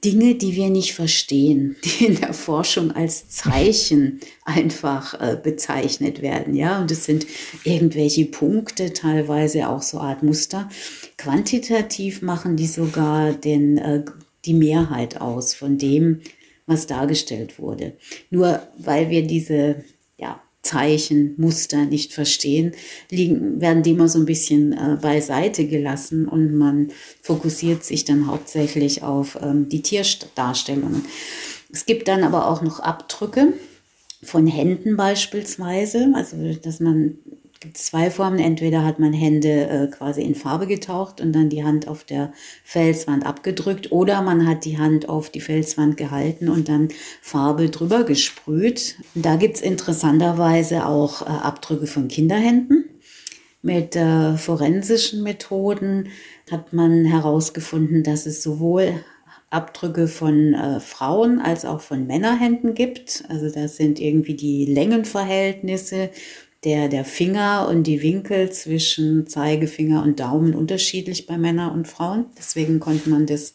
Dinge, 0.06 0.36
die 0.36 0.56
wir 0.56 0.70
nicht 0.70 0.94
verstehen, 0.94 1.76
die 1.84 2.06
in 2.06 2.20
der 2.20 2.34
Forschung 2.34 2.92
als 2.92 3.30
Zeichen 3.30 4.20
einfach 4.46 5.20
äh, 5.20 5.38
bezeichnet 5.42 6.22
werden. 6.22 6.54
Ja, 6.54 6.80
und 6.80 6.92
es 6.92 7.06
sind 7.06 7.26
irgendwelche 7.64 8.26
Punkte, 8.26 8.94
teilweise 8.94 9.68
auch 9.68 9.82
so 9.82 10.00
Art 10.00 10.22
Muster. 10.22 10.70
Quantitativ 11.18 12.22
machen 12.22 12.56
die 12.56 12.68
sogar 12.68 13.34
den 13.34 13.78
äh, 13.78 14.04
die 14.46 14.54
Mehrheit 14.54 15.22
aus 15.22 15.54
von 15.54 15.78
dem, 15.78 16.22
was 16.66 16.88
dargestellt 16.88 17.60
wurde. 17.60 17.94
Nur 18.30 18.62
weil 18.78 19.10
wir 19.10 19.26
diese 19.26 19.84
ja, 20.18 20.42
Zeichen, 20.62 21.36
Muster 21.38 21.86
nicht 21.86 22.14
verstehen, 22.14 22.74
liegen, 23.12 23.62
werden 23.62 23.84
die 23.84 23.92
immer 23.92 24.08
so 24.08 24.20
ein 24.20 24.26
bisschen 24.26 24.74
äh, 24.74 24.98
beiseite 25.00 25.68
gelassen 25.68 26.28
und 26.28 26.58
man 26.58 26.90
fokussiert 27.22 27.84
sich 27.84 28.06
dann 28.06 28.28
hauptsächlich 28.28 29.04
auf 29.04 29.38
ähm, 29.42 29.70
die 29.70 29.82
Tierdarstellungen. 29.82 31.06
Es 31.72 31.86
gibt 31.86 32.08
dann 32.08 32.24
aber 32.24 32.50
auch 32.50 32.62
noch 32.62 32.80
Abdrücke 32.80 33.54
von 34.24 34.48
Händen 34.48 34.98
beispielsweise, 34.98 36.12
also 36.16 36.38
dass 36.54 36.80
man 36.80 37.20
gibt 37.66 37.78
zwei 37.78 38.12
Formen. 38.12 38.38
Entweder 38.38 38.86
hat 38.86 39.00
man 39.00 39.12
Hände 39.12 39.68
äh, 39.68 39.88
quasi 39.88 40.22
in 40.22 40.36
Farbe 40.36 40.68
getaucht 40.68 41.20
und 41.20 41.34
dann 41.34 41.50
die 41.50 41.64
Hand 41.64 41.88
auf 41.88 42.04
der 42.04 42.32
Felswand 42.64 43.26
abgedrückt 43.26 43.92
oder 43.92 44.22
man 44.22 44.48
hat 44.48 44.66
die 44.66 44.78
Hand 44.78 45.10
auf 45.10 45.32
die 45.32 45.42
Felswand 45.42 45.98
gehalten 45.98 46.48
und 46.48 46.70
dann 46.70 46.90
Farbe 47.22 47.72
drüber 47.72 48.04
gesprüht. 48.04 48.98
Da 49.16 49.36
gibt 49.36 49.56
es 49.56 49.62
interessanterweise 49.62 50.86
auch 50.86 51.24
äh, 51.24 51.26
Abdrücke 51.26 51.88
von 51.88 52.08
Kinderhänden. 52.08 52.86
Mit 53.64 53.96
äh, 53.96 54.38
forensischen 54.38 55.24
Methoden 55.24 56.10
hat 56.52 56.72
man 56.72 57.04
herausgefunden, 57.04 58.04
dass 58.04 58.28
es 58.28 58.44
sowohl 58.44 58.94
Abdrücke 59.50 60.08
von 60.08 60.54
äh, 60.54 60.80
Frauen 60.80 61.40
als 61.40 61.66
auch 61.66 61.82
von 61.82 62.06
Männerhänden 62.06 62.76
gibt. 62.76 63.24
Also 63.30 63.50
das 63.50 63.78
sind 63.78 64.00
irgendwie 64.00 64.36
die 64.36 64.66
Längenverhältnisse 64.66 66.10
der, 66.66 66.90
der 66.90 67.06
Finger 67.06 67.68
und 67.70 67.84
die 67.84 68.02
Winkel 68.02 68.52
zwischen 68.52 69.28
Zeigefinger 69.28 70.04
und 70.04 70.20
Daumen 70.20 70.56
unterschiedlich 70.56 71.28
bei 71.28 71.38
Männern 71.38 71.72
und 71.72 71.88
Frauen. 71.88 72.26
Deswegen 72.38 72.80
konnte 72.80 73.10
man 73.10 73.28
das 73.28 73.54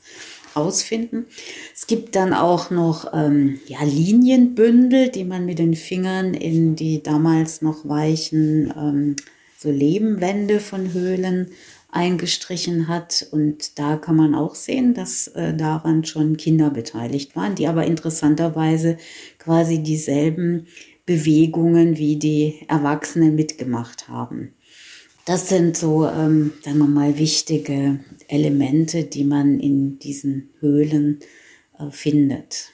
ausfinden. 0.55 1.27
Es 1.75 1.87
gibt 1.87 2.17
dann 2.17 2.33
auch 2.33 2.71
noch 2.71 3.13
ähm, 3.13 3.61
ja, 3.67 3.83
Linienbündel, 3.83 5.09
die 5.11 5.25
man 5.25 5.45
mit 5.45 5.59
den 5.59 5.75
Fingern 5.75 6.35
in 6.35 6.77
die 6.77 7.03
damals 7.03 7.63
noch 7.63 7.89
weichen 7.89 8.73
ähm, 8.77 9.17
so 9.59 9.71
Lebenwände 9.71 10.61
von 10.61 10.93
Höhlen 10.93 11.51
eingestrichen 11.93 12.89
hat. 12.89 13.27
Und 13.31 13.79
da 13.79 13.97
kann 13.97 14.17
man 14.17 14.35
auch 14.35 14.55
sehen, 14.55 14.95
dass 14.95 15.29
äh, 15.29 15.55
daran 15.55 16.05
schon 16.05 16.37
Kinder 16.37 16.71
beteiligt 16.71 17.37
waren, 17.37 17.55
die 17.55 17.67
aber 17.67 17.85
interessanterweise 17.85 18.97
quasi 19.39 19.83
dieselben 19.83 20.67
Bewegungen 21.11 21.99
wie 21.99 22.21
die 22.21 22.61
Erwachsenen 22.69 23.35
mitgemacht 23.35 24.09
haben. 24.09 24.55
Das 25.25 25.49
sind 25.49 25.77
so, 25.77 26.07
ähm, 26.07 26.53
sagen 26.63 26.79
wir 26.79 26.87
mal, 26.87 27.19
wichtige 27.19 27.99
Elemente, 28.29 29.03
die 29.03 29.25
man 29.25 29.59
in 29.59 29.99
diesen 29.99 30.51
Höhlen 30.61 31.19
äh, 31.81 31.91
findet. 31.91 32.71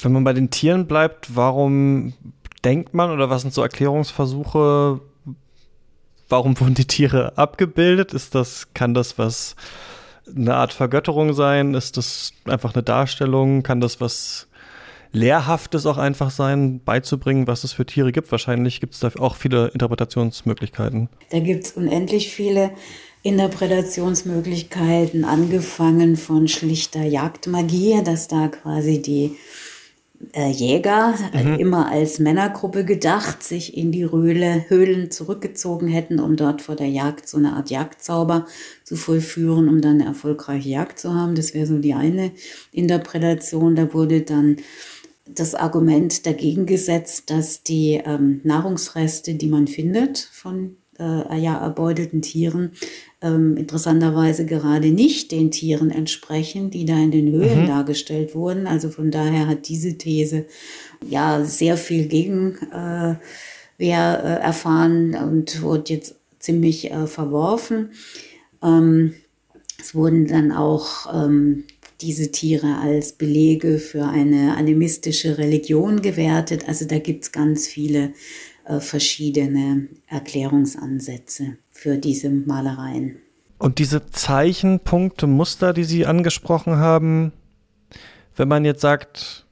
Wenn 0.00 0.10
man 0.10 0.24
bei 0.24 0.32
den 0.32 0.50
Tieren 0.50 0.88
bleibt, 0.88 1.36
warum 1.36 2.14
denkt 2.64 2.94
man 2.94 3.12
oder 3.12 3.30
was 3.30 3.42
sind 3.42 3.54
so 3.54 3.62
Erklärungsversuche? 3.62 5.00
Warum 6.28 6.58
wurden 6.58 6.74
die 6.74 6.86
Tiere 6.86 7.38
abgebildet? 7.38 8.12
Ist 8.12 8.34
das, 8.34 8.74
kann 8.74 8.92
das 8.92 9.18
was, 9.18 9.54
eine 10.34 10.56
Art 10.56 10.72
Vergötterung 10.72 11.32
sein? 11.32 11.74
Ist 11.74 11.96
das 11.96 12.32
einfach 12.44 12.74
eine 12.74 12.82
Darstellung? 12.82 13.62
Kann 13.62 13.80
das 13.80 14.00
was 14.00 14.48
Lehrhaftes 15.12 15.86
auch 15.86 15.98
einfach 15.98 16.30
sein, 16.30 16.80
beizubringen, 16.84 17.46
was 17.46 17.64
es 17.64 17.72
für 17.72 17.86
Tiere 17.86 18.12
gibt? 18.12 18.30
Wahrscheinlich 18.30 18.80
gibt 18.80 18.94
es 18.94 19.00
da 19.00 19.10
auch 19.18 19.36
viele 19.36 19.68
Interpretationsmöglichkeiten. 19.68 21.08
Da 21.30 21.40
gibt 21.40 21.64
es 21.64 21.72
unendlich 21.72 22.30
viele 22.30 22.70
Interpretationsmöglichkeiten, 23.22 25.24
angefangen 25.24 26.16
von 26.16 26.48
schlichter 26.48 27.02
Jagdmagie, 27.02 28.02
dass 28.04 28.28
da 28.28 28.48
quasi 28.48 29.02
die 29.02 29.36
äh, 30.32 30.50
Jäger 30.50 31.14
mhm. 31.32 31.58
immer 31.58 31.90
als 31.90 32.18
Männergruppe 32.18 32.84
gedacht, 32.84 33.42
sich 33.42 33.76
in 33.76 33.92
die 33.92 34.10
Höhle, 34.10 34.64
Höhlen 34.68 35.10
zurückgezogen 35.10 35.88
hätten, 35.88 36.20
um 36.20 36.36
dort 36.36 36.62
vor 36.62 36.76
der 36.76 36.88
Jagd 36.88 37.28
so 37.28 37.36
eine 37.36 37.54
Art 37.54 37.70
Jagdzauber 37.70 38.46
zu 38.84 38.96
vollführen, 38.96 39.68
um 39.68 39.80
dann 39.80 40.00
eine 40.00 40.06
erfolgreiche 40.06 40.68
Jagd 40.68 40.98
zu 40.98 41.14
haben. 41.14 41.34
Das 41.34 41.52
wäre 41.52 41.66
so 41.66 41.78
die 41.78 41.94
eine 41.94 42.32
Interpretation. 42.72 43.76
Da 43.76 43.92
wurde 43.92 44.22
dann 44.22 44.56
das 45.26 45.54
Argument 45.54 46.26
dagegen 46.26 46.66
gesetzt, 46.66 47.30
dass 47.30 47.62
die 47.62 48.00
ähm, 48.04 48.40
Nahrungsreste, 48.44 49.34
die 49.34 49.48
man 49.48 49.66
findet 49.66 50.18
von 50.18 50.76
äh, 50.98 51.38
ja, 51.38 51.58
erbeuteten 51.58 52.22
Tieren, 52.22 52.72
ähm, 53.20 53.56
interessanterweise 53.56 54.46
gerade 54.46 54.88
nicht 54.88 55.32
den 55.32 55.50
Tieren 55.50 55.90
entsprechen, 55.90 56.70
die 56.70 56.84
da 56.84 56.94
in 56.94 57.10
den 57.10 57.30
Höhlen 57.32 57.62
mhm. 57.62 57.66
dargestellt 57.66 58.34
wurden. 58.34 58.66
Also 58.66 58.88
von 58.88 59.10
daher 59.10 59.46
hat 59.46 59.68
diese 59.68 59.98
These 59.98 60.46
ja 61.08 61.44
sehr 61.44 61.76
viel 61.76 62.06
Gegenwehr 62.06 63.18
äh, 63.78 63.84
äh, 63.84 64.40
erfahren 64.40 65.14
und 65.14 65.62
wurde 65.62 65.94
jetzt 65.94 66.16
ziemlich 66.38 66.90
äh, 66.90 67.06
verworfen. 67.06 67.90
Ähm, 68.62 69.14
es 69.78 69.94
wurden 69.94 70.26
dann 70.26 70.52
auch 70.52 71.12
ähm, 71.12 71.64
diese 72.00 72.30
Tiere 72.30 72.78
als 72.78 73.12
Belege 73.12 73.78
für 73.78 74.04
eine 74.06 74.56
animistische 74.56 75.38
Religion 75.38 76.02
gewertet. 76.02 76.68
Also 76.68 76.84
da 76.86 76.98
gibt 76.98 77.24
es 77.24 77.32
ganz 77.32 77.66
viele 77.66 78.12
äh, 78.66 78.80
verschiedene 78.80 79.88
Erklärungsansätze 80.06 81.56
für 81.70 81.96
diese 81.96 82.30
Malereien. 82.30 83.16
Und 83.58 83.78
diese 83.78 84.04
Zeichenpunkte, 84.06 85.26
Muster, 85.26 85.72
die 85.72 85.84
Sie 85.84 86.04
angesprochen 86.04 86.76
haben, 86.76 87.32
wenn 88.36 88.48
man 88.48 88.64
jetzt 88.66 88.82
sagt, 88.82 89.45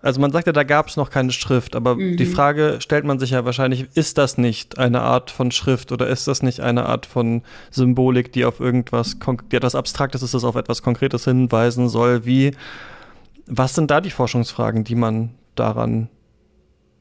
also 0.00 0.20
man 0.20 0.30
sagt 0.30 0.46
ja, 0.46 0.52
da 0.52 0.62
gab 0.62 0.88
es 0.88 0.96
noch 0.96 1.10
keine 1.10 1.32
Schrift, 1.32 1.74
aber 1.74 1.96
mhm. 1.96 2.16
die 2.16 2.26
Frage 2.26 2.76
stellt 2.80 3.04
man 3.04 3.18
sich 3.18 3.30
ja 3.30 3.44
wahrscheinlich, 3.44 3.86
ist 3.94 4.16
das 4.16 4.38
nicht 4.38 4.78
eine 4.78 5.00
Art 5.00 5.30
von 5.30 5.50
Schrift 5.50 5.90
oder 5.90 6.06
ist 6.06 6.28
das 6.28 6.42
nicht 6.42 6.60
eine 6.60 6.86
Art 6.86 7.04
von 7.04 7.42
Symbolik, 7.70 8.32
die 8.32 8.44
auf 8.44 8.60
irgendwas, 8.60 9.16
die 9.50 9.56
etwas 9.56 9.74
Abstraktes 9.74 10.22
ist, 10.22 10.34
das 10.34 10.44
auf 10.44 10.54
etwas 10.54 10.82
Konkretes 10.82 11.24
hinweisen 11.24 11.88
soll? 11.88 12.24
Wie, 12.24 12.52
was 13.46 13.74
sind 13.74 13.90
da 13.90 14.00
die 14.00 14.10
Forschungsfragen, 14.10 14.84
die 14.84 14.94
man 14.94 15.34
daran, 15.56 16.08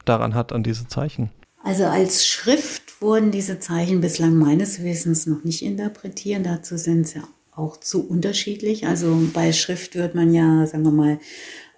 daran 0.05 0.33
hat, 0.33 0.51
an 0.51 0.63
diese 0.63 0.87
Zeichen? 0.87 1.29
Also 1.63 1.83
als 1.85 2.25
Schrift 2.25 3.01
wurden 3.01 3.29
diese 3.29 3.59
Zeichen 3.59 4.01
bislang 4.01 4.35
meines 4.35 4.83
Wissens 4.83 5.27
noch 5.27 5.43
nicht 5.43 5.61
interpretiert. 5.63 6.45
Dazu 6.45 6.77
sind 6.77 7.07
sie 7.07 7.21
auch 7.51 7.77
zu 7.77 8.07
unterschiedlich. 8.07 8.87
Also 8.87 9.19
bei 9.33 9.51
Schrift 9.51 9.95
wird 9.95 10.15
man 10.15 10.33
ja, 10.33 10.65
sagen 10.65 10.83
wir 10.83 10.91
mal, 10.91 11.19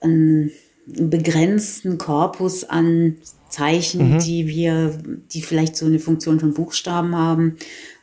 ein 0.02 0.52
begrenzten 0.98 1.98
Korpus 1.98 2.64
an 2.64 3.18
Zeichen, 3.50 4.14
mhm. 4.16 4.20
die 4.20 4.48
wir, 4.48 4.98
die 5.32 5.42
vielleicht 5.42 5.76
so 5.76 5.86
eine 5.86 6.00
Funktion 6.00 6.40
von 6.40 6.54
Buchstaben 6.54 7.16
haben, 7.16 7.58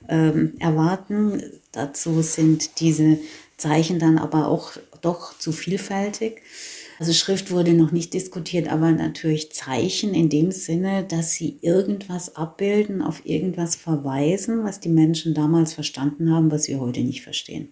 ähm, 0.08 0.54
erwarten. 0.58 1.42
Dazu 1.72 2.22
sind 2.22 2.80
diese 2.80 3.18
Zeichen 3.56 3.98
dann 3.98 4.18
aber 4.18 4.48
auch 4.48 4.72
doch 5.02 5.38
zu 5.38 5.52
vielfältig. 5.52 6.42
Also 6.98 7.12
Schrift 7.12 7.50
wurde 7.50 7.74
noch 7.74 7.92
nicht 7.92 8.14
diskutiert, 8.14 8.68
aber 8.68 8.90
natürlich 8.90 9.52
Zeichen 9.52 10.14
in 10.14 10.30
dem 10.30 10.50
Sinne, 10.50 11.04
dass 11.04 11.32
sie 11.32 11.58
irgendwas 11.60 12.36
abbilden, 12.36 13.02
auf 13.02 13.26
irgendwas 13.26 13.76
verweisen, 13.76 14.64
was 14.64 14.80
die 14.80 14.88
Menschen 14.88 15.34
damals 15.34 15.74
verstanden 15.74 16.32
haben, 16.32 16.50
was 16.50 16.68
wir 16.68 16.80
heute 16.80 17.00
nicht 17.00 17.22
verstehen. 17.22 17.68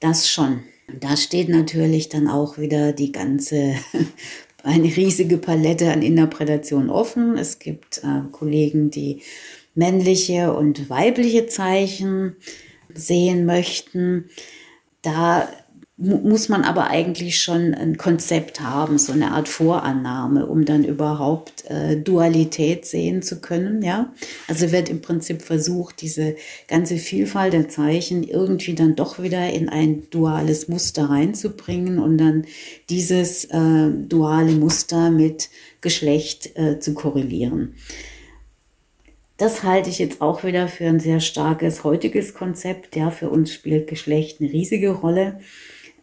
Das 0.00 0.28
schon. 0.28 0.60
Da 0.98 1.16
steht 1.16 1.48
natürlich 1.48 2.08
dann 2.08 2.28
auch 2.28 2.58
wieder 2.58 2.92
die 2.92 3.12
ganze, 3.12 3.74
eine 4.62 4.96
riesige 4.96 5.36
Palette 5.36 5.92
an 5.92 6.02
Interpretation 6.02 6.90
offen. 6.90 7.36
Es 7.36 7.58
gibt 7.58 7.98
äh, 7.98 8.22
Kollegen, 8.32 8.90
die 8.90 9.22
männliche 9.74 10.52
und 10.52 10.90
weibliche 10.90 11.46
Zeichen 11.46 12.36
sehen 12.92 13.46
möchten. 13.46 14.30
Da 15.02 15.48
muss 16.00 16.48
man 16.48 16.62
aber 16.62 16.88
eigentlich 16.88 17.42
schon 17.42 17.74
ein 17.74 17.98
Konzept 17.98 18.60
haben, 18.60 18.96
so 18.96 19.12
eine 19.12 19.32
Art 19.32 19.48
Vorannahme, 19.48 20.46
um 20.46 20.64
dann 20.64 20.82
überhaupt 20.82 21.64
äh, 21.68 21.96
Dualität 21.96 22.86
sehen 22.86 23.22
zu 23.22 23.42
können. 23.42 23.82
Ja, 23.82 24.10
also 24.48 24.72
wird 24.72 24.88
im 24.88 25.02
Prinzip 25.02 25.42
versucht, 25.42 26.00
diese 26.00 26.36
ganze 26.68 26.96
Vielfalt 26.96 27.52
der 27.52 27.68
Zeichen 27.68 28.22
irgendwie 28.22 28.74
dann 28.74 28.96
doch 28.96 29.22
wieder 29.22 29.52
in 29.52 29.68
ein 29.68 30.04
duales 30.10 30.68
Muster 30.68 31.10
reinzubringen 31.10 31.98
und 31.98 32.16
dann 32.16 32.46
dieses 32.88 33.44
äh, 33.44 33.90
duale 33.90 34.52
Muster 34.52 35.10
mit 35.10 35.50
Geschlecht 35.82 36.56
äh, 36.56 36.78
zu 36.78 36.94
korrelieren. 36.94 37.74
Das 39.36 39.64
halte 39.64 39.90
ich 39.90 39.98
jetzt 39.98 40.22
auch 40.22 40.44
wieder 40.44 40.68
für 40.68 40.86
ein 40.86 41.00
sehr 41.00 41.20
starkes 41.20 41.84
heutiges 41.84 42.32
Konzept. 42.32 42.96
Ja, 42.96 43.10
für 43.10 43.28
uns 43.28 43.52
spielt 43.52 43.86
Geschlecht 43.86 44.40
eine 44.40 44.50
riesige 44.50 44.90
Rolle. 44.90 45.40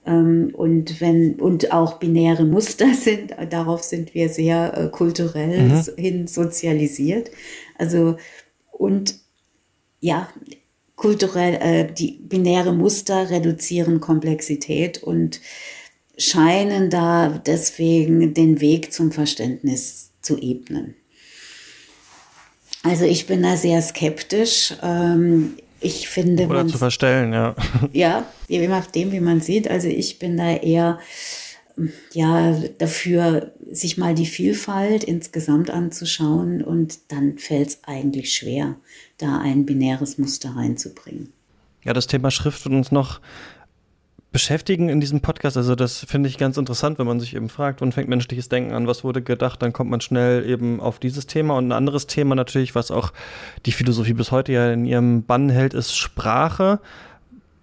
Ähm, 0.07 0.51
und 0.53 1.01
wenn, 1.01 1.35
und 1.35 1.71
auch 1.71 1.99
binäre 1.99 2.45
Muster 2.45 2.93
sind, 2.99 3.35
darauf 3.49 3.83
sind 3.83 4.13
wir 4.13 4.29
sehr 4.29 4.75
äh, 4.75 4.89
kulturell 4.89 5.61
mhm. 5.61 5.83
hin 5.97 6.27
sozialisiert. 6.27 7.29
Also, 7.77 8.17
und 8.71 9.15
ja, 9.99 10.29
kulturell, 10.95 11.55
äh, 11.55 11.93
die 11.93 12.19
binäre 12.21 12.73
Muster 12.73 13.29
reduzieren 13.29 13.99
Komplexität 13.99 15.03
und 15.03 15.41
scheinen 16.17 16.89
da 16.89 17.29
deswegen 17.45 18.33
den 18.33 18.59
Weg 18.59 18.91
zum 18.91 19.11
Verständnis 19.11 20.11
zu 20.21 20.37
ebnen. 20.37 20.95
Also 22.83 23.05
ich 23.05 23.27
bin 23.27 23.43
da 23.43 23.57
sehr 23.57 23.81
skeptisch. 23.81 24.73
Ähm, 24.81 25.57
ich 25.79 26.07
finde. 26.07 26.47
Oder 26.47 26.67
zu 26.67 26.77
verstellen, 26.77 27.33
ja. 27.33 27.55
Ja, 27.93 28.25
je 28.47 28.67
nachdem, 28.67 29.11
wie 29.11 29.19
man 29.19 29.41
sieht. 29.41 29.69
Also 29.69 29.87
ich 29.87 30.19
bin 30.19 30.37
da 30.37 30.55
eher 30.55 30.99
ja 32.13 32.59
dafür, 32.79 33.53
sich 33.69 33.97
mal 33.97 34.15
die 34.15 34.25
Vielfalt 34.25 35.03
insgesamt 35.03 35.69
anzuschauen 35.69 36.63
und 36.63 37.11
dann 37.11 37.37
fällt 37.37 37.67
es 37.67 37.79
eigentlich 37.83 38.33
schwer, 38.33 38.75
da 39.17 39.39
ein 39.39 39.65
binäres 39.65 40.17
Muster 40.17 40.55
reinzubringen. 40.55 41.31
Ja, 41.83 41.93
das 41.93 42.07
Thema 42.07 42.31
Schrift 42.31 42.65
wird 42.65 42.73
uns 42.73 42.91
noch 42.91 43.21
beschäftigen 44.31 44.89
in 44.89 44.99
diesem 44.99 45.21
Podcast. 45.21 45.57
Also 45.57 45.75
das 45.75 46.05
finde 46.07 46.29
ich 46.29 46.37
ganz 46.37 46.57
interessant, 46.57 46.99
wenn 46.99 47.07
man 47.07 47.19
sich 47.19 47.35
eben 47.35 47.49
fragt, 47.49 47.81
wann 47.81 47.91
fängt 47.91 48.09
menschliches 48.09 48.49
Denken 48.49 48.73
an, 48.73 48.87
was 48.87 49.03
wurde 49.03 49.21
gedacht, 49.21 49.61
dann 49.61 49.73
kommt 49.73 49.89
man 49.89 50.01
schnell 50.01 50.47
eben 50.47 50.79
auf 50.79 50.99
dieses 50.99 51.27
Thema. 51.27 51.55
Und 51.55 51.69
ein 51.69 51.71
anderes 51.71 52.07
Thema 52.07 52.35
natürlich, 52.35 52.75
was 52.75 52.91
auch 52.91 53.13
die 53.65 53.71
Philosophie 53.71 54.13
bis 54.13 54.31
heute 54.31 54.51
ja 54.51 54.71
in 54.71 54.85
ihrem 54.85 55.23
Bann 55.23 55.49
hält, 55.49 55.73
ist 55.73 55.95
Sprache. 55.95 56.79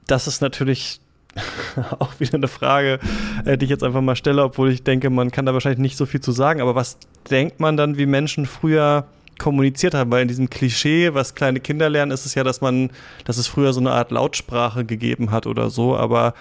Das 0.06 0.26
ist 0.26 0.40
natürlich 0.40 1.00
auch 1.98 2.18
wieder 2.18 2.34
eine 2.34 2.48
Frage, 2.48 2.98
äh, 3.44 3.58
die 3.58 3.64
ich 3.64 3.70
jetzt 3.70 3.84
einfach 3.84 4.00
mal 4.00 4.16
stelle, 4.16 4.42
obwohl 4.42 4.70
ich 4.70 4.82
denke, 4.82 5.10
man 5.10 5.30
kann 5.30 5.46
da 5.46 5.52
wahrscheinlich 5.52 5.80
nicht 5.80 5.96
so 5.96 6.06
viel 6.06 6.20
zu 6.20 6.32
sagen. 6.32 6.60
Aber 6.60 6.74
was 6.74 6.98
denkt 7.30 7.60
man 7.60 7.76
dann, 7.76 7.98
wie 7.98 8.06
Menschen 8.06 8.46
früher 8.46 9.06
kommuniziert 9.38 9.94
haben, 9.94 10.10
weil 10.10 10.22
in 10.22 10.28
diesem 10.28 10.50
Klischee, 10.50 11.14
was 11.14 11.34
kleine 11.34 11.60
Kinder 11.60 11.88
lernen, 11.88 12.12
ist 12.12 12.26
es 12.26 12.34
ja, 12.34 12.44
dass 12.44 12.60
man, 12.60 12.90
dass 13.24 13.36
es 13.36 13.46
früher 13.46 13.72
so 13.72 13.80
eine 13.80 13.92
Art 13.92 14.10
Lautsprache 14.10 14.84
gegeben 14.84 15.30
hat 15.30 15.46
oder 15.46 15.70
so, 15.70 15.96
aber 15.96 16.34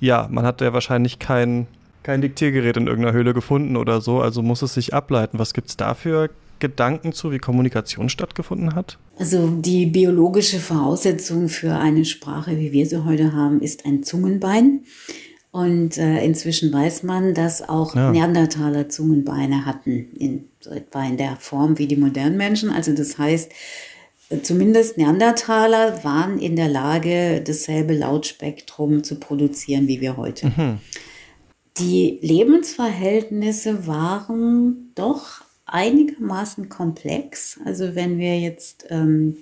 ja, 0.00 0.28
man 0.30 0.44
hat 0.44 0.60
ja 0.60 0.72
wahrscheinlich 0.72 1.18
kein, 1.18 1.66
kein 2.02 2.20
Diktiergerät 2.20 2.76
in 2.76 2.86
irgendeiner 2.86 3.16
Höhle 3.16 3.34
gefunden 3.34 3.76
oder 3.76 4.00
so, 4.00 4.20
also 4.20 4.42
muss 4.42 4.62
es 4.62 4.74
sich 4.74 4.92
ableiten. 4.92 5.38
Was 5.38 5.54
gibt 5.54 5.68
es 5.68 5.76
da 5.76 5.94
für 5.94 6.30
Gedanken 6.58 7.12
zu, 7.12 7.32
wie 7.32 7.38
Kommunikation 7.38 8.08
stattgefunden 8.08 8.74
hat? 8.74 8.98
Also 9.18 9.48
die 9.48 9.86
biologische 9.86 10.58
Voraussetzung 10.58 11.48
für 11.48 11.74
eine 11.74 12.04
Sprache, 12.04 12.58
wie 12.58 12.72
wir 12.72 12.86
sie 12.86 13.04
heute 13.04 13.32
haben, 13.32 13.60
ist 13.60 13.86
ein 13.86 14.02
Zungenbein. 14.02 14.80
Und 15.54 15.98
äh, 15.98 16.24
inzwischen 16.24 16.72
weiß 16.72 17.04
man, 17.04 17.32
dass 17.32 17.62
auch 17.68 17.94
ja. 17.94 18.10
Neandertaler 18.10 18.88
Zungenbeine 18.88 19.64
hatten, 19.64 20.08
in, 20.18 20.48
so 20.58 20.70
etwa 20.70 21.04
in 21.04 21.16
der 21.16 21.36
Form 21.36 21.78
wie 21.78 21.86
die 21.86 21.94
modernen 21.94 22.36
Menschen. 22.36 22.70
Also 22.70 22.92
das 22.92 23.18
heißt, 23.18 23.52
äh, 24.30 24.40
zumindest 24.40 24.98
Neandertaler 24.98 26.02
waren 26.02 26.40
in 26.40 26.56
der 26.56 26.66
Lage, 26.66 27.40
dasselbe 27.40 27.94
Lautspektrum 27.94 29.04
zu 29.04 29.20
produzieren 29.20 29.86
wie 29.86 30.00
wir 30.00 30.16
heute. 30.16 30.48
Mhm. 30.48 30.78
die 31.78 32.18
Lebensverhältnisse 32.20 33.86
waren 33.86 34.90
doch 34.96 35.44
einigermaßen 35.66 36.68
komplex. 36.68 37.60
Also 37.64 37.94
wenn 37.94 38.18
wir 38.18 38.40
jetzt, 38.40 38.86
ähm, 38.90 39.36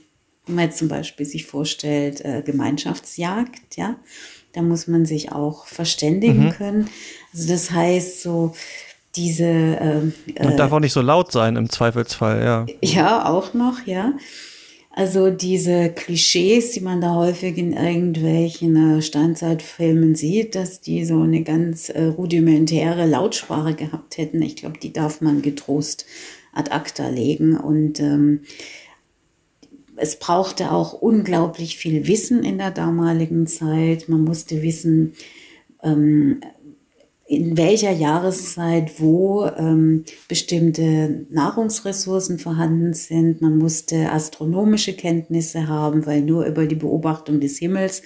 wenn 0.45 0.57
man 0.57 0.65
jetzt 0.67 0.77
zum 0.77 0.89
Beispiel 0.89 1.25
sich 1.25 1.47
vorstellt, 1.47 2.23
äh, 2.23 2.43
Gemeinschaftsjagd, 2.45 3.79
ja, 3.79 3.97
da 4.53 4.63
muss 4.63 4.87
man 4.87 5.07
sich 5.07 5.33
auch 5.33 5.67
verständigen 5.67 6.47
mhm. 6.47 6.51
können. 6.51 6.91
Also 7.33 7.49
das 7.49 7.71
heißt 7.71 8.23
so, 8.23 8.55
diese. 9.17 9.45
Äh, 9.45 10.45
Und 10.45 10.59
darf 10.59 10.73
auch 10.73 10.81
nicht 10.81 10.93
so 10.93 11.03
laut 11.03 11.33
sein 11.33 11.57
im 11.57 11.69
Zweifelsfall, 11.69 12.43
ja. 12.43 12.67
Ja, 12.83 13.27
auch 13.27 13.55
noch, 13.55 13.87
ja. 13.87 14.13
Also 14.95 15.31
diese 15.31 15.89
Klischees, 15.89 16.73
die 16.73 16.81
man 16.81 17.01
da 17.01 17.15
häufig 17.15 17.57
in 17.57 17.73
irgendwelchen 17.73 18.99
äh, 18.99 19.03
Steinzeitfilmen 19.03 20.15
sieht, 20.15 20.55
dass 20.55 20.83
die 20.83 21.07
so 21.07 21.23
eine 21.23 21.43
ganz 21.43 21.89
äh, 21.89 22.05
rudimentäre 22.05 23.07
Lautsprache 23.07 23.75
gehabt 23.75 24.19
hätten, 24.19 24.43
ich 24.43 24.57
glaube, 24.57 24.79
die 24.79 24.93
darf 24.93 25.23
man 25.23 25.41
getrost 25.41 26.05
ad 26.53 26.71
acta 26.71 27.09
legen. 27.09 27.57
Und 27.57 28.01
ähm, 28.01 28.41
es 30.03 30.19
brauchte 30.19 30.73
auch 30.73 30.95
unglaublich 30.95 31.77
viel 31.77 32.09
Wissen 32.09 32.43
in 32.43 32.59
der 32.59 32.73
damaligen 32.73 33.47
Zeit. 33.47 34.09
Man 34.09 34.25
musste 34.25 34.61
wissen, 34.61 35.15
ähm, 35.81 36.41
in 37.25 37.57
welcher 37.57 37.93
Jahreszeit 37.93 39.01
wo 39.01 39.47
ähm, 39.47 40.05
bestimmte 40.29 41.25
Nahrungsressourcen 41.31 42.41
vorhanden 42.41 42.95
sind. 42.95 43.41
Man 43.41 43.59
musste 43.59 44.11
astronomische 44.11 44.95
Kenntnisse 44.95 45.69
haben, 45.69 46.05
weil 46.05 46.23
nur 46.23 46.47
über 46.47 46.67
die 46.67 46.75
Beobachtung 46.75 47.39
des 47.39 47.59
Himmels 47.59 48.03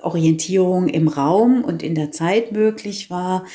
Orientierung 0.00 0.88
im 0.88 1.08
Raum 1.08 1.64
und 1.64 1.82
in 1.82 1.94
der 1.94 2.12
Zeit 2.12 2.52
möglich 2.52 3.08
war. 3.08 3.46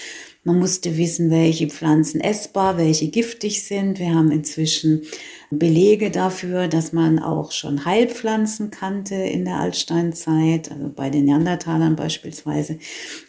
Man 0.46 0.60
musste 0.60 0.98
wissen, 0.98 1.30
welche 1.30 1.68
Pflanzen 1.68 2.20
essbar, 2.20 2.78
welche 2.78 3.08
giftig 3.08 3.64
sind. 3.64 3.98
Wir 3.98 4.14
haben 4.14 4.30
inzwischen 4.30 5.04
Belege 5.50 6.12
dafür, 6.12 6.68
dass 6.68 6.92
man 6.92 7.20
auch 7.20 7.54
schon 7.54 7.86
Heilpflanzen 7.86 8.70
kannte 8.70 9.16
in 9.16 9.46
der 9.46 9.60
Altsteinzeit, 9.60 10.70
also 10.70 10.90
bei 10.90 11.10
den 11.10 11.26
Neandertalern 11.26 11.96
beispielsweise. 11.96 12.78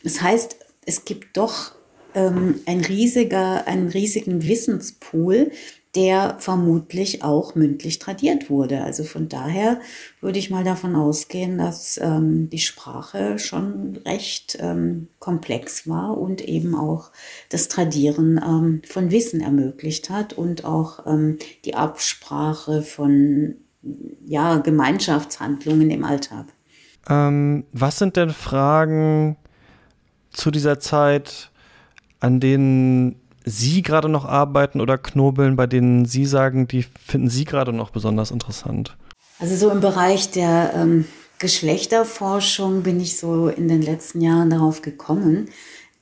Das 0.03 0.23
heißt, 0.23 0.57
es 0.87 1.05
gibt 1.05 1.37
doch 1.37 1.77
ähm, 2.15 2.61
ein 2.67 2.81
riesiger, 2.81 3.67
einen 3.69 3.89
riesigen 3.89 4.43
Wissenspool, 4.43 5.53
der 5.95 6.37
vermutlich 6.39 7.23
auch 7.23 7.55
mündlich 7.55 7.99
tradiert 7.99 8.51
wurde. 8.51 8.83
Also 8.83 9.05
von 9.05 9.29
daher 9.29 9.81
würde 10.21 10.39
ich 10.39 10.51
mal 10.51 10.65
davon 10.65 10.97
ausgehen, 10.97 11.59
dass 11.59 11.99
ähm, 11.99 12.51
die 12.51 12.59
Sprache 12.59 13.39
schon 13.39 13.99
recht 14.05 14.59
ähm, 14.61 15.09
komplex 15.21 15.89
war 15.89 16.19
und 16.19 16.41
eben 16.41 16.75
auch 16.75 17.13
das 17.49 17.69
Tradieren 17.69 18.41
ähm, 18.45 18.83
von 18.87 19.11
Wissen 19.13 19.41
ermöglicht 19.41 20.11
hat 20.11 20.33
und 20.33 20.65
auch 20.65 21.07
ähm, 21.07 21.39
die 21.65 21.75
Absprache 21.75 22.83
von 22.83 23.57
ja, 24.27 24.57
Gemeinschaftshandlungen 24.59 25.91
im 25.91 26.05
Alltag. 26.05 26.47
Ähm, 27.09 27.65
was 27.73 27.99
sind 27.99 28.17
denn 28.17 28.31
Fragen 28.31 29.37
zu 30.31 30.51
dieser 30.51 30.81
Zeit, 30.81 31.51
an 32.21 32.41
denen 32.41 33.17
Sie 33.45 33.83
gerade 33.83 34.09
noch 34.09 34.25
arbeiten 34.25 34.81
oder 34.81 34.99
knobeln, 34.99 35.57
bei 35.57 35.67
denen 35.67 36.07
Sie 36.07 36.25
sagen, 36.25 36.67
die 36.67 36.83
finden 36.83 37.29
Sie 37.29 37.45
gerade 37.45 37.73
noch 37.73 37.91
besonders 37.91 38.31
interessant? 38.31 38.97
Also 39.39 39.57
so 39.57 39.71
im 39.71 39.81
Bereich 39.81 40.31
der 40.31 40.73
ähm, 40.75 41.05
Geschlechterforschung 41.39 42.83
bin 42.83 43.01
ich 43.01 43.19
so 43.19 43.49
in 43.49 43.69
den 43.69 43.83
letzten 43.83 44.21
Jahren 44.21 44.51
darauf 44.51 44.81
gekommen, 44.83 45.51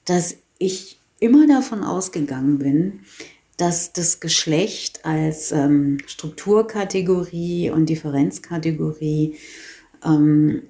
dass 0.04 0.36
ich 0.58 0.98
immer 1.18 1.46
davon 1.46 1.82
ausgegangen 1.82 2.58
bin, 2.58 3.00
dass 3.56 3.92
das 3.92 4.20
Geschlecht 4.20 5.04
als 5.04 5.52
ähm, 5.52 5.98
Strukturkategorie 6.06 7.70
und 7.70 7.88
Differenzkategorie 7.88 9.36
ähm, 10.04 10.62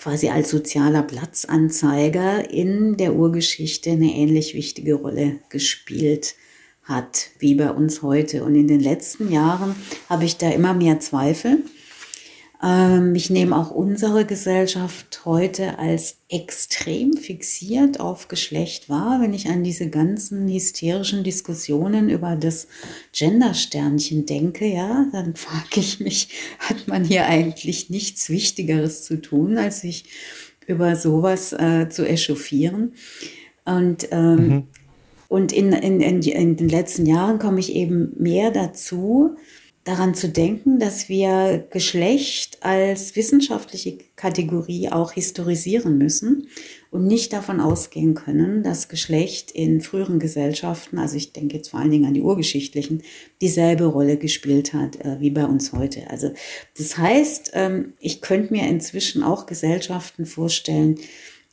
quasi 0.00 0.30
als 0.30 0.50
sozialer 0.50 1.02
Platzanzeiger 1.02 2.50
in 2.50 2.96
der 2.96 3.14
Urgeschichte 3.14 3.90
eine 3.90 4.14
ähnlich 4.14 4.54
wichtige 4.54 4.94
Rolle 4.94 5.40
gespielt 5.50 6.36
hat 6.84 7.28
wie 7.38 7.54
bei 7.54 7.70
uns 7.70 8.00
heute. 8.00 8.42
Und 8.44 8.54
in 8.54 8.66
den 8.66 8.80
letzten 8.80 9.30
Jahren 9.30 9.76
habe 10.08 10.24
ich 10.24 10.38
da 10.38 10.50
immer 10.50 10.72
mehr 10.72 11.00
Zweifel 11.00 11.58
ich 12.62 13.30
nehme 13.30 13.56
auch 13.56 13.70
unsere 13.70 14.26
Gesellschaft 14.26 15.22
heute 15.24 15.78
als 15.78 16.18
extrem 16.28 17.14
fixiert 17.14 18.00
auf 18.00 18.28
Geschlecht 18.28 18.90
wahr. 18.90 19.22
Wenn 19.22 19.32
ich 19.32 19.48
an 19.48 19.64
diese 19.64 19.88
ganzen 19.88 20.46
hysterischen 20.46 21.24
Diskussionen 21.24 22.10
über 22.10 22.36
das 22.36 22.68
Gendersternchen 23.14 24.26
denke, 24.26 24.66
ja, 24.66 25.06
dann 25.10 25.34
frage 25.36 25.80
ich 25.80 26.00
mich, 26.00 26.28
hat 26.58 26.86
man 26.86 27.02
hier 27.02 27.26
eigentlich 27.26 27.88
nichts 27.88 28.28
Wichtigeres 28.28 29.04
zu 29.04 29.22
tun, 29.22 29.56
als 29.56 29.80
sich 29.80 30.04
über 30.66 30.96
sowas 30.96 31.54
äh, 31.54 31.88
zu 31.88 32.06
echauffieren? 32.06 32.92
Und 33.64 34.08
ähm, 34.10 34.48
mhm. 34.48 34.62
Und 35.28 35.52
in, 35.52 35.72
in, 35.72 36.00
in, 36.00 36.22
in 36.22 36.56
den 36.56 36.68
letzten 36.68 37.06
Jahren 37.06 37.38
komme 37.38 37.60
ich 37.60 37.72
eben 37.72 38.12
mehr 38.18 38.50
dazu, 38.50 39.36
daran 39.84 40.14
zu 40.14 40.28
denken, 40.28 40.78
dass 40.78 41.08
wir 41.08 41.66
Geschlecht 41.70 42.58
als 42.62 43.16
wissenschaftliche 43.16 43.98
Kategorie 44.14 44.90
auch 44.90 45.12
historisieren 45.12 45.96
müssen 45.96 46.48
und 46.90 47.06
nicht 47.06 47.32
davon 47.32 47.60
ausgehen 47.60 48.14
können, 48.14 48.62
dass 48.62 48.88
Geschlecht 48.88 49.50
in 49.52 49.80
früheren 49.80 50.18
Gesellschaften, 50.18 50.98
also 50.98 51.16
ich 51.16 51.32
denke 51.32 51.56
jetzt 51.56 51.70
vor 51.70 51.80
allen 51.80 51.90
Dingen 51.90 52.04
an 52.04 52.14
die 52.14 52.20
urgeschichtlichen, 52.20 53.02
dieselbe 53.40 53.86
Rolle 53.86 54.18
gespielt 54.18 54.74
hat 54.74 55.00
äh, 55.00 55.18
wie 55.20 55.30
bei 55.30 55.46
uns 55.46 55.72
heute. 55.72 56.10
Also 56.10 56.30
das 56.76 56.98
heißt, 56.98 57.52
ähm, 57.54 57.94
ich 58.00 58.20
könnte 58.20 58.52
mir 58.52 58.68
inzwischen 58.68 59.22
auch 59.22 59.46
Gesellschaften 59.46 60.26
vorstellen, 60.26 60.98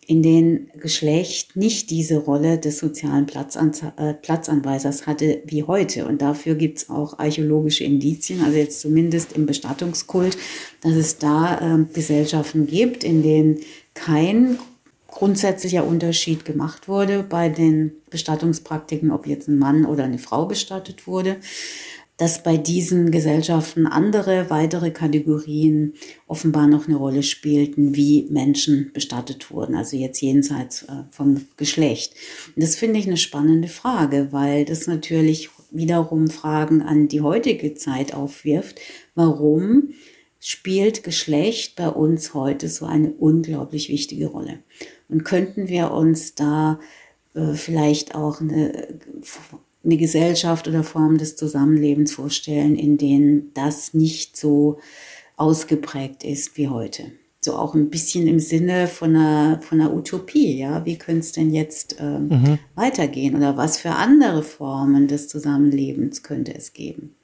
in 0.08 0.24
denen 0.24 0.72
Geschlecht 0.80 1.58
nicht 1.58 1.90
diese 1.90 2.20
Rolle 2.20 2.58
des 2.58 2.80
sozialen 2.80 3.28
äh, 3.28 4.14
Platzanweisers 4.14 5.06
hatte 5.06 5.42
wie 5.46 5.64
heute. 5.64 6.08
Und 6.08 6.22
dafür 6.22 6.56
gibt 6.56 6.78
es 6.78 6.90
auch 6.90 7.20
archäologische 7.20 7.84
Indizien, 7.84 8.42
also 8.42 8.58
jetzt 8.58 8.80
zumindest 8.80 9.34
im 9.34 9.46
Bestattungskult, 9.46 10.38
dass 10.82 10.94
es 10.94 11.18
da 11.18 11.76
äh, 11.76 11.86
Gesellschaften 11.94 12.68
gibt, 12.68 13.04
in 13.04 13.22
denen 13.22 13.60
kein 13.94 14.58
grundsätzlicher 15.10 15.86
Unterschied 15.86 16.46
gemacht 16.46 16.88
wurde 16.88 17.24
bei 17.24 17.50
den 17.50 17.92
Bestattungspraktiken, 18.10 19.12
ob 19.12 19.28
jetzt 19.28 19.50
ein 19.50 19.58
Mann 19.58 19.86
oder 19.86 20.06
eine 20.06 20.20
Frau 20.20 20.46
bestattet 20.46 21.06
wurde 21.06 21.38
dass 22.18 22.42
bei 22.42 22.58
diesen 22.58 23.12
Gesellschaften 23.12 23.86
andere 23.86 24.50
weitere 24.50 24.90
Kategorien 24.90 25.94
offenbar 26.28 26.68
noch 26.68 26.88
eine 26.88 26.98
Rolle 26.98 27.22
spielten, 27.22 27.96
wie 27.96 28.28
Menschen 28.30 28.92
bestattet 28.92 29.52
wurden, 29.52 29.76
also 29.76 29.96
jetzt 29.96 30.22
jenseits 30.22 30.84
äh, 30.84 31.04
vom 31.12 31.46
Geschlecht. 31.58 32.16
Und 32.56 32.64
das 32.64 32.76
finde 32.76 33.00
ich 33.00 33.06
eine 33.06 33.18
spannende 33.18 33.68
Frage, 33.68 34.30
weil 34.32 34.66
das 34.66 34.88
natürlich 34.88 35.50
wiederum 35.70 36.28
Fragen 36.30 36.82
an 36.82 37.08
die 37.08 37.22
heutige 37.22 37.76
Zeit 37.76 38.16
aufwirft. 38.16 38.80
Warum 39.14 39.90
spielt 40.40 41.04
Geschlecht 41.04 41.76
bei 41.76 41.90
uns 41.90 42.34
heute 42.34 42.68
so 42.68 42.86
eine 42.86 43.12
unglaublich 43.12 43.90
wichtige 43.90 44.28
Rolle? 44.28 44.60
Und 45.08 45.24
könnten 45.24 45.68
wir 45.68 45.92
uns 45.92 46.34
da 46.34 46.80
äh, 47.36 47.54
vielleicht 47.54 48.16
auch 48.16 48.42
eine 48.42 48.88
eine 49.88 49.98
Gesellschaft 49.98 50.68
oder 50.68 50.84
Form 50.84 51.18
des 51.18 51.36
Zusammenlebens 51.36 52.14
vorstellen, 52.14 52.76
in 52.76 52.98
denen 52.98 53.54
das 53.54 53.94
nicht 53.94 54.38
so 54.38 54.80
ausgeprägt 55.38 56.24
ist 56.24 56.58
wie 56.58 56.68
heute. 56.68 57.04
So 57.40 57.56
auch 57.56 57.74
ein 57.74 57.90
bisschen 57.90 58.28
im 58.28 58.40
Sinne 58.40 58.88
von 58.88 59.16
einer, 59.16 59.62
von 59.62 59.80
einer 59.80 59.94
Utopie, 59.94 60.58
ja. 60.58 60.86
Wie 60.86 60.98
könnte 60.98 61.22
es 61.22 61.32
denn 61.32 61.54
jetzt 61.54 61.96
ähm, 62.00 62.28
mhm. 62.28 62.60
weitergehen? 62.76 63.36
Oder 63.36 63.56
was 63.56 63.78
für 63.78 63.92
andere 63.92 64.44
Formen 64.44 65.08
des 65.08 65.30
Zusammenlebens 65.30 66.24
könnte 66.24 66.54
es 66.54 66.74
geben? 66.74 67.16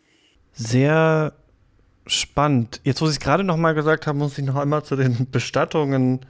Sehr 0.53 1.34
spannend. 2.05 2.80
Jetzt, 2.84 3.01
wo 3.01 3.07
Sie 3.07 3.14
es 3.14 3.20
gerade 3.20 3.43
noch 3.43 3.57
mal 3.57 3.74
gesagt 3.74 4.07
haben, 4.07 4.20
muss 4.20 4.38
ich 4.38 4.45
noch 4.45 4.55
einmal 4.55 4.84
zu 4.84 4.95
den 4.95 5.28
Bestattungen 5.32 6.22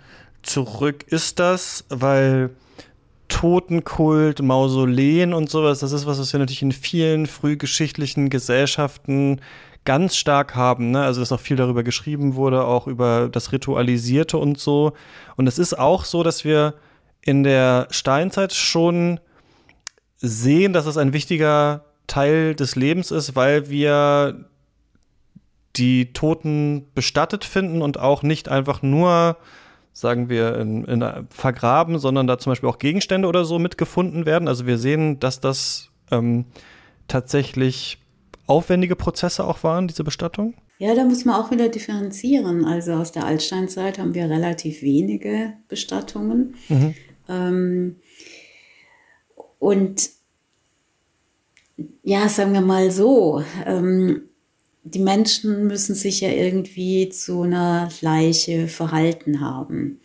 zurück. 0.41 1.05
Ist 1.07 1.39
das, 1.39 1.86
weil 1.89 2.49
Totenkult, 3.34 4.43
Mausoleen 4.43 5.34
und 5.34 5.49
sowas, 5.49 5.79
das 5.79 5.91
ist 5.91 6.05
was, 6.05 6.19
was 6.19 6.31
wir 6.31 6.39
natürlich 6.39 6.61
in 6.61 6.71
vielen 6.71 7.25
frühgeschichtlichen 7.25 8.29
Gesellschaften 8.29 9.41
ganz 9.86 10.15
stark 10.15 10.53
haben. 10.53 10.91
Ne? 10.91 11.01
Also, 11.01 11.19
dass 11.19 11.31
auch 11.31 11.39
viel 11.39 11.57
darüber 11.57 11.81
geschrieben 11.81 12.36
wurde, 12.36 12.63
auch 12.63 12.86
über 12.86 13.29
das 13.29 13.51
Ritualisierte 13.51 14.38
und 14.38 14.59
so. 14.59 14.93
Und 15.36 15.47
es 15.47 15.57
ist 15.57 15.77
auch 15.77 16.05
so, 16.05 16.21
dass 16.21 16.45
wir 16.45 16.75
in 17.21 17.41
der 17.41 17.88
Steinzeit 17.89 18.53
schon 18.53 19.19
sehen, 20.17 20.71
dass 20.71 20.86
es 20.86 20.97
ein 20.97 21.11
wichtiger 21.11 21.86
Teil 22.05 22.53
des 22.53 22.75
Lebens 22.75 23.09
ist, 23.09 23.36
weil 23.36 23.67
wir 23.67 24.45
die 25.75 26.13
Toten 26.13 26.86
bestattet 26.93 27.45
finden 27.45 27.81
und 27.81 27.97
auch 27.97 28.21
nicht 28.21 28.47
einfach 28.47 28.84
nur 28.84 29.38
sagen 29.93 30.27
wir, 30.27 30.57
in, 30.57 30.83
in 30.85 31.05
vergraben, 31.29 31.99
sondern 31.99 32.27
da 32.27 32.39
zum 32.39 32.51
Beispiel 32.51 32.69
auch 32.69 32.79
Gegenstände 32.79 33.27
oder 33.27 33.45
so 33.45 33.59
mitgefunden 33.59 34.25
werden. 34.25 34.47
Also 34.47 34.65
wir 34.65 34.77
sehen, 34.77 35.19
dass 35.19 35.39
das 35.39 35.89
ähm, 36.11 36.45
tatsächlich 37.07 37.99
aufwendige 38.47 38.95
Prozesse 38.95 39.45
auch 39.45 39.63
waren, 39.63 39.87
diese 39.87 40.03
Bestattung. 40.03 40.55
Ja, 40.79 40.95
da 40.95 41.05
muss 41.05 41.23
man 41.23 41.35
auch 41.35 41.51
wieder 41.51 41.69
differenzieren. 41.69 42.65
Also 42.65 42.93
aus 42.93 43.11
der 43.11 43.25
Altsteinzeit 43.25 43.99
haben 43.99 44.15
wir 44.15 44.29
relativ 44.29 44.81
wenige 44.81 45.53
Bestattungen. 45.69 46.55
Mhm. 46.67 46.95
Ähm, 47.29 47.95
und 49.59 50.09
ja, 52.03 52.27
sagen 52.27 52.53
wir 52.53 52.61
mal 52.61 52.91
so, 52.91 53.43
ähm, 53.65 54.23
die 54.84 54.99
Menschen 54.99 55.67
müssen 55.67 55.95
sich 55.95 56.21
ja 56.21 56.29
irgendwie 56.29 57.09
zu 57.09 57.43
einer 57.43 57.89
Leiche 58.01 58.67
verhalten 58.67 59.39
haben. 59.39 60.01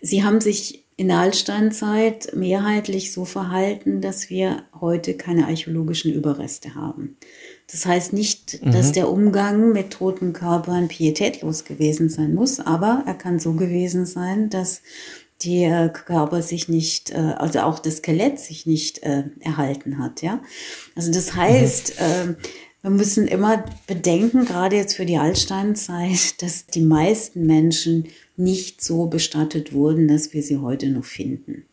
Sie 0.00 0.24
haben 0.24 0.40
sich 0.40 0.84
in 0.96 1.08
der 1.08 1.18
Altsteinzeit 1.18 2.34
mehrheitlich 2.34 3.12
so 3.12 3.24
verhalten, 3.24 4.00
dass 4.00 4.30
wir 4.30 4.64
heute 4.80 5.14
keine 5.14 5.46
archäologischen 5.46 6.12
Überreste 6.12 6.74
haben. 6.74 7.16
Das 7.70 7.86
heißt 7.86 8.12
nicht, 8.12 8.64
mhm. 8.64 8.72
dass 8.72 8.90
der 8.90 9.08
Umgang 9.08 9.72
mit 9.72 9.90
toten 9.90 10.32
Körpern 10.32 10.88
pietätlos 10.88 11.64
gewesen 11.64 12.08
sein 12.08 12.34
muss, 12.34 12.58
aber 12.58 13.04
er 13.06 13.14
kann 13.14 13.38
so 13.38 13.52
gewesen 13.52 14.06
sein, 14.06 14.50
dass 14.50 14.82
der 15.44 15.88
Körper 15.90 16.42
sich 16.42 16.68
nicht, 16.68 17.10
äh, 17.10 17.34
also 17.36 17.60
auch 17.60 17.78
das 17.78 17.98
Skelett 17.98 18.40
sich 18.40 18.66
nicht 18.66 19.04
äh, 19.04 19.22
erhalten 19.38 19.98
hat, 19.98 20.22
ja. 20.22 20.40
Also 20.96 21.12
das 21.12 21.36
heißt, 21.36 21.94
mhm. 22.00 22.32
äh, 22.32 22.34
wir 22.82 22.90
müssen 22.90 23.26
immer 23.26 23.64
bedenken, 23.86 24.44
gerade 24.44 24.76
jetzt 24.76 24.94
für 24.94 25.06
die 25.06 25.18
Altsteinzeit, 25.18 26.40
dass 26.42 26.66
die 26.66 26.82
meisten 26.82 27.46
Menschen 27.46 28.08
nicht 28.36 28.82
so 28.82 29.06
bestattet 29.06 29.72
wurden, 29.72 30.08
dass 30.08 30.32
wir 30.32 30.42
sie 30.42 30.58
heute 30.58 30.88
noch 30.90 31.04
finden. 31.04 31.64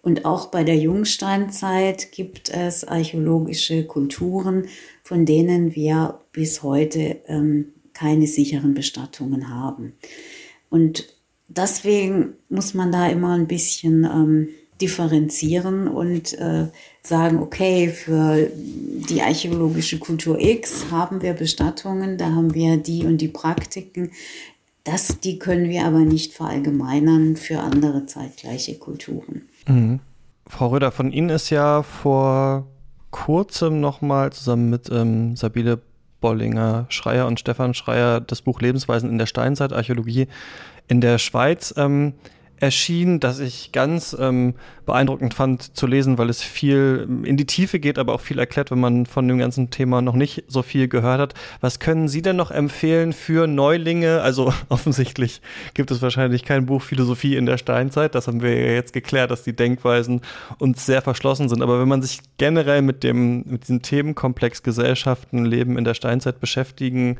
Und 0.00 0.24
auch 0.24 0.46
bei 0.46 0.64
der 0.64 0.76
Jungsteinzeit 0.76 2.10
gibt 2.10 2.48
es 2.48 2.82
archäologische 2.82 3.84
Kulturen, 3.84 4.66
von 5.04 5.26
denen 5.26 5.76
wir 5.76 6.20
bis 6.32 6.64
heute 6.64 7.20
ähm, 7.26 7.72
keine 7.92 8.26
sicheren 8.26 8.74
Bestattungen 8.74 9.48
haben. 9.48 9.92
Und 10.70 11.06
deswegen 11.46 12.34
muss 12.48 12.74
man 12.74 12.90
da 12.90 13.08
immer 13.08 13.34
ein 13.34 13.46
bisschen 13.46 14.04
ähm, 14.04 14.48
differenzieren 14.82 15.88
und 15.88 16.32
äh, 16.38 16.66
sagen, 17.02 17.38
okay, 17.38 17.88
für 17.88 18.50
die 18.54 19.22
archäologische 19.22 19.98
Kultur 19.98 20.38
X 20.40 20.86
haben 20.90 21.22
wir 21.22 21.32
Bestattungen, 21.34 22.18
da 22.18 22.26
haben 22.26 22.52
wir 22.54 22.76
die 22.76 23.06
und 23.06 23.18
die 23.18 23.28
Praktiken. 23.28 24.10
Das, 24.84 25.20
die 25.20 25.38
können 25.38 25.68
wir 25.68 25.86
aber 25.86 26.00
nicht 26.00 26.34
verallgemeinern 26.34 27.36
für 27.36 27.60
andere 27.60 28.06
zeitgleiche 28.06 28.78
Kulturen. 28.78 29.42
Mhm. 29.68 30.00
Frau 30.46 30.68
Röder, 30.68 30.90
von 30.90 31.12
Ihnen 31.12 31.30
ist 31.30 31.50
ja 31.50 31.82
vor 31.82 32.66
kurzem 33.10 33.80
nochmal 33.80 34.32
zusammen 34.32 34.70
mit 34.70 34.90
ähm, 34.90 35.36
Sabine 35.36 35.78
Bollinger 36.20 36.86
Schreier 36.88 37.26
und 37.26 37.38
Stefan 37.38 37.74
Schreier 37.74 38.20
das 38.20 38.42
Buch 38.42 38.60
Lebensweisen 38.60 39.08
in 39.08 39.18
der 39.18 39.26
Steinzeit 39.26 39.72
Archäologie 39.72 40.28
in 40.88 41.00
der 41.00 41.18
Schweiz 41.18 41.74
ähm, 41.76 42.14
erschien, 42.62 43.18
das 43.18 43.40
ich 43.40 43.72
ganz 43.72 44.16
ähm, 44.18 44.54
beeindruckend 44.86 45.34
fand 45.34 45.76
zu 45.76 45.88
lesen, 45.88 46.16
weil 46.16 46.30
es 46.30 46.42
viel 46.42 47.08
in 47.24 47.36
die 47.36 47.44
Tiefe 47.44 47.80
geht, 47.80 47.98
aber 47.98 48.14
auch 48.14 48.20
viel 48.20 48.38
erklärt, 48.38 48.70
wenn 48.70 48.78
man 48.78 49.04
von 49.04 49.26
dem 49.26 49.38
ganzen 49.38 49.70
Thema 49.70 50.00
noch 50.00 50.14
nicht 50.14 50.44
so 50.46 50.62
viel 50.62 50.86
gehört 50.86 51.18
hat. 51.18 51.34
Was 51.60 51.80
können 51.80 52.06
Sie 52.06 52.22
denn 52.22 52.36
noch 52.36 52.52
empfehlen 52.52 53.12
für 53.12 53.48
Neulinge? 53.48 54.22
Also 54.22 54.54
offensichtlich 54.68 55.42
gibt 55.74 55.90
es 55.90 56.02
wahrscheinlich 56.02 56.44
kein 56.44 56.64
Buch 56.64 56.82
Philosophie 56.82 57.34
in 57.34 57.46
der 57.46 57.58
Steinzeit. 57.58 58.14
Das 58.14 58.28
haben 58.28 58.42
wir 58.42 58.56
ja 58.56 58.70
jetzt 58.74 58.92
geklärt, 58.92 59.32
dass 59.32 59.42
die 59.42 59.56
Denkweisen 59.56 60.20
uns 60.58 60.86
sehr 60.86 61.02
verschlossen 61.02 61.48
sind. 61.48 61.62
Aber 61.62 61.80
wenn 61.80 61.88
man 61.88 62.00
sich 62.00 62.20
generell 62.38 62.82
mit 62.82 63.02
dem, 63.02 63.42
mit 63.44 63.62
diesem 63.64 63.82
Themenkomplex 63.82 64.62
Gesellschaften, 64.62 65.44
Leben 65.44 65.76
in 65.78 65.84
der 65.84 65.94
Steinzeit 65.94 66.38
beschäftigen 66.38 67.18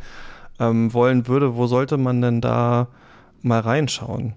ähm, 0.61 0.95
wollen 0.95 1.27
würde, 1.27 1.57
wo 1.57 1.67
sollte 1.67 1.97
man 1.97 2.23
denn 2.23 2.41
da 2.41 2.87
mal 3.43 3.59
reinschauen? 3.59 4.35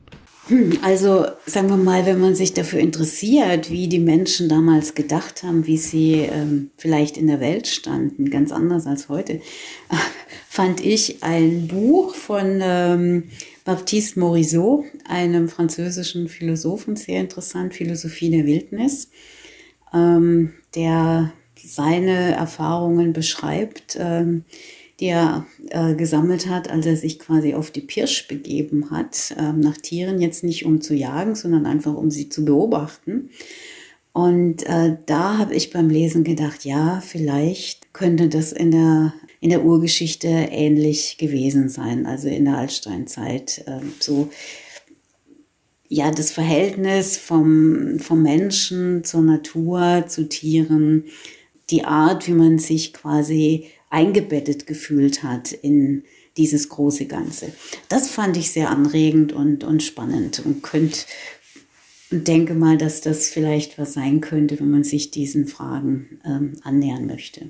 Also 0.84 1.26
sagen 1.48 1.70
wir 1.70 1.78
mal, 1.78 2.06
wenn 2.06 2.22
man 2.22 2.36
sich 2.36 2.54
dafür 2.54 2.80
interessiert, 2.80 3.72
wie 3.72 3.88
die 3.88 4.00
Menschen 4.00 4.48
damals 4.48 4.94
gedacht 4.94 5.42
haben, 5.42 5.66
wie 5.66 5.78
sie 5.78 6.20
ähm, 6.20 6.70
vielleicht 6.78 7.18
in 7.18 7.26
der 7.26 7.40
Welt 7.40 7.68
standen, 7.68 8.30
ganz 8.30 8.52
anders 8.52 8.86
als 8.86 9.10
heute, 9.10 9.42
fand 10.50 10.86
ich 10.86 11.24
ein 11.24 11.68
Buch 11.68 12.14
von 12.14 12.60
ähm, 12.62 13.24
Baptiste 13.64 14.20
Morisot, 14.20 14.86
einem 15.10 15.50
französischen 15.50 16.28
Philosophen, 16.30 16.96
sehr 16.96 17.22
interessant, 17.22 17.74
Philosophie 17.74 18.30
der 18.30 18.46
Wildnis, 18.46 19.10
ähm, 19.92 20.54
der 20.76 21.34
seine 21.56 22.36
Erfahrungen 22.36 23.14
beschreibt. 23.14 23.98
Ähm, 24.00 24.44
die 25.00 25.08
er 25.08 25.46
äh, 25.70 25.94
gesammelt 25.96 26.48
hat, 26.48 26.70
als 26.70 26.86
er 26.86 26.96
sich 26.96 27.20
quasi 27.20 27.54
auf 27.54 27.72
die 27.72 27.82
Pirsch 27.82 28.28
begeben 28.28 28.92
hat, 28.92 29.36
äh, 29.38 29.52
nach 29.52 29.78
Tieren, 29.78 30.22
jetzt 30.22 30.44
nicht 30.44 30.66
um 30.66 30.82
zu 30.82 30.94
jagen, 30.94 31.36
sondern 31.36 31.66
einfach 31.66 31.94
um 31.94 32.12
sie 32.12 32.30
zu 32.30 32.46
beobachten. 32.46 33.30
Und 34.14 34.66
äh, 34.66 34.96
da 35.06 35.38
habe 35.38 35.54
ich 35.54 35.72
beim 35.72 35.90
Lesen 35.90 36.24
gedacht, 36.24 36.64
ja, 36.64 37.02
vielleicht 37.06 37.94
könnte 37.94 38.30
das 38.30 38.54
in 38.54 38.72
der, 38.72 39.14
in 39.42 39.50
der 39.50 39.66
Urgeschichte 39.66 40.28
ähnlich 40.28 41.18
gewesen 41.18 41.68
sein, 41.68 42.06
also 42.06 42.30
in 42.30 42.46
der 42.46 42.58
Altsteinzeit. 42.58 43.64
Äh, 43.68 43.82
so, 44.00 44.30
ja, 45.90 46.12
das 46.12 46.32
Verhältnis 46.32 47.18
vom, 47.18 48.00
vom 48.00 48.22
Menschen 48.22 49.04
zur 49.04 49.22
Natur, 49.22 50.06
zu 50.08 50.30
Tieren, 50.30 51.04
die 51.70 51.84
Art, 51.84 52.28
wie 52.28 52.34
man 52.34 52.58
sich 52.58 52.94
quasi 52.94 53.66
eingebettet 53.96 54.68
gefühlt 54.68 55.24
hat 55.24 55.54
in 55.54 56.04
dieses 56.38 56.68
große 56.68 57.06
Ganze. 57.06 57.54
Das 57.88 58.10
fand 58.10 58.36
ich 58.36 58.52
sehr 58.52 58.70
anregend 58.70 59.32
und, 59.32 59.64
und 59.64 59.82
spannend 59.82 60.42
und 60.46 60.62
könnt, 60.62 61.08
denke 62.12 62.54
mal, 62.54 62.78
dass 62.78 63.00
das 63.00 63.30
vielleicht 63.30 63.80
was 63.80 63.94
sein 63.94 64.20
könnte, 64.20 64.60
wenn 64.60 64.70
man 64.70 64.84
sich 64.84 65.12
diesen 65.12 65.48
Fragen 65.48 66.20
ähm, 66.26 66.54
annähern 66.64 67.08
möchte. 67.08 67.50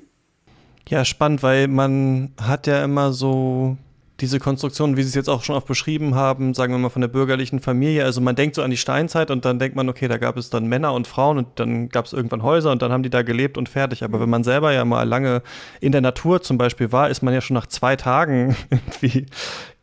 Ja, 0.88 1.04
spannend, 1.04 1.42
weil 1.42 1.66
man 1.66 2.32
hat 2.40 2.68
ja 2.68 2.84
immer 2.84 3.12
so 3.12 3.76
diese 4.20 4.38
Konstruktion, 4.38 4.96
wie 4.96 5.02
Sie 5.02 5.10
es 5.10 5.14
jetzt 5.14 5.28
auch 5.28 5.44
schon 5.44 5.56
oft 5.56 5.66
beschrieben 5.66 6.14
haben, 6.14 6.54
sagen 6.54 6.72
wir 6.72 6.78
mal 6.78 6.88
von 6.88 7.02
der 7.02 7.08
bürgerlichen 7.08 7.60
Familie. 7.60 8.04
Also 8.04 8.20
man 8.22 8.34
denkt 8.34 8.54
so 8.54 8.62
an 8.62 8.70
die 8.70 8.78
Steinzeit 8.78 9.30
und 9.30 9.44
dann 9.44 9.58
denkt 9.58 9.76
man, 9.76 9.88
okay, 9.88 10.08
da 10.08 10.16
gab 10.16 10.38
es 10.38 10.48
dann 10.48 10.66
Männer 10.66 10.94
und 10.94 11.06
Frauen 11.06 11.36
und 11.38 11.48
dann 11.56 11.90
gab 11.90 12.06
es 12.06 12.14
irgendwann 12.14 12.42
Häuser 12.42 12.72
und 12.72 12.80
dann 12.80 12.92
haben 12.92 13.02
die 13.02 13.10
da 13.10 13.22
gelebt 13.22 13.58
und 13.58 13.68
fertig. 13.68 14.02
Aber 14.02 14.18
wenn 14.18 14.30
man 14.30 14.42
selber 14.42 14.72
ja 14.72 14.84
mal 14.86 15.06
lange 15.06 15.42
in 15.80 15.92
der 15.92 16.00
Natur 16.00 16.40
zum 16.40 16.56
Beispiel 16.56 16.92
war, 16.92 17.10
ist 17.10 17.22
man 17.22 17.34
ja 17.34 17.42
schon 17.42 17.54
nach 17.54 17.66
zwei 17.66 17.94
Tagen 17.96 18.56
irgendwie 18.70 19.26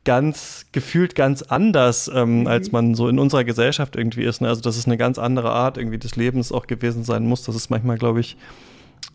ganz 0.04 0.66
gefühlt 0.72 1.16
ganz 1.16 1.44
anders, 1.44 2.12
ähm, 2.14 2.42
mhm. 2.42 2.48
als 2.48 2.72
man 2.72 2.96
so 2.96 3.08
in 3.08 3.20
unserer 3.20 3.44
Gesellschaft 3.44 3.96
irgendwie 3.96 4.24
ist. 4.24 4.42
Ne? 4.42 4.50
Also 4.50 4.62
dass 4.62 4.78
es 4.78 4.86
eine 4.88 4.98
ganz 4.98 5.20
andere 5.20 5.52
Art 5.52 5.78
irgendwie 5.78 6.00
des 6.00 6.16
Lebens 6.16 6.52
auch 6.52 6.66
gewesen 6.66 7.04
sein 7.04 7.26
muss. 7.26 7.44
Das 7.44 7.56
ist 7.56 7.70
manchmal, 7.70 7.98
glaube 7.98 8.20
ich, 8.20 8.36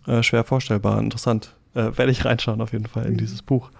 äh, 0.06 0.22
schwer 0.22 0.44
vorstellbar. 0.44 0.98
Interessant. 1.00 1.54
Äh, 1.74 1.96
Werde 1.96 2.12
ich 2.12 2.24
reinschauen 2.24 2.60
auf 2.60 2.72
jeden 2.72 2.86
Fall 2.86 3.04
in 3.06 3.14
mhm. 3.14 3.18
dieses 3.18 3.42
Buch. 3.42 3.70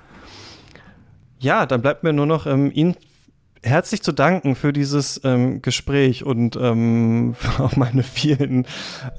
Ja, 1.41 1.67
dann 1.67 1.83
bleibt 1.83 2.03
mir 2.03 2.13
nur 2.13 2.27
noch 2.27 2.47
ähm, 2.47 2.71
Ihnen 2.75 2.97
herzlich 3.63 4.03
zu 4.03 4.13
danken 4.13 4.55
für 4.55 4.73
dieses 4.73 5.21
ähm, 5.25 5.63
Gespräch 5.63 6.25
und 6.25 6.57
ähm, 6.57 7.35
auf 7.59 7.77
meine 7.77 8.03
vielen 8.03 8.67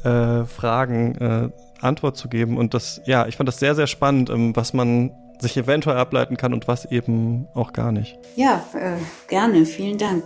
äh, 0.04 0.46
Fragen 0.46 1.16
äh, 1.16 1.50
Antwort 1.82 2.18
zu 2.18 2.30
geben. 2.30 2.58
Und 2.58 2.74
das, 2.74 3.02
ja, 3.06 3.28
ich 3.28 3.38
fand 3.38 3.48
das 3.48 3.60
sehr, 3.60 3.76
sehr 3.76 3.88
spannend, 3.88 4.30
ähm, 4.30 4.56
was 4.56 4.74
man 4.74 5.12
sich 5.40 5.56
eventuell 5.56 5.98
ableiten 5.98 6.36
kann 6.36 6.54
und 6.54 6.68
was 6.68 6.86
eben 6.92 7.48
auch 7.54 7.72
gar 7.72 7.92
nicht. 7.92 8.18
Ja, 8.36 8.64
äh, 8.74 8.98
gerne. 9.30 9.66
Vielen 9.66 9.98
Dank. 9.98 10.26